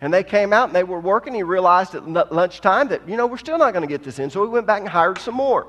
And 0.00 0.12
they 0.12 0.22
came 0.22 0.52
out 0.52 0.68
and 0.68 0.76
they 0.76 0.84
were 0.84 1.00
working. 1.00 1.34
He 1.34 1.42
realized 1.42 1.94
at 1.94 2.32
lunchtime 2.32 2.88
that, 2.88 3.08
you 3.08 3.16
know, 3.16 3.26
we're 3.26 3.38
still 3.38 3.58
not 3.58 3.72
going 3.72 3.82
to 3.82 3.88
get 3.88 4.04
this 4.04 4.18
in. 4.18 4.30
So 4.30 4.42
he 4.44 4.48
went 4.48 4.66
back 4.66 4.80
and 4.80 4.88
hired 4.88 5.18
some 5.18 5.34
more. 5.34 5.66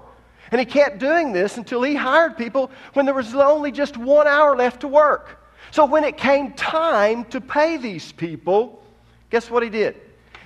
And 0.51 0.59
he 0.59 0.65
kept 0.65 0.99
doing 0.99 1.33
this 1.33 1.57
until 1.57 1.81
he 1.81 1.95
hired 1.95 2.37
people 2.37 2.71
when 2.93 3.05
there 3.05 3.15
was 3.15 3.33
only 3.35 3.71
just 3.71 3.97
one 3.97 4.27
hour 4.27 4.55
left 4.55 4.81
to 4.81 4.87
work. 4.87 5.43
So 5.71 5.85
when 5.85 6.03
it 6.03 6.17
came 6.17 6.53
time 6.53 7.25
to 7.25 7.41
pay 7.41 7.77
these 7.77 8.11
people, 8.11 8.83
guess 9.29 9.49
what 9.49 9.63
he 9.63 9.69
did? 9.69 9.99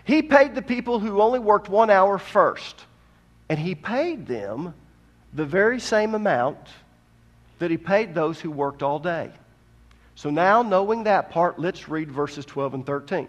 He 0.04 0.22
paid 0.22 0.56
the 0.56 0.62
people 0.62 1.00
who 1.00 1.22
only 1.22 1.40
worked 1.40 1.70
one 1.70 1.90
hour 1.90 2.18
first. 2.18 2.86
And 3.50 3.60
he 3.60 3.76
paid 3.76 4.26
them 4.26 4.74
the 5.34 5.46
very 5.46 5.80
same 5.80 6.16
amount 6.16 6.58
that 7.60 7.70
he 7.70 7.78
paid 7.78 8.16
those 8.16 8.40
who 8.40 8.50
worked 8.50 8.82
all 8.82 8.98
day. 8.98 9.32
So 10.16 10.30
now, 10.30 10.62
knowing 10.62 11.04
that 11.04 11.30
part, 11.30 11.60
let's 11.60 11.88
read 11.88 12.12
verses 12.12 12.46
12 12.46 12.74
and 12.74 12.86
13. 12.86 13.28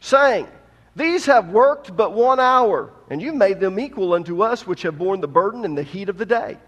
Saying, 0.00 0.46
These 0.94 1.26
have 1.26 1.48
worked 1.48 1.96
but 1.96 2.12
one 2.12 2.38
hour, 2.38 2.92
and 3.08 3.22
you 3.22 3.32
made 3.32 3.60
them 3.60 3.80
equal 3.80 4.12
unto 4.12 4.42
us 4.42 4.66
which 4.66 4.82
have 4.82 4.98
borne 4.98 5.20
the 5.20 5.28
burden 5.28 5.64
and 5.64 5.76
the 5.76 5.82
heat 5.82 6.08
of 6.08 6.18
the 6.18 6.26
day. 6.26 6.58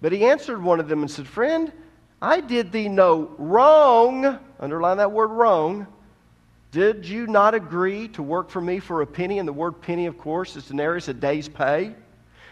But 0.00 0.12
he 0.12 0.24
answered 0.24 0.62
one 0.62 0.80
of 0.80 0.88
them 0.88 1.00
and 1.02 1.10
said, 1.10 1.26
Friend, 1.26 1.72
I 2.22 2.40
did 2.40 2.72
thee 2.72 2.88
no 2.88 3.34
wrong. 3.38 4.38
Underline 4.58 4.96
that 4.96 5.12
word 5.12 5.28
wrong. 5.28 5.86
Did 6.70 7.06
you 7.06 7.26
not 7.26 7.54
agree 7.54 8.08
to 8.08 8.22
work 8.22 8.50
for 8.50 8.60
me 8.60 8.78
for 8.78 9.02
a 9.02 9.06
penny? 9.06 9.38
And 9.38 9.48
the 9.48 9.52
word 9.52 9.80
penny, 9.80 10.06
of 10.06 10.18
course, 10.18 10.56
is 10.56 10.66
denarius, 10.66 11.08
a 11.08 11.14
day's 11.14 11.48
pay. 11.48 11.94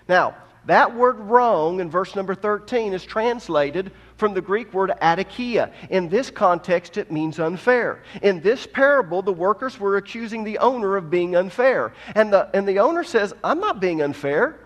Now, 0.08 0.36
that 0.66 0.94
word 0.94 1.18
wrong 1.18 1.80
in 1.80 1.90
verse 1.90 2.16
number 2.16 2.34
13 2.34 2.92
is 2.92 3.04
translated 3.04 3.92
from 4.16 4.34
the 4.34 4.40
Greek 4.40 4.72
word 4.72 4.92
adikia. 5.02 5.72
In 5.90 6.08
this 6.08 6.30
context, 6.30 6.96
it 6.96 7.10
means 7.10 7.38
unfair. 7.38 8.02
In 8.22 8.40
this 8.40 8.66
parable, 8.66 9.22
the 9.22 9.32
workers 9.32 9.78
were 9.78 9.96
accusing 9.96 10.44
the 10.44 10.58
owner 10.58 10.96
of 10.96 11.10
being 11.10 11.36
unfair. 11.36 11.92
And 12.14 12.32
the, 12.32 12.48
and 12.54 12.66
the 12.66 12.78
owner 12.78 13.04
says, 13.04 13.34
I'm 13.44 13.60
not 13.60 13.80
being 13.80 14.02
unfair. 14.02 14.58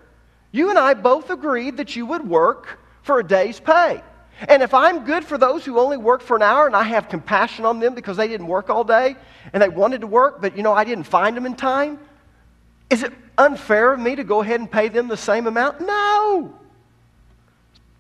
You 0.53 0.71
and 0.71 0.79
I 0.79 0.95
both 0.95 1.31
agreed 1.31 1.77
that 1.77 1.97
you 1.97 2.07
would 2.07 2.27
work 2.27 2.79
for 3.03 3.19
a 3.19 3.27
day's 3.27 3.61
pay. 3.61 4.03
And 4.49 4.63
if 4.63 4.73
I'm 4.73 5.05
good 5.05 5.25
for 5.25 5.37
those 5.37 5.65
who 5.65 5.79
only 5.79 5.99
work 5.99 6.23
for 6.23 6.35
an 6.35 6.43
hour 6.43 6.67
and 6.67 6.75
I 6.75 6.85
have 6.85 7.09
compassion 7.09 7.67
on 7.67 7.79
them 7.79 7.95
because 7.95 8.17
they 8.17 8.27
didn't 8.27 8.47
work 8.47 8.71
all 8.71 8.85
day 8.85 9.17
and 9.53 9.63
they 9.63 9.69
wanted 9.69 10.01
to 10.01 10.07
work, 10.07 10.41
but 10.41 10.57
you 10.57 10.63
know, 10.63 10.73
I 10.73 10.85
didn't 10.85 11.05
find 11.05 11.37
them 11.37 11.45
in 11.45 11.55
time, 11.55 11.99
is 12.89 13.03
it 13.03 13.13
unfair 13.37 13.93
of 13.93 14.01
me 14.01 14.17
to 14.17 14.25
go 14.25 14.41
ahead 14.41 14.61
and 14.61 14.71
pay 14.71 14.89
them 14.89 15.09
the 15.09 15.17
same 15.17 15.47
amount? 15.47 15.81
No. 15.81 16.55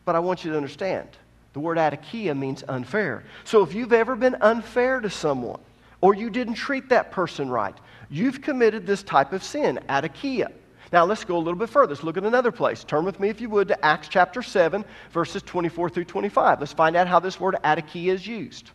But 0.06 0.16
I 0.16 0.20
want 0.20 0.44
you 0.44 0.50
to 0.52 0.56
understand 0.56 1.08
the 1.52 1.60
word 1.60 1.78
adikia 1.78 2.36
means 2.36 2.62
unfair. 2.68 3.24
So 3.44 3.62
if 3.62 3.74
you've 3.74 3.92
ever 3.92 4.14
been 4.14 4.36
unfair 4.40 5.00
to 5.00 5.10
someone 5.10 5.60
or 6.00 6.14
you 6.14 6.30
didn't 6.30 6.54
treat 6.54 6.88
that 6.90 7.10
person 7.10 7.50
right, 7.50 7.74
you've 8.08 8.40
committed 8.40 8.86
this 8.86 9.02
type 9.02 9.32
of 9.32 9.42
sin, 9.42 9.80
adikia. 9.88 10.52
Now, 10.92 11.04
let's 11.04 11.24
go 11.24 11.36
a 11.36 11.38
little 11.38 11.58
bit 11.58 11.70
further. 11.70 11.90
Let's 11.94 12.02
look 12.02 12.16
at 12.16 12.24
another 12.24 12.50
place. 12.50 12.82
Turn 12.82 13.04
with 13.04 13.20
me, 13.20 13.28
if 13.28 13.40
you 13.40 13.48
would, 13.50 13.68
to 13.68 13.84
Acts 13.84 14.08
chapter 14.08 14.42
7, 14.42 14.84
verses 15.12 15.42
24 15.42 15.90
through 15.90 16.04
25. 16.04 16.60
Let's 16.60 16.72
find 16.72 16.96
out 16.96 17.06
how 17.06 17.20
this 17.20 17.38
word 17.38 17.56
adikia 17.62 18.12
is 18.12 18.26
used. 18.26 18.70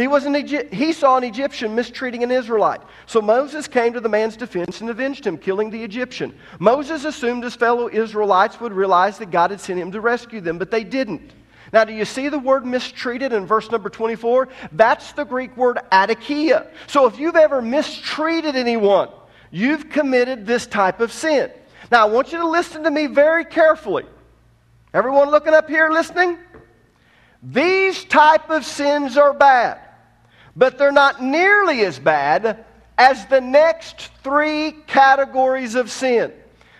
He, 0.00 0.08
was 0.08 0.24
an 0.24 0.34
Egy- 0.34 0.72
he 0.72 0.92
saw 0.92 1.16
an 1.16 1.24
Egyptian 1.24 1.74
mistreating 1.74 2.22
an 2.22 2.30
Israelite. 2.30 2.80
So 3.06 3.20
Moses 3.20 3.68
came 3.68 3.92
to 3.92 4.00
the 4.00 4.08
man's 4.08 4.36
defense 4.36 4.80
and 4.80 4.90
avenged 4.90 5.26
him, 5.26 5.36
killing 5.36 5.70
the 5.70 5.82
Egyptian. 5.82 6.34
Moses 6.58 7.04
assumed 7.04 7.44
his 7.44 7.54
fellow 7.54 7.88
Israelites 7.88 8.60
would 8.60 8.72
realize 8.72 9.18
that 9.18 9.30
God 9.30 9.50
had 9.50 9.60
sent 9.60 9.78
him 9.78 9.92
to 9.92 10.00
rescue 10.00 10.40
them, 10.40 10.58
but 10.58 10.70
they 10.70 10.84
didn't. 10.84 11.32
Now, 11.72 11.84
do 11.84 11.92
you 11.92 12.04
see 12.04 12.28
the 12.28 12.38
word 12.38 12.66
mistreated 12.66 13.32
in 13.32 13.46
verse 13.46 13.70
number 13.70 13.88
24? 13.88 14.48
That's 14.72 15.12
the 15.12 15.24
Greek 15.24 15.56
word 15.56 15.78
adikia. 15.92 16.66
So 16.88 17.06
if 17.06 17.18
you've 17.18 17.36
ever 17.36 17.62
mistreated 17.62 18.56
anyone, 18.56 19.08
You've 19.50 19.90
committed 19.90 20.46
this 20.46 20.66
type 20.66 21.00
of 21.00 21.12
sin. 21.12 21.50
Now, 21.90 22.06
I 22.06 22.10
want 22.10 22.32
you 22.32 22.38
to 22.38 22.48
listen 22.48 22.84
to 22.84 22.90
me 22.90 23.06
very 23.06 23.44
carefully. 23.44 24.06
Everyone 24.94 25.30
looking 25.30 25.54
up 25.54 25.68
here 25.68 25.90
listening? 25.90 26.38
These 27.42 28.04
type 28.04 28.50
of 28.50 28.64
sins 28.64 29.16
are 29.16 29.32
bad, 29.32 29.80
but 30.56 30.78
they're 30.78 30.92
not 30.92 31.22
nearly 31.22 31.84
as 31.84 31.98
bad 31.98 32.64
as 32.98 33.26
the 33.26 33.40
next 33.40 34.10
three 34.22 34.72
categories 34.86 35.74
of 35.74 35.90
sin. 35.90 36.32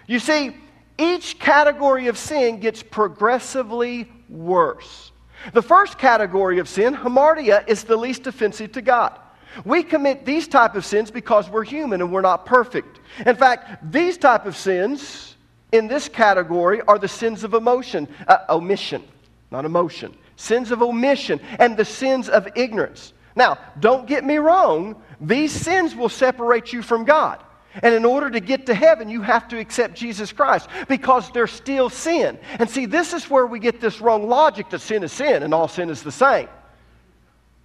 You 0.06 0.18
see, 0.18 0.54
each 0.98 1.38
category 1.38 2.09
of 2.09 2.18
sin 2.18 2.61
gets 2.61 2.83
progressively 2.83 4.11
worse. 4.28 5.12
The 5.54 5.62
first 5.62 5.98
category 5.98 6.59
of 6.59 6.68
sin, 6.68 6.94
hamartia, 6.94 7.66
is 7.66 7.85
the 7.85 7.96
least 7.96 8.26
offensive 8.26 8.72
to 8.72 8.83
God. 8.83 9.18
We 9.64 9.83
commit 9.83 10.24
these 10.24 10.46
type 10.46 10.74
of 10.74 10.85
sins 10.85 11.11
because 11.11 11.48
we're 11.48 11.64
human 11.64 12.00
and 12.00 12.12
we're 12.12 12.20
not 12.20 12.46
perfect. 12.46 13.00
In 13.26 13.37
fact, 13.37 13.90
these 13.90 14.18
type 14.18 14.46
of 14.46 14.56
sins 14.56 15.37
in 15.72 15.88
this 15.88 16.09
category 16.09 16.83
are 16.83 16.98
the 16.98 17.09
sins 17.09 17.44
of 17.44 17.54
emotion, 17.54 18.09
uh, 18.28 18.38
omission, 18.48 19.02
not 19.50 19.64
emotion. 19.64 20.14
Sins 20.37 20.70
of 20.70 20.83
omission 20.83 21.40
and 21.59 21.76
the 21.76 21.85
sins 21.85 22.28
of 22.28 22.48
ignorance. 22.54 23.12
Now, 23.36 23.58
don't 23.78 24.06
get 24.06 24.24
me 24.24 24.38
wrong, 24.38 25.00
these 25.20 25.52
sins 25.52 25.94
will 25.94 26.08
separate 26.08 26.72
you 26.72 26.82
from 26.82 27.04
God. 27.04 27.42
And 27.82 27.94
in 27.94 28.04
order 28.04 28.28
to 28.30 28.40
get 28.40 28.66
to 28.66 28.74
heaven, 28.74 29.08
you 29.08 29.22
have 29.22 29.46
to 29.48 29.58
accept 29.58 29.94
Jesus 29.94 30.32
Christ 30.32 30.68
because 30.88 31.30
they're 31.30 31.46
still 31.46 31.88
sin. 31.88 32.38
And 32.58 32.68
see, 32.68 32.86
this 32.86 33.12
is 33.12 33.30
where 33.30 33.46
we 33.46 33.60
get 33.60 33.80
this 33.80 34.00
wrong 34.00 34.28
logic 34.28 34.70
that 34.70 34.80
sin 34.80 35.04
is 35.04 35.12
sin 35.12 35.44
and 35.44 35.54
all 35.54 35.68
sin 35.68 35.88
is 35.88 36.02
the 36.02 36.10
same. 36.10 36.48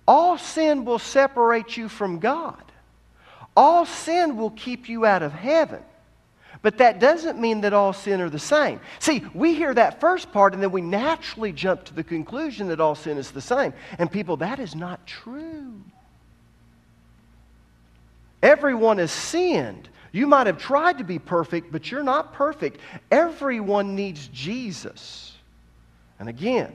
All 0.07 0.37
sin 0.37 0.85
will 0.85 0.99
separate 0.99 1.75
you 1.75 1.89
from 1.89 2.19
God. 2.19 2.61
All 3.57 3.85
sin 3.85 4.37
will 4.37 4.51
keep 4.51 4.89
you 4.89 5.05
out 5.05 5.23
of 5.23 5.31
heaven. 5.31 5.81
But 6.65 6.79
that 6.79 6.99
doesn't 6.99 7.39
mean 7.39 7.61
that 7.61 7.73
all 7.73 7.93
sin 7.93 8.19
are 8.21 8.29
the 8.31 8.39
same. 8.39 8.79
See, 8.97 9.23
we 9.35 9.53
hear 9.53 9.71
that 9.75 9.99
first 9.99 10.31
part 10.31 10.55
and 10.55 10.63
then 10.63 10.71
we 10.71 10.81
naturally 10.81 11.51
jump 11.51 11.83
to 11.83 11.93
the 11.93 12.03
conclusion 12.03 12.69
that 12.69 12.79
all 12.79 12.95
sin 12.95 13.19
is 13.19 13.29
the 13.29 13.39
same. 13.39 13.71
And 13.99 14.11
people, 14.11 14.37
that 14.37 14.57
is 14.57 14.73
not 14.73 15.05
true. 15.05 15.79
Everyone 18.41 18.97
has 18.97 19.11
sinned. 19.11 19.89
You 20.11 20.25
might 20.25 20.47
have 20.47 20.57
tried 20.57 20.97
to 20.97 21.03
be 21.03 21.19
perfect, 21.19 21.71
but 21.71 21.91
you're 21.91 22.01
not 22.01 22.33
perfect. 22.33 22.79
Everyone 23.11 23.93
needs 23.93 24.27
Jesus. 24.29 25.33
And 26.17 26.27
again, 26.27 26.73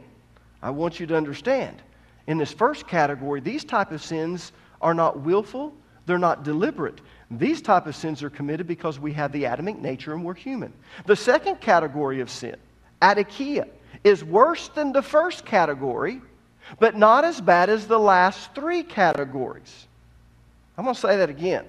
I 0.62 0.70
want 0.70 1.00
you 1.00 1.06
to 1.08 1.16
understand 1.16 1.82
in 2.28 2.38
this 2.38 2.52
first 2.52 2.86
category, 2.86 3.40
these 3.40 3.64
type 3.64 3.90
of 3.90 4.00
sins 4.00 4.52
are 4.80 4.94
not 4.94 5.18
willful, 5.18 5.74
they're 6.06 6.16
not 6.16 6.44
deliberate. 6.44 7.00
These 7.30 7.62
type 7.62 7.86
of 7.86 7.94
sins 7.94 8.22
are 8.22 8.30
committed 8.30 8.66
because 8.66 8.98
we 8.98 9.12
have 9.12 9.30
the 9.30 9.44
Adamic 9.44 9.78
nature 9.78 10.14
and 10.14 10.24
we're 10.24 10.34
human. 10.34 10.72
The 11.06 11.14
second 11.14 11.60
category 11.60 12.20
of 12.20 12.28
sin, 12.28 12.56
adikia, 13.00 13.68
is 14.02 14.24
worse 14.24 14.68
than 14.68 14.92
the 14.92 15.02
first 15.02 15.44
category, 15.44 16.20
but 16.80 16.96
not 16.96 17.24
as 17.24 17.40
bad 17.40 17.70
as 17.70 17.86
the 17.86 17.98
last 17.98 18.54
three 18.54 18.82
categories. 18.82 19.86
I'm 20.76 20.84
going 20.84 20.94
to 20.94 21.00
say 21.00 21.16
that 21.18 21.30
again, 21.30 21.66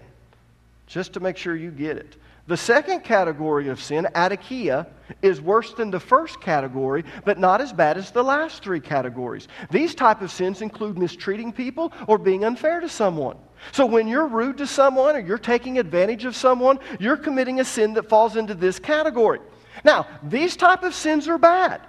just 0.87 1.13
to 1.13 1.19
make 1.19 1.37
sure 1.37 1.55
you 1.55 1.69
get 1.69 1.97
it. 1.97 2.15
The 2.47 2.57
second 2.57 3.01
category 3.01 3.69
of 3.69 3.81
sin, 3.81 4.07
adikia, 4.15 4.87
is 5.21 5.41
worse 5.41 5.73
than 5.73 5.91
the 5.91 5.99
first 5.99 6.41
category, 6.41 7.05
but 7.23 7.37
not 7.37 7.61
as 7.61 7.71
bad 7.71 7.97
as 7.97 8.09
the 8.11 8.23
last 8.23 8.63
three 8.63 8.79
categories. 8.79 9.47
These 9.69 9.93
type 9.93 10.21
of 10.21 10.31
sins 10.31 10.61
include 10.61 10.97
mistreating 10.97 11.53
people 11.53 11.93
or 12.07 12.17
being 12.17 12.45
unfair 12.45 12.79
to 12.79 12.89
someone. 12.89 13.37
So 13.71 13.85
when 13.85 14.07
you're 14.07 14.27
rude 14.27 14.57
to 14.57 14.67
someone 14.67 15.15
or 15.15 15.19
you're 15.19 15.37
taking 15.37 15.77
advantage 15.77 16.25
of 16.25 16.35
someone, 16.35 16.79
you're 16.99 17.17
committing 17.17 17.59
a 17.59 17.65
sin 17.65 17.93
that 17.93 18.09
falls 18.09 18.35
into 18.35 18.53
this 18.53 18.79
category. 18.79 19.39
Now, 19.83 20.07
these 20.23 20.55
type 20.55 20.83
of 20.83 20.93
sins 20.93 21.27
are 21.27 21.37
bad, 21.37 21.81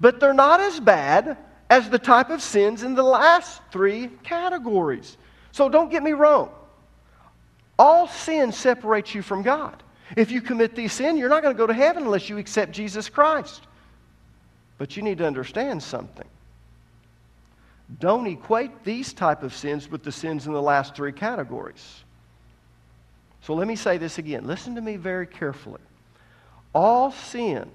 but 0.00 0.20
they're 0.20 0.34
not 0.34 0.60
as 0.60 0.80
bad 0.80 1.38
as 1.70 1.88
the 1.88 1.98
type 1.98 2.30
of 2.30 2.42
sins 2.42 2.82
in 2.82 2.94
the 2.94 3.02
last 3.02 3.62
three 3.70 4.08
categories. 4.22 5.16
So 5.52 5.68
don't 5.68 5.90
get 5.90 6.02
me 6.02 6.12
wrong. 6.12 6.50
All 7.78 8.06
sin 8.08 8.52
separates 8.52 9.14
you 9.14 9.22
from 9.22 9.42
God. 9.42 9.82
If 10.16 10.30
you 10.30 10.42
commit 10.42 10.74
these 10.74 10.92
sin, 10.92 11.16
you're 11.16 11.30
not 11.30 11.42
going 11.42 11.54
to 11.54 11.58
go 11.58 11.66
to 11.66 11.72
heaven 11.72 12.04
unless 12.04 12.28
you 12.28 12.36
accept 12.36 12.72
Jesus 12.72 13.08
Christ. 13.08 13.62
But 14.76 14.96
you 14.96 15.02
need 15.02 15.18
to 15.18 15.26
understand 15.26 15.82
something. 15.82 16.26
Don't 17.98 18.26
equate 18.26 18.84
these 18.84 19.12
type 19.12 19.42
of 19.42 19.54
sins 19.54 19.90
with 19.90 20.02
the 20.02 20.12
sins 20.12 20.46
in 20.46 20.52
the 20.52 20.62
last 20.62 20.94
three 20.94 21.12
categories. 21.12 22.04
So 23.42 23.54
let 23.54 23.66
me 23.66 23.76
say 23.76 23.98
this 23.98 24.18
again. 24.18 24.46
Listen 24.46 24.74
to 24.76 24.80
me 24.80 24.96
very 24.96 25.26
carefully. 25.26 25.80
All 26.74 27.10
sin 27.10 27.70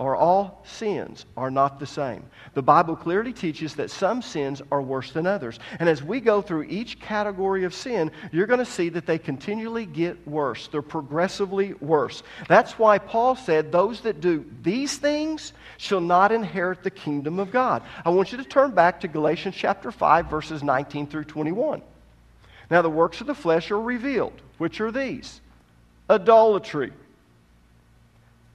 or 0.00 0.16
all 0.16 0.62
sins 0.64 1.26
are 1.36 1.50
not 1.50 1.78
the 1.78 1.86
same. 1.86 2.24
The 2.54 2.62
Bible 2.62 2.96
clearly 2.96 3.34
teaches 3.34 3.74
that 3.74 3.90
some 3.90 4.22
sins 4.22 4.62
are 4.72 4.80
worse 4.80 5.12
than 5.12 5.26
others. 5.26 5.58
And 5.78 5.90
as 5.90 6.02
we 6.02 6.20
go 6.20 6.40
through 6.40 6.62
each 6.62 6.98
category 7.00 7.64
of 7.64 7.74
sin, 7.74 8.10
you're 8.32 8.46
going 8.46 8.60
to 8.60 8.64
see 8.64 8.88
that 8.88 9.04
they 9.04 9.18
continually 9.18 9.84
get 9.84 10.26
worse. 10.26 10.68
They're 10.68 10.80
progressively 10.80 11.74
worse. 11.74 12.22
That's 12.48 12.78
why 12.78 12.96
Paul 12.96 13.36
said, 13.36 13.70
Those 13.70 14.00
that 14.00 14.22
do 14.22 14.46
these 14.62 14.96
things 14.96 15.52
shall 15.76 16.00
not 16.00 16.32
inherit 16.32 16.82
the 16.82 16.90
kingdom 16.90 17.38
of 17.38 17.50
God. 17.50 17.82
I 18.02 18.08
want 18.08 18.32
you 18.32 18.38
to 18.38 18.44
turn 18.44 18.70
back 18.70 19.00
to 19.00 19.08
Galatians 19.08 19.54
chapter 19.54 19.92
5, 19.92 20.30
verses 20.30 20.62
19 20.62 21.08
through 21.08 21.24
21. 21.24 21.82
Now, 22.70 22.80
the 22.80 22.88
works 22.88 23.20
of 23.20 23.26
the 23.26 23.34
flesh 23.34 23.70
are 23.70 23.80
revealed, 23.80 24.40
which 24.56 24.80
are 24.80 24.90
these 24.90 25.42
idolatry, 26.08 26.94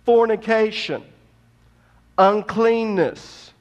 fornication 0.06 1.04
uncleanness, 2.18 3.53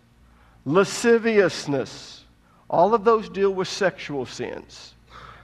lasciviousness, 0.65 2.25
All 2.71 2.95
of 2.95 3.05
those 3.05 3.29
deal 3.29 3.53
with 3.53 3.69
sexual 3.69 4.27
sins. 4.27 4.95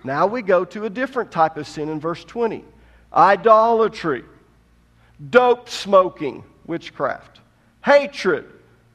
Now 0.02 0.26
we 0.26 0.42
go 0.42 0.64
to 0.64 0.86
a 0.86 0.90
different 0.90 1.30
type 1.30 1.56
of 1.56 1.66
sin 1.66 1.88
in 1.88 2.00
verse 2.00 2.24
20 2.24 2.64
idolatry, 3.12 4.24
dope 5.30 5.68
smoking, 5.68 6.44
witchcraft, 6.66 7.40
hatred, 7.84 8.46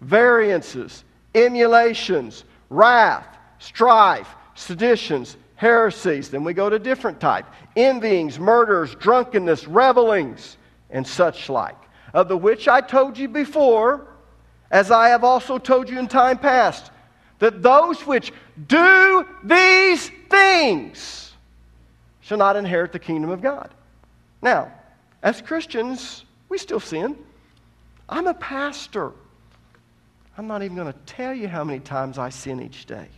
variances, 0.02 1.04
emulations, 1.34 2.46
wrath, 2.70 3.28
strife, 3.60 4.30
seditions, 4.56 5.38
heresies. 5.56 6.30
Then 6.30 6.44
we 6.44 6.54
go 6.54 6.70
to 6.70 6.80
different 6.80 7.20
type 7.20 7.46
envyings, 7.76 8.40
murders, 8.40 8.96
drunkenness, 8.96 9.68
revelings, 9.68 10.58
and 10.90 11.06
such 11.06 11.50
like, 11.50 11.76
of 12.16 12.30
the 12.30 12.38
which 12.38 12.70
I 12.70 12.80
told 12.80 13.18
you 13.18 13.28
before, 13.28 14.08
as 14.72 14.90
I 14.90 15.10
have 15.10 15.26
also 15.26 15.58
told 15.58 15.90
you 15.90 16.00
in 16.00 16.08
time 16.08 16.38
past, 16.38 16.90
that 17.40 17.62
those 17.62 18.08
which 18.08 18.32
do 18.68 19.28
these 19.44 20.10
things 20.30 21.34
shall 22.22 22.38
not 22.38 22.56
inherit 22.56 22.94
the 22.94 23.00
kingdom 23.00 23.30
of 23.30 23.42
God. 23.42 23.70
Now, 24.42 24.72
as 25.22 25.42
Christians, 25.42 26.24
we 26.48 26.58
still 26.58 26.80
sin. 26.80 27.18
I'm 28.08 28.28
a 28.28 28.34
pastor. 28.34 29.12
I'm 30.38 30.48
not 30.48 30.64
even 30.64 30.78
going 30.78 30.92
to 30.92 31.00
tell 31.06 31.34
you 31.34 31.50
how 31.50 31.66
many 31.66 31.82
times 31.82 32.18
I 32.18 32.30
sin 32.30 32.62
each 32.62 32.86
day. 32.86 33.10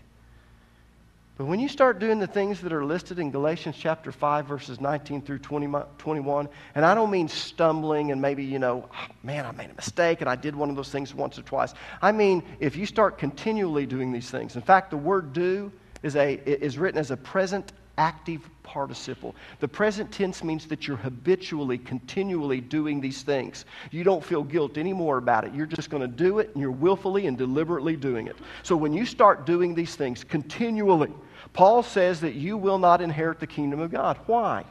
But 1.37 1.45
when 1.45 1.59
you 1.59 1.69
start 1.69 1.99
doing 1.99 2.17
the 2.17 2.25
things 2.25 2.61
that 2.61 2.73
are 2.73 2.83
listed 2.83 3.19
in 3.19 3.29
Galatians 3.29 3.75
chapter 3.77 4.11
5, 4.11 4.47
verses 4.47 4.81
19 4.81 5.21
through 5.21 5.37
20, 5.37 5.71
21, 5.99 6.49
and 6.73 6.83
I 6.83 6.95
don't 6.95 7.11
mean 7.11 7.27
stumbling 7.27 8.11
and 8.11 8.19
maybe, 8.19 8.43
you 8.43 8.57
know, 8.57 8.89
oh, 8.91 9.07
man, 9.21 9.45
I 9.45 9.51
made 9.51 9.69
a 9.69 9.75
mistake 9.75 10.21
and 10.21 10.29
I 10.29 10.35
did 10.35 10.55
one 10.55 10.71
of 10.71 10.75
those 10.75 10.89
things 10.89 11.13
once 11.13 11.37
or 11.37 11.43
twice. 11.43 11.75
I 12.01 12.11
mean, 12.11 12.41
if 12.59 12.75
you 12.75 12.87
start 12.87 13.19
continually 13.19 13.85
doing 13.85 14.11
these 14.11 14.31
things, 14.31 14.55
in 14.55 14.63
fact, 14.63 14.89
the 14.89 14.97
word 14.97 15.31
do 15.31 15.71
is, 16.01 16.15
a, 16.15 16.33
is 16.43 16.79
written 16.79 16.99
as 16.99 17.11
a 17.11 17.17
present 17.17 17.71
active 17.99 18.49
participle. 18.63 19.35
The 19.59 19.67
present 19.67 20.11
tense 20.11 20.43
means 20.43 20.65
that 20.67 20.87
you're 20.87 20.97
habitually, 20.97 21.77
continually 21.77 22.61
doing 22.61 22.99
these 22.99 23.21
things. 23.21 23.65
You 23.91 24.03
don't 24.03 24.23
feel 24.23 24.43
guilt 24.43 24.77
anymore 24.77 25.17
about 25.17 25.45
it. 25.45 25.53
You're 25.53 25.65
just 25.65 25.89
going 25.89 26.01
to 26.01 26.07
do 26.07 26.39
it 26.39 26.49
and 26.53 26.61
you're 26.61 26.71
willfully 26.71 27.27
and 27.27 27.37
deliberately 27.37 27.95
doing 27.95 28.27
it. 28.27 28.35
So 28.63 28.75
when 28.75 28.93
you 28.93 29.05
start 29.05 29.45
doing 29.45 29.73
these 29.73 29.95
things 29.95 30.23
continually, 30.23 31.11
Paul 31.53 31.83
says 31.83 32.21
that 32.21 32.35
you 32.35 32.57
will 32.57 32.79
not 32.79 33.01
inherit 33.01 33.39
the 33.39 33.47
kingdom 33.47 33.79
of 33.79 33.91
God. 33.91 34.17
Why? 34.25 34.65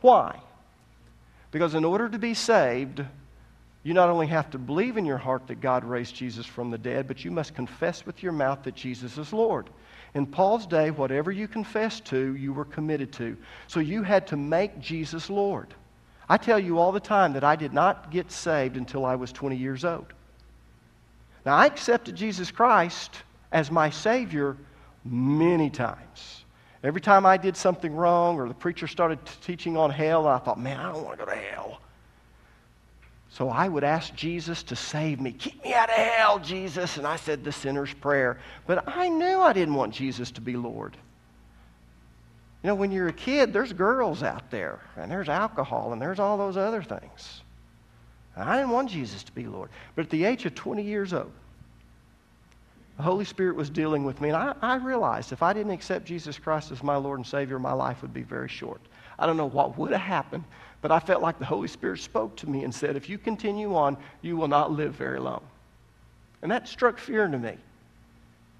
Why? 0.00 0.40
Because 1.50 1.74
in 1.74 1.84
order 1.84 2.08
to 2.08 2.18
be 2.18 2.34
saved, 2.34 3.04
you 3.82 3.94
not 3.94 4.08
only 4.08 4.26
have 4.26 4.50
to 4.50 4.58
believe 4.58 4.96
in 4.96 5.04
your 5.04 5.18
heart 5.18 5.46
that 5.46 5.60
God 5.60 5.84
raised 5.84 6.14
Jesus 6.14 6.46
from 6.46 6.70
the 6.70 6.78
dead, 6.78 7.08
but 7.08 7.24
you 7.24 7.30
must 7.30 7.54
confess 7.54 8.04
with 8.04 8.22
your 8.22 8.32
mouth 8.32 8.62
that 8.64 8.74
Jesus 8.74 9.18
is 9.18 9.32
Lord. 9.32 9.70
In 10.14 10.26
Paul's 10.26 10.66
day, 10.66 10.90
whatever 10.90 11.30
you 11.30 11.48
confessed 11.48 12.04
to, 12.06 12.34
you 12.36 12.52
were 12.52 12.64
committed 12.64 13.12
to. 13.14 13.36
So 13.68 13.80
you 13.80 14.02
had 14.02 14.26
to 14.28 14.36
make 14.36 14.80
Jesus 14.80 15.30
Lord. 15.30 15.72
I 16.28 16.36
tell 16.36 16.58
you 16.58 16.78
all 16.78 16.92
the 16.92 17.00
time 17.00 17.32
that 17.32 17.44
I 17.44 17.56
did 17.56 17.72
not 17.72 18.10
get 18.10 18.30
saved 18.30 18.76
until 18.76 19.04
I 19.04 19.16
was 19.16 19.32
20 19.32 19.56
years 19.56 19.84
old. 19.84 20.12
Now, 21.46 21.56
I 21.56 21.66
accepted 21.66 22.14
Jesus 22.16 22.50
Christ 22.50 23.22
as 23.50 23.70
my 23.70 23.90
Savior 23.90 24.56
many 25.04 25.70
times. 25.70 26.44
Every 26.82 27.00
time 27.00 27.26
I 27.26 27.36
did 27.36 27.56
something 27.56 27.94
wrong 27.94 28.38
or 28.38 28.48
the 28.48 28.54
preacher 28.54 28.86
started 28.86 29.18
teaching 29.42 29.76
on 29.76 29.90
hell, 29.90 30.26
I 30.26 30.38
thought, 30.38 30.58
man, 30.58 30.80
I 30.80 30.92
don't 30.92 31.04
want 31.04 31.18
to 31.18 31.24
go 31.26 31.30
to 31.30 31.36
hell. 31.36 31.80
So 33.30 33.48
I 33.48 33.68
would 33.68 33.84
ask 33.84 34.14
Jesus 34.14 34.62
to 34.64 34.76
save 34.76 35.20
me. 35.20 35.32
Keep 35.32 35.62
me 35.62 35.72
out 35.72 35.88
of 35.88 35.94
hell, 35.94 36.38
Jesus. 36.38 36.96
And 36.96 37.06
I 37.06 37.16
said 37.16 37.44
the 37.44 37.52
sinner's 37.52 37.92
prayer. 37.94 38.38
But 38.66 38.88
I 38.88 39.08
knew 39.08 39.40
I 39.40 39.52
didn't 39.52 39.74
want 39.74 39.94
Jesus 39.94 40.30
to 40.32 40.40
be 40.40 40.56
Lord. 40.56 40.96
You 42.62 42.68
know, 42.68 42.74
when 42.74 42.90
you're 42.90 43.08
a 43.08 43.12
kid, 43.12 43.52
there's 43.52 43.72
girls 43.72 44.22
out 44.22 44.50
there, 44.50 44.80
and 44.96 45.10
there's 45.10 45.30
alcohol, 45.30 45.92
and 45.94 46.02
there's 46.02 46.18
all 46.18 46.36
those 46.36 46.58
other 46.58 46.82
things. 46.82 47.42
And 48.36 48.48
I 48.48 48.56
didn't 48.56 48.70
want 48.70 48.90
Jesus 48.90 49.22
to 49.24 49.32
be 49.32 49.46
Lord. 49.46 49.70
But 49.94 50.04
at 50.04 50.10
the 50.10 50.24
age 50.24 50.44
of 50.44 50.54
20 50.54 50.82
years 50.82 51.14
old, 51.14 51.32
the 53.00 53.04
Holy 53.04 53.24
Spirit 53.24 53.56
was 53.56 53.70
dealing 53.70 54.04
with 54.04 54.20
me, 54.20 54.28
and 54.28 54.36
I, 54.36 54.54
I 54.60 54.74
realized 54.76 55.32
if 55.32 55.42
I 55.42 55.54
didn't 55.54 55.72
accept 55.72 56.04
Jesus 56.04 56.38
Christ 56.38 56.70
as 56.70 56.82
my 56.82 56.96
Lord 56.96 57.18
and 57.18 57.26
Savior, 57.26 57.58
my 57.58 57.72
life 57.72 58.02
would 58.02 58.12
be 58.12 58.24
very 58.24 58.46
short. 58.46 58.78
I 59.18 59.24
don't 59.24 59.38
know 59.38 59.48
what 59.48 59.78
would 59.78 59.90
have 59.92 60.02
happened, 60.02 60.44
but 60.82 60.92
I 60.92 61.00
felt 61.00 61.22
like 61.22 61.38
the 61.38 61.46
Holy 61.46 61.66
Spirit 61.66 62.00
spoke 62.00 62.36
to 62.36 62.50
me 62.50 62.62
and 62.62 62.74
said, 62.74 62.96
If 62.96 63.08
you 63.08 63.16
continue 63.16 63.74
on, 63.74 63.96
you 64.20 64.36
will 64.36 64.48
not 64.48 64.72
live 64.72 64.92
very 64.92 65.18
long. 65.18 65.42
And 66.42 66.50
that 66.52 66.68
struck 66.68 66.98
fear 66.98 67.24
into 67.24 67.38
me. 67.38 67.52
And 67.52 67.58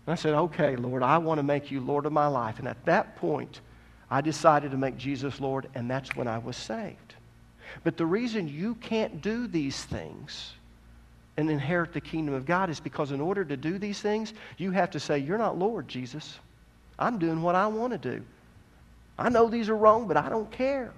I 0.07 0.15
said, 0.15 0.33
Okay, 0.33 0.75
Lord, 0.75 1.03
I 1.03 1.19
want 1.19 1.37
to 1.37 1.43
make 1.43 1.71
you 1.71 1.83
Lord 1.83 2.07
of 2.07 2.13
my 2.15 2.27
life. 2.27 2.61
And 2.61 2.67
at 2.67 2.83
that 2.87 3.17
point, 3.17 3.61
I 4.11 4.23
decided 4.23 4.71
to 4.71 4.79
make 4.79 4.97
Jesus 4.97 5.39
Lord, 5.39 5.69
and 5.75 5.91
that's 5.91 6.17
when 6.17 6.27
I 6.27 6.39
was 6.39 6.57
saved. 6.57 7.15
But 7.85 7.99
the 7.99 8.07
reason 8.07 8.49
you 8.49 8.77
can't 8.77 9.21
do 9.21 9.47
these 9.47 9.85
things 9.85 10.55
and 11.41 11.51
inherit 11.51 11.93
the 11.93 12.01
kingdom 12.01 12.35
of 12.35 12.45
God 12.45 12.71
is 12.71 12.79
because 12.79 13.13
in 13.13 13.21
order 13.21 13.45
to 13.45 13.57
do 13.57 13.79
these 13.79 14.01
things, 14.01 14.35
you 14.59 14.71
have 14.73 14.91
to 14.91 15.01
say, 15.01 15.19
You're 15.19 15.39
not 15.39 15.59
Lord, 15.59 15.89
Jesus. 15.89 16.39
I'm 16.99 17.19
doing 17.19 17.43
what 17.43 17.55
I 17.55 17.67
want 17.67 17.93
to 17.93 17.99
do. 17.99 18.23
I 19.19 19.31
know 19.31 19.49
these 19.49 19.69
are 19.69 19.77
wrong, 19.77 20.07
but 20.07 20.17
I 20.17 20.29
don't 20.29 20.51
care. 20.51 20.93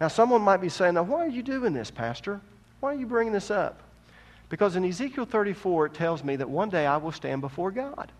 Now, 0.00 0.08
someone 0.08 0.42
might 0.42 0.60
be 0.60 0.68
saying, 0.68 0.94
Now, 0.94 1.02
why 1.02 1.26
are 1.26 1.28
you 1.28 1.42
doing 1.42 1.72
this, 1.72 1.90
Pastor? 1.90 2.40
Why 2.80 2.92
are 2.92 2.96
you 2.96 3.06
bringing 3.06 3.32
this 3.32 3.50
up? 3.50 3.80
Because 4.48 4.76
in 4.76 4.84
Ezekiel 4.84 5.26
34, 5.26 5.86
it 5.86 5.94
tells 5.94 6.22
me 6.24 6.36
that 6.36 6.48
one 6.48 6.70
day 6.70 6.86
I 6.86 6.96
will 6.96 7.12
stand 7.12 7.40
before 7.40 7.70
God. 7.70 8.10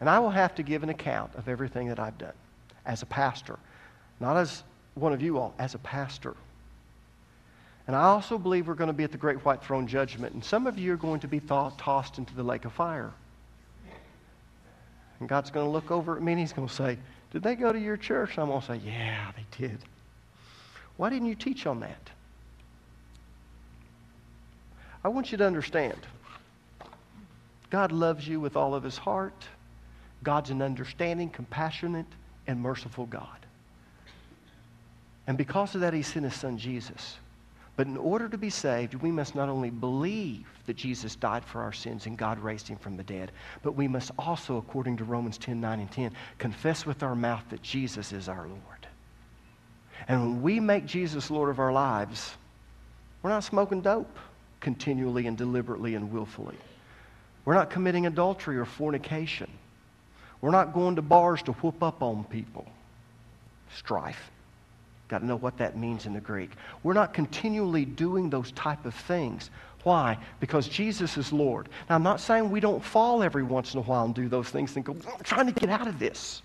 And 0.00 0.10
I 0.10 0.18
will 0.18 0.30
have 0.30 0.56
to 0.56 0.64
give 0.64 0.82
an 0.82 0.88
account 0.88 1.34
of 1.36 1.48
everything 1.48 1.88
that 1.88 2.00
I've 2.00 2.18
done 2.18 2.32
as 2.84 3.02
a 3.02 3.06
pastor. 3.06 3.58
Not 4.18 4.36
as 4.36 4.64
one 4.94 5.12
of 5.12 5.22
you 5.22 5.38
all, 5.38 5.54
as 5.58 5.74
a 5.74 5.78
pastor. 5.78 6.34
And 7.86 7.96
I 7.96 8.02
also 8.02 8.38
believe 8.38 8.68
we're 8.68 8.74
going 8.74 8.88
to 8.88 8.94
be 8.94 9.04
at 9.04 9.12
the 9.12 9.18
great 9.18 9.44
white 9.44 9.62
throne 9.62 9.86
judgment. 9.86 10.34
And 10.34 10.44
some 10.44 10.66
of 10.66 10.78
you 10.78 10.92
are 10.92 10.96
going 10.96 11.20
to 11.20 11.28
be 11.28 11.40
tossed 11.40 12.18
into 12.18 12.34
the 12.34 12.42
lake 12.42 12.64
of 12.64 12.72
fire. 12.72 13.12
And 15.18 15.28
God's 15.28 15.50
going 15.50 15.66
to 15.66 15.70
look 15.70 15.90
over 15.90 16.16
at 16.16 16.22
me 16.22 16.32
and 16.32 16.40
He's 16.40 16.52
going 16.52 16.68
to 16.68 16.74
say, 16.74 16.98
Did 17.32 17.42
they 17.42 17.54
go 17.54 17.72
to 17.72 17.78
your 17.78 17.96
church? 17.96 18.30
And 18.32 18.40
I'm 18.40 18.48
going 18.48 18.60
to 18.60 18.66
say, 18.66 18.80
Yeah, 18.84 19.32
they 19.36 19.66
did. 19.66 19.78
Why 20.96 21.10
didn't 21.10 21.28
you 21.28 21.34
teach 21.34 21.66
on 21.66 21.80
that? 21.80 22.10
I 25.04 25.08
want 25.08 25.32
you 25.32 25.38
to 25.38 25.46
understand 25.46 25.98
God 27.70 27.90
loves 27.90 28.28
you 28.28 28.38
with 28.38 28.56
all 28.56 28.74
of 28.74 28.82
His 28.82 28.98
heart. 28.98 29.44
God's 30.22 30.50
an 30.50 30.60
understanding, 30.60 31.30
compassionate, 31.30 32.06
and 32.46 32.60
merciful 32.60 33.06
God. 33.06 33.26
And 35.26 35.38
because 35.38 35.74
of 35.74 35.80
that, 35.80 35.94
He 35.94 36.02
sent 36.02 36.24
His 36.24 36.34
Son 36.34 36.58
Jesus. 36.58 37.16
But 37.74 37.86
in 37.86 37.96
order 37.96 38.28
to 38.28 38.36
be 38.36 38.50
saved, 38.50 38.94
we 38.94 39.10
must 39.10 39.34
not 39.34 39.48
only 39.48 39.70
believe 39.70 40.46
that 40.66 40.76
Jesus 40.76 41.16
died 41.16 41.44
for 41.44 41.62
our 41.62 41.72
sins 41.72 42.06
and 42.06 42.18
God 42.18 42.38
raised 42.38 42.68
him 42.68 42.76
from 42.76 42.96
the 42.96 43.02
dead, 43.02 43.32
but 43.62 43.74
we 43.74 43.88
must 43.88 44.10
also, 44.18 44.58
according 44.58 44.98
to 44.98 45.04
Romans 45.04 45.38
10 45.38 45.60
9 45.60 45.80
and 45.80 45.90
10, 45.90 46.12
confess 46.38 46.84
with 46.84 47.02
our 47.02 47.14
mouth 47.14 47.44
that 47.50 47.62
Jesus 47.62 48.12
is 48.12 48.28
our 48.28 48.46
Lord. 48.46 48.86
And 50.06 50.20
when 50.20 50.42
we 50.42 50.60
make 50.60 50.84
Jesus 50.84 51.30
Lord 51.30 51.48
of 51.48 51.58
our 51.58 51.72
lives, 51.72 52.36
we're 53.22 53.30
not 53.30 53.44
smoking 53.44 53.80
dope 53.80 54.18
continually 54.60 55.26
and 55.26 55.38
deliberately 55.38 55.94
and 55.94 56.12
willfully. 56.12 56.56
We're 57.44 57.54
not 57.54 57.70
committing 57.70 58.06
adultery 58.06 58.58
or 58.58 58.64
fornication. 58.64 59.50
We're 60.40 60.50
not 60.50 60.74
going 60.74 60.96
to 60.96 61.02
bars 61.02 61.42
to 61.42 61.52
whoop 61.52 61.82
up 61.82 62.02
on 62.02 62.24
people. 62.24 62.66
Strife. 63.74 64.30
Got 65.12 65.18
to 65.18 65.26
know 65.26 65.36
what 65.36 65.58
that 65.58 65.76
means 65.76 66.06
in 66.06 66.14
the 66.14 66.22
Greek. 66.22 66.52
We're 66.82 66.94
not 66.94 67.12
continually 67.12 67.84
doing 67.84 68.30
those 68.30 68.50
type 68.52 68.86
of 68.86 68.94
things. 68.94 69.50
Why? 69.82 70.16
Because 70.40 70.66
Jesus 70.66 71.18
is 71.18 71.34
Lord. 71.34 71.68
Now, 71.90 71.96
I'm 71.96 72.02
not 72.02 72.18
saying 72.18 72.48
we 72.48 72.60
don't 72.60 72.82
fall 72.82 73.22
every 73.22 73.42
once 73.42 73.74
in 73.74 73.80
a 73.80 73.82
while 73.82 74.06
and 74.06 74.14
do 74.14 74.26
those 74.30 74.48
things 74.48 74.74
and 74.74 74.82
go, 74.82 74.96
I'm 75.06 75.22
trying 75.22 75.52
to 75.52 75.52
get 75.52 75.68
out 75.68 75.86
of 75.86 75.98
this. 75.98 76.40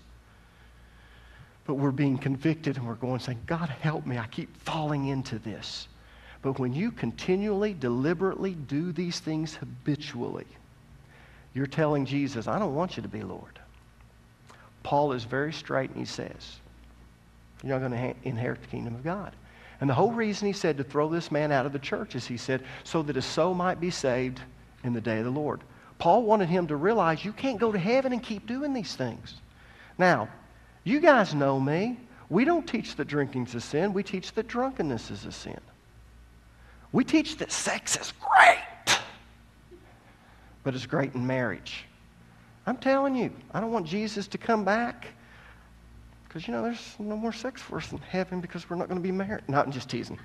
But 1.64 1.76
we're 1.76 1.92
being 1.92 2.18
convicted 2.18 2.76
and 2.76 2.86
we're 2.86 2.96
going 2.96 3.20
saying, 3.20 3.38
God, 3.46 3.70
help 3.70 4.04
me. 4.04 4.18
I 4.18 4.26
keep 4.26 4.54
falling 4.58 5.06
into 5.06 5.38
this. 5.38 5.88
But 6.42 6.58
when 6.58 6.74
you 6.74 6.90
continually, 6.90 7.72
deliberately 7.72 8.52
do 8.52 8.92
these 8.92 9.18
things 9.18 9.54
habitually, 9.54 10.46
you're 11.54 11.66
telling 11.66 12.04
Jesus, 12.04 12.46
I 12.46 12.58
don't 12.58 12.74
want 12.74 12.98
you 12.98 13.02
to 13.02 13.08
be 13.08 13.22
Lord. 13.22 13.58
Paul 14.82 15.12
is 15.12 15.24
very 15.24 15.54
straight 15.54 15.88
and 15.88 15.98
he 15.98 16.04
says, 16.04 16.58
you're 17.62 17.78
not 17.78 17.88
going 17.88 17.92
to 17.92 18.08
ha- 18.08 18.18
inherit 18.22 18.62
the 18.62 18.68
kingdom 18.68 18.94
of 18.94 19.04
God. 19.04 19.34
And 19.80 19.88
the 19.88 19.94
whole 19.94 20.12
reason 20.12 20.46
he 20.46 20.52
said 20.52 20.76
to 20.78 20.84
throw 20.84 21.08
this 21.08 21.30
man 21.30 21.52
out 21.52 21.66
of 21.66 21.72
the 21.72 21.78
church 21.78 22.14
is 22.14 22.26
he 22.26 22.36
said, 22.36 22.64
so 22.84 23.02
that 23.02 23.16
his 23.16 23.24
soul 23.24 23.54
might 23.54 23.80
be 23.80 23.90
saved 23.90 24.40
in 24.84 24.92
the 24.92 25.00
day 25.00 25.18
of 25.18 25.24
the 25.24 25.30
Lord. 25.30 25.60
Paul 25.98 26.22
wanted 26.22 26.48
him 26.48 26.66
to 26.68 26.76
realize 26.76 27.24
you 27.24 27.32
can't 27.32 27.58
go 27.58 27.72
to 27.72 27.78
heaven 27.78 28.12
and 28.12 28.22
keep 28.22 28.46
doing 28.46 28.72
these 28.72 28.94
things. 28.94 29.34
Now, 29.98 30.28
you 30.84 31.00
guys 31.00 31.34
know 31.34 31.58
me. 31.58 31.98
We 32.28 32.44
don't 32.44 32.66
teach 32.66 32.96
that 32.96 33.06
drinking's 33.06 33.54
a 33.54 33.60
sin. 33.60 33.92
We 33.92 34.02
teach 34.02 34.32
that 34.34 34.48
drunkenness 34.48 35.10
is 35.10 35.24
a 35.24 35.32
sin. 35.32 35.60
We 36.92 37.04
teach 37.04 37.36
that 37.38 37.52
sex 37.52 37.96
is 37.96 38.12
great. 38.12 38.98
but 40.62 40.74
it's 40.74 40.86
great 40.86 41.14
in 41.14 41.26
marriage. 41.26 41.84
I'm 42.66 42.76
telling 42.76 43.14
you, 43.14 43.32
I 43.52 43.60
don't 43.60 43.72
want 43.72 43.86
Jesus 43.86 44.26
to 44.28 44.38
come 44.38 44.64
back 44.64 45.08
because, 46.28 46.46
you 46.46 46.52
know, 46.52 46.62
there's 46.62 46.94
no 46.98 47.16
more 47.16 47.32
sex 47.32 47.62
for 47.62 47.78
us 47.78 47.90
in 47.90 47.98
heaven 47.98 48.40
because 48.40 48.68
we're 48.68 48.76
not 48.76 48.88
going 48.88 49.00
to 49.00 49.02
be 49.02 49.12
married. 49.12 49.44
No, 49.48 49.60
I'm 49.60 49.72
just 49.72 49.88
teasing. 49.88 50.18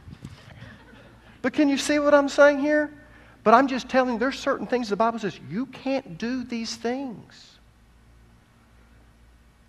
But 1.42 1.54
can 1.54 1.70
you 1.70 1.78
see 1.78 2.00
what 2.00 2.14
I'm 2.14 2.28
saying 2.28 2.60
here? 2.60 2.94
But 3.44 3.54
I'm 3.54 3.68
just 3.68 3.90
telling 3.90 4.14
you, 4.14 4.20
there's 4.20 4.38
certain 4.38 4.68
things 4.68 4.90
the 4.90 4.96
Bible 4.96 5.20
says 5.20 5.40
you 5.50 5.66
can't 5.68 6.18
do 6.18 6.44
these 6.44 6.76
things. 6.76 7.58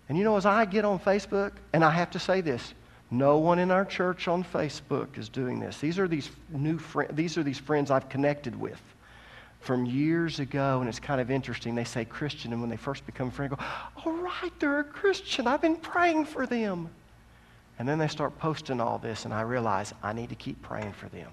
And 0.07 0.17
you 0.17 0.23
know, 0.23 0.37
as 0.37 0.45
I 0.45 0.65
get 0.65 0.85
on 0.85 0.99
Facebook, 0.99 1.53
and 1.73 1.83
I 1.83 1.89
have 1.89 2.11
to 2.11 2.19
say 2.19 2.41
this, 2.41 2.73
no 3.11 3.37
one 3.37 3.59
in 3.59 3.71
our 3.71 3.85
church 3.85 4.27
on 4.27 4.43
Facebook 4.43 5.17
is 5.17 5.29
doing 5.29 5.59
this. 5.59 5.79
These 5.79 5.99
are 5.99 6.07
these 6.07 6.29
new 6.49 6.77
friends, 6.77 7.15
these 7.15 7.37
are 7.37 7.43
these 7.43 7.59
friends 7.59 7.91
I've 7.91 8.09
connected 8.09 8.59
with 8.59 8.81
from 9.65 9.83
years 9.83 10.39
ago, 10.39 10.79
and 10.79 10.87
it's 10.87 10.99
kind 10.99 11.19
of 11.19 11.31
interesting. 11.31 11.73
They 11.73 11.85
say 11.85 12.05
Christian, 12.05 12.53
and 12.53 12.61
when 12.61 12.69
they 12.69 12.77
first 12.77 13.03
become 13.07 13.31
friends, 13.31 13.55
go, 13.55 13.63
all 14.05 14.13
right, 14.13 14.51
they're 14.59 14.79
a 14.79 14.83
Christian. 14.83 15.47
I've 15.47 15.61
been 15.61 15.75
praying 15.75 16.25
for 16.25 16.45
them. 16.45 16.87
And 17.79 17.89
then 17.89 17.97
they 17.97 18.07
start 18.07 18.37
posting 18.37 18.79
all 18.79 18.99
this, 18.99 19.25
and 19.25 19.33
I 19.33 19.41
realize 19.41 19.91
I 20.03 20.13
need 20.13 20.29
to 20.29 20.35
keep 20.35 20.61
praying 20.61 20.93
for 20.93 21.09
them. 21.09 21.29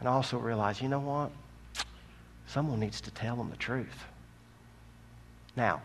And 0.00 0.08
I 0.08 0.12
also 0.12 0.38
realize, 0.38 0.80
you 0.80 0.88
know 0.88 1.00
what? 1.00 1.30
Someone 2.46 2.80
needs 2.80 3.02
to 3.02 3.10
tell 3.10 3.36
them 3.36 3.50
the 3.50 3.56
truth. 3.56 4.04
Now, 5.54 5.82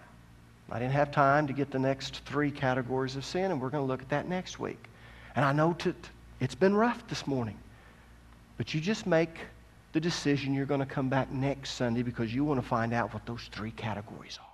I 0.71 0.79
didn't 0.79 0.93
have 0.93 1.11
time 1.11 1.45
to 1.47 1.53
get 1.53 1.71
the 1.71 1.79
next 1.79 2.23
three 2.25 2.51
categories 2.51 3.17
of 3.17 3.25
sin, 3.25 3.51
and 3.51 3.61
we're 3.61 3.69
going 3.69 3.83
to 3.83 3.87
look 3.87 4.01
at 4.01 4.09
that 4.09 4.29
next 4.29 4.59
week. 4.59 4.85
And 5.35 5.43
I 5.43 5.51
know 5.51 5.73
t- 5.73 5.93
it's 6.39 6.55
been 6.55 6.73
rough 6.73 7.05
this 7.09 7.27
morning, 7.27 7.57
but 8.57 8.73
you 8.73 8.79
just 8.79 9.05
make 9.05 9.35
the 9.91 9.99
decision 9.99 10.53
you're 10.53 10.65
going 10.65 10.79
to 10.79 10.85
come 10.85 11.09
back 11.09 11.31
next 11.31 11.71
Sunday 11.71 12.01
because 12.01 12.33
you 12.33 12.43
want 12.43 12.61
to 12.61 12.67
find 12.67 12.93
out 12.93 13.13
what 13.13 13.25
those 13.25 13.49
three 13.51 13.71
categories 13.71 14.39
are. 14.41 14.50